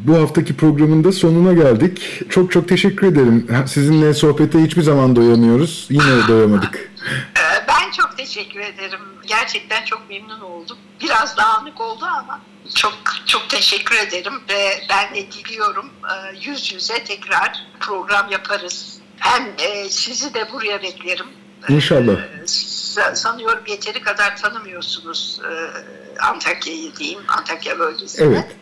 Bu 0.00 0.16
haftaki 0.22 0.56
programın 0.56 1.04
da 1.04 1.12
sonuna 1.12 1.52
geldik. 1.52 2.20
Çok 2.30 2.52
çok 2.52 2.68
teşekkür 2.68 3.06
ederim. 3.06 3.46
Sizinle 3.66 4.14
sohbete 4.14 4.58
hiçbir 4.62 4.82
zaman 4.82 5.16
doyamıyoruz. 5.16 5.86
Yine 5.90 6.04
doyamadık. 6.28 6.92
Ee, 7.36 7.64
Ben 7.68 7.90
çok 7.90 8.18
teşekkür 8.18 8.60
ederim. 8.60 9.00
Gerçekten 9.26 9.84
çok 9.84 10.10
memnun 10.10 10.40
oldum. 10.40 10.76
Biraz 11.02 11.36
dağınık 11.36 11.80
oldu 11.80 12.04
ama 12.04 12.40
çok 12.74 12.94
çok 13.26 13.50
teşekkür 13.50 13.96
ederim 13.96 14.32
ve 14.50 14.70
ben 14.90 15.14
de 15.14 15.32
diliyorum 15.32 15.86
e, 15.86 16.36
yüz 16.50 16.72
yüze 16.72 17.04
tekrar 17.04 17.66
program 17.80 18.30
yaparız. 18.30 18.98
Hem 19.18 19.42
e, 19.58 19.88
sizi 19.88 20.34
de 20.34 20.48
buraya 20.52 20.82
beklerim. 20.82 21.26
İnşallah. 21.68 22.12
Ee, 22.12 22.44
sa- 22.46 23.14
Sanıyorum 23.16 23.62
yeteri 23.68 24.00
kadar 24.02 24.36
tanımıyorsunuz 24.36 25.40
e, 25.44 25.52
Antakya'yı 26.22 26.96
diyeyim, 26.96 27.20
Antakya 27.28 27.78
bölgesini. 27.78 28.26
Evet. 28.26 28.56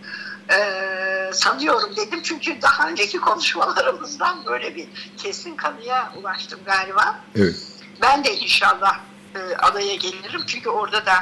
Ee, 0.52 1.30
sanıyorum 1.32 1.96
dedim 1.96 2.20
çünkü 2.22 2.62
daha 2.62 2.88
önceki 2.88 3.18
konuşmalarımızdan 3.18 4.46
böyle 4.46 4.74
bir 4.76 4.88
kesin 5.16 5.56
kanıya 5.56 6.12
ulaştım 6.16 6.60
galiba. 6.66 7.20
Evet. 7.36 7.56
Ben 8.02 8.24
de 8.24 8.36
inşallah 8.36 9.00
e, 9.34 9.56
adaya 9.56 9.94
gelirim 9.94 10.42
çünkü 10.46 10.68
orada 10.68 11.06
da 11.06 11.14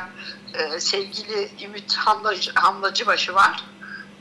e, 0.55 0.81
sevgili 0.81 1.51
Ümit 1.65 1.97
Hamlacı, 1.97 2.53
Hamlacıbaşı 2.55 3.35
var 3.35 3.65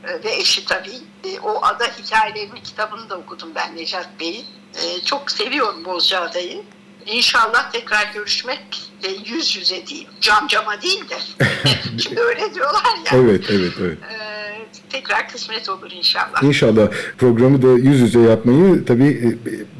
E, 0.04 0.24
ve 0.24 0.36
eşi 0.36 0.64
tabii. 0.64 1.00
E, 1.24 1.40
o 1.40 1.64
ada 1.64 1.84
hikayelerinin 1.84 2.60
kitabını 2.60 3.10
da 3.10 3.16
okudum 3.16 3.48
ben 3.54 3.76
Necat 3.76 4.08
Bey'in. 4.20 4.46
E, 4.74 5.00
çok 5.04 5.30
seviyorum 5.30 5.84
Bozcaada'yı. 5.84 6.62
İnşallah 7.06 7.70
tekrar 7.72 8.12
görüşmek 8.14 8.92
ve 9.04 9.08
yüz 9.08 9.56
yüze 9.56 9.86
diyeyim. 9.86 10.10
Cam 10.20 10.46
cama 10.46 10.82
değil 10.82 11.08
de. 11.08 11.18
Şimdi 12.02 12.20
öyle 12.20 12.54
diyorlar 12.54 12.84
ya. 12.84 13.12
Evet, 13.12 13.44
evet, 13.50 13.72
evet. 13.80 13.98
E, 14.10 14.29
tekrar 14.90 15.28
kısmet 15.28 15.68
olur 15.68 15.90
inşallah. 15.90 16.42
İnşallah 16.42 16.88
programı 17.18 17.62
da 17.62 17.72
yüz 17.72 18.00
yüze 18.00 18.20
yapmayı 18.20 18.84
tabii 18.84 19.08
e, 19.08 19.28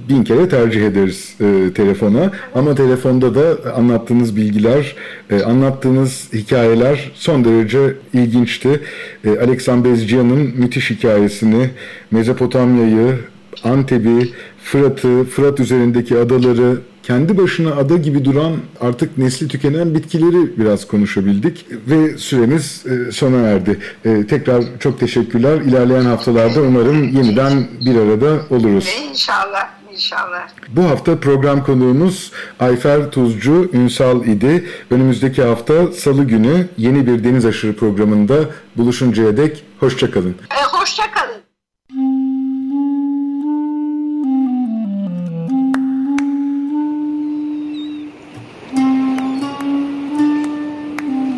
bin 0.09 0.25
kere 0.25 0.49
tercih 0.49 0.87
ederiz 0.87 1.35
e, 1.41 1.73
telefona. 1.75 2.33
Ama 2.55 2.75
telefonda 2.75 3.35
da 3.35 3.75
anlattığınız 3.75 4.37
bilgiler, 4.37 4.97
e, 5.31 5.43
anlattığınız 5.43 6.29
hikayeler 6.33 7.11
son 7.15 7.45
derece 7.45 7.95
ilginçti. 8.13 8.81
E, 9.25 9.39
Alexan 9.39 9.85
Bezciyan'ın 9.85 10.53
müthiş 10.57 10.91
hikayesini, 10.91 11.71
Mezopotamya'yı, 12.11 13.19
Antep'i, 13.65 14.33
Fırat'ı, 14.63 15.25
Fırat 15.25 15.61
üzerindeki 15.61 16.19
adaları, 16.19 16.79
kendi 17.03 17.39
başına 17.39 17.75
ada 17.75 17.97
gibi 17.97 18.25
duran 18.25 18.57
artık 18.81 19.19
nesli 19.19 19.49
tükenen 19.49 19.95
bitkileri 19.95 20.59
biraz 20.59 20.87
konuşabildik 20.87 21.67
ve 21.87 22.19
süremiz 22.19 22.87
e, 22.87 23.13
sona 23.13 23.37
erdi. 23.37 23.79
E, 24.05 24.27
tekrar 24.27 24.65
çok 24.81 25.01
teşekkürler. 25.01 25.61
İlerleyen 25.61 26.05
haftalarda 26.05 26.63
umarım 26.63 27.09
yeniden 27.09 27.69
bir 27.87 27.97
arada 27.97 28.43
oluruz. 28.51 28.89
İnşallah, 29.11 29.69
inşallah. 29.93 30.49
Bu 30.69 30.83
hafta 30.83 31.21
program 31.21 31.65
konuğumuz 31.65 32.33
Ayfer 32.61 33.11
Tuzcu 33.11 33.71
Ünsal 33.73 34.25
idi. 34.25 34.65
Önümüzdeki 34.91 35.43
hafta 35.43 35.93
Salı 35.93 36.25
günü 36.25 36.69
yeni 36.77 37.07
bir 37.07 37.25
Deniz 37.25 37.47
Aşırı 37.47 37.77
programında 37.77 38.37
buluşuncaya 38.77 39.37
dek 39.37 39.65
hoşçakalın. 39.81 40.35
E, 40.51 40.65
hoşça 40.65 41.01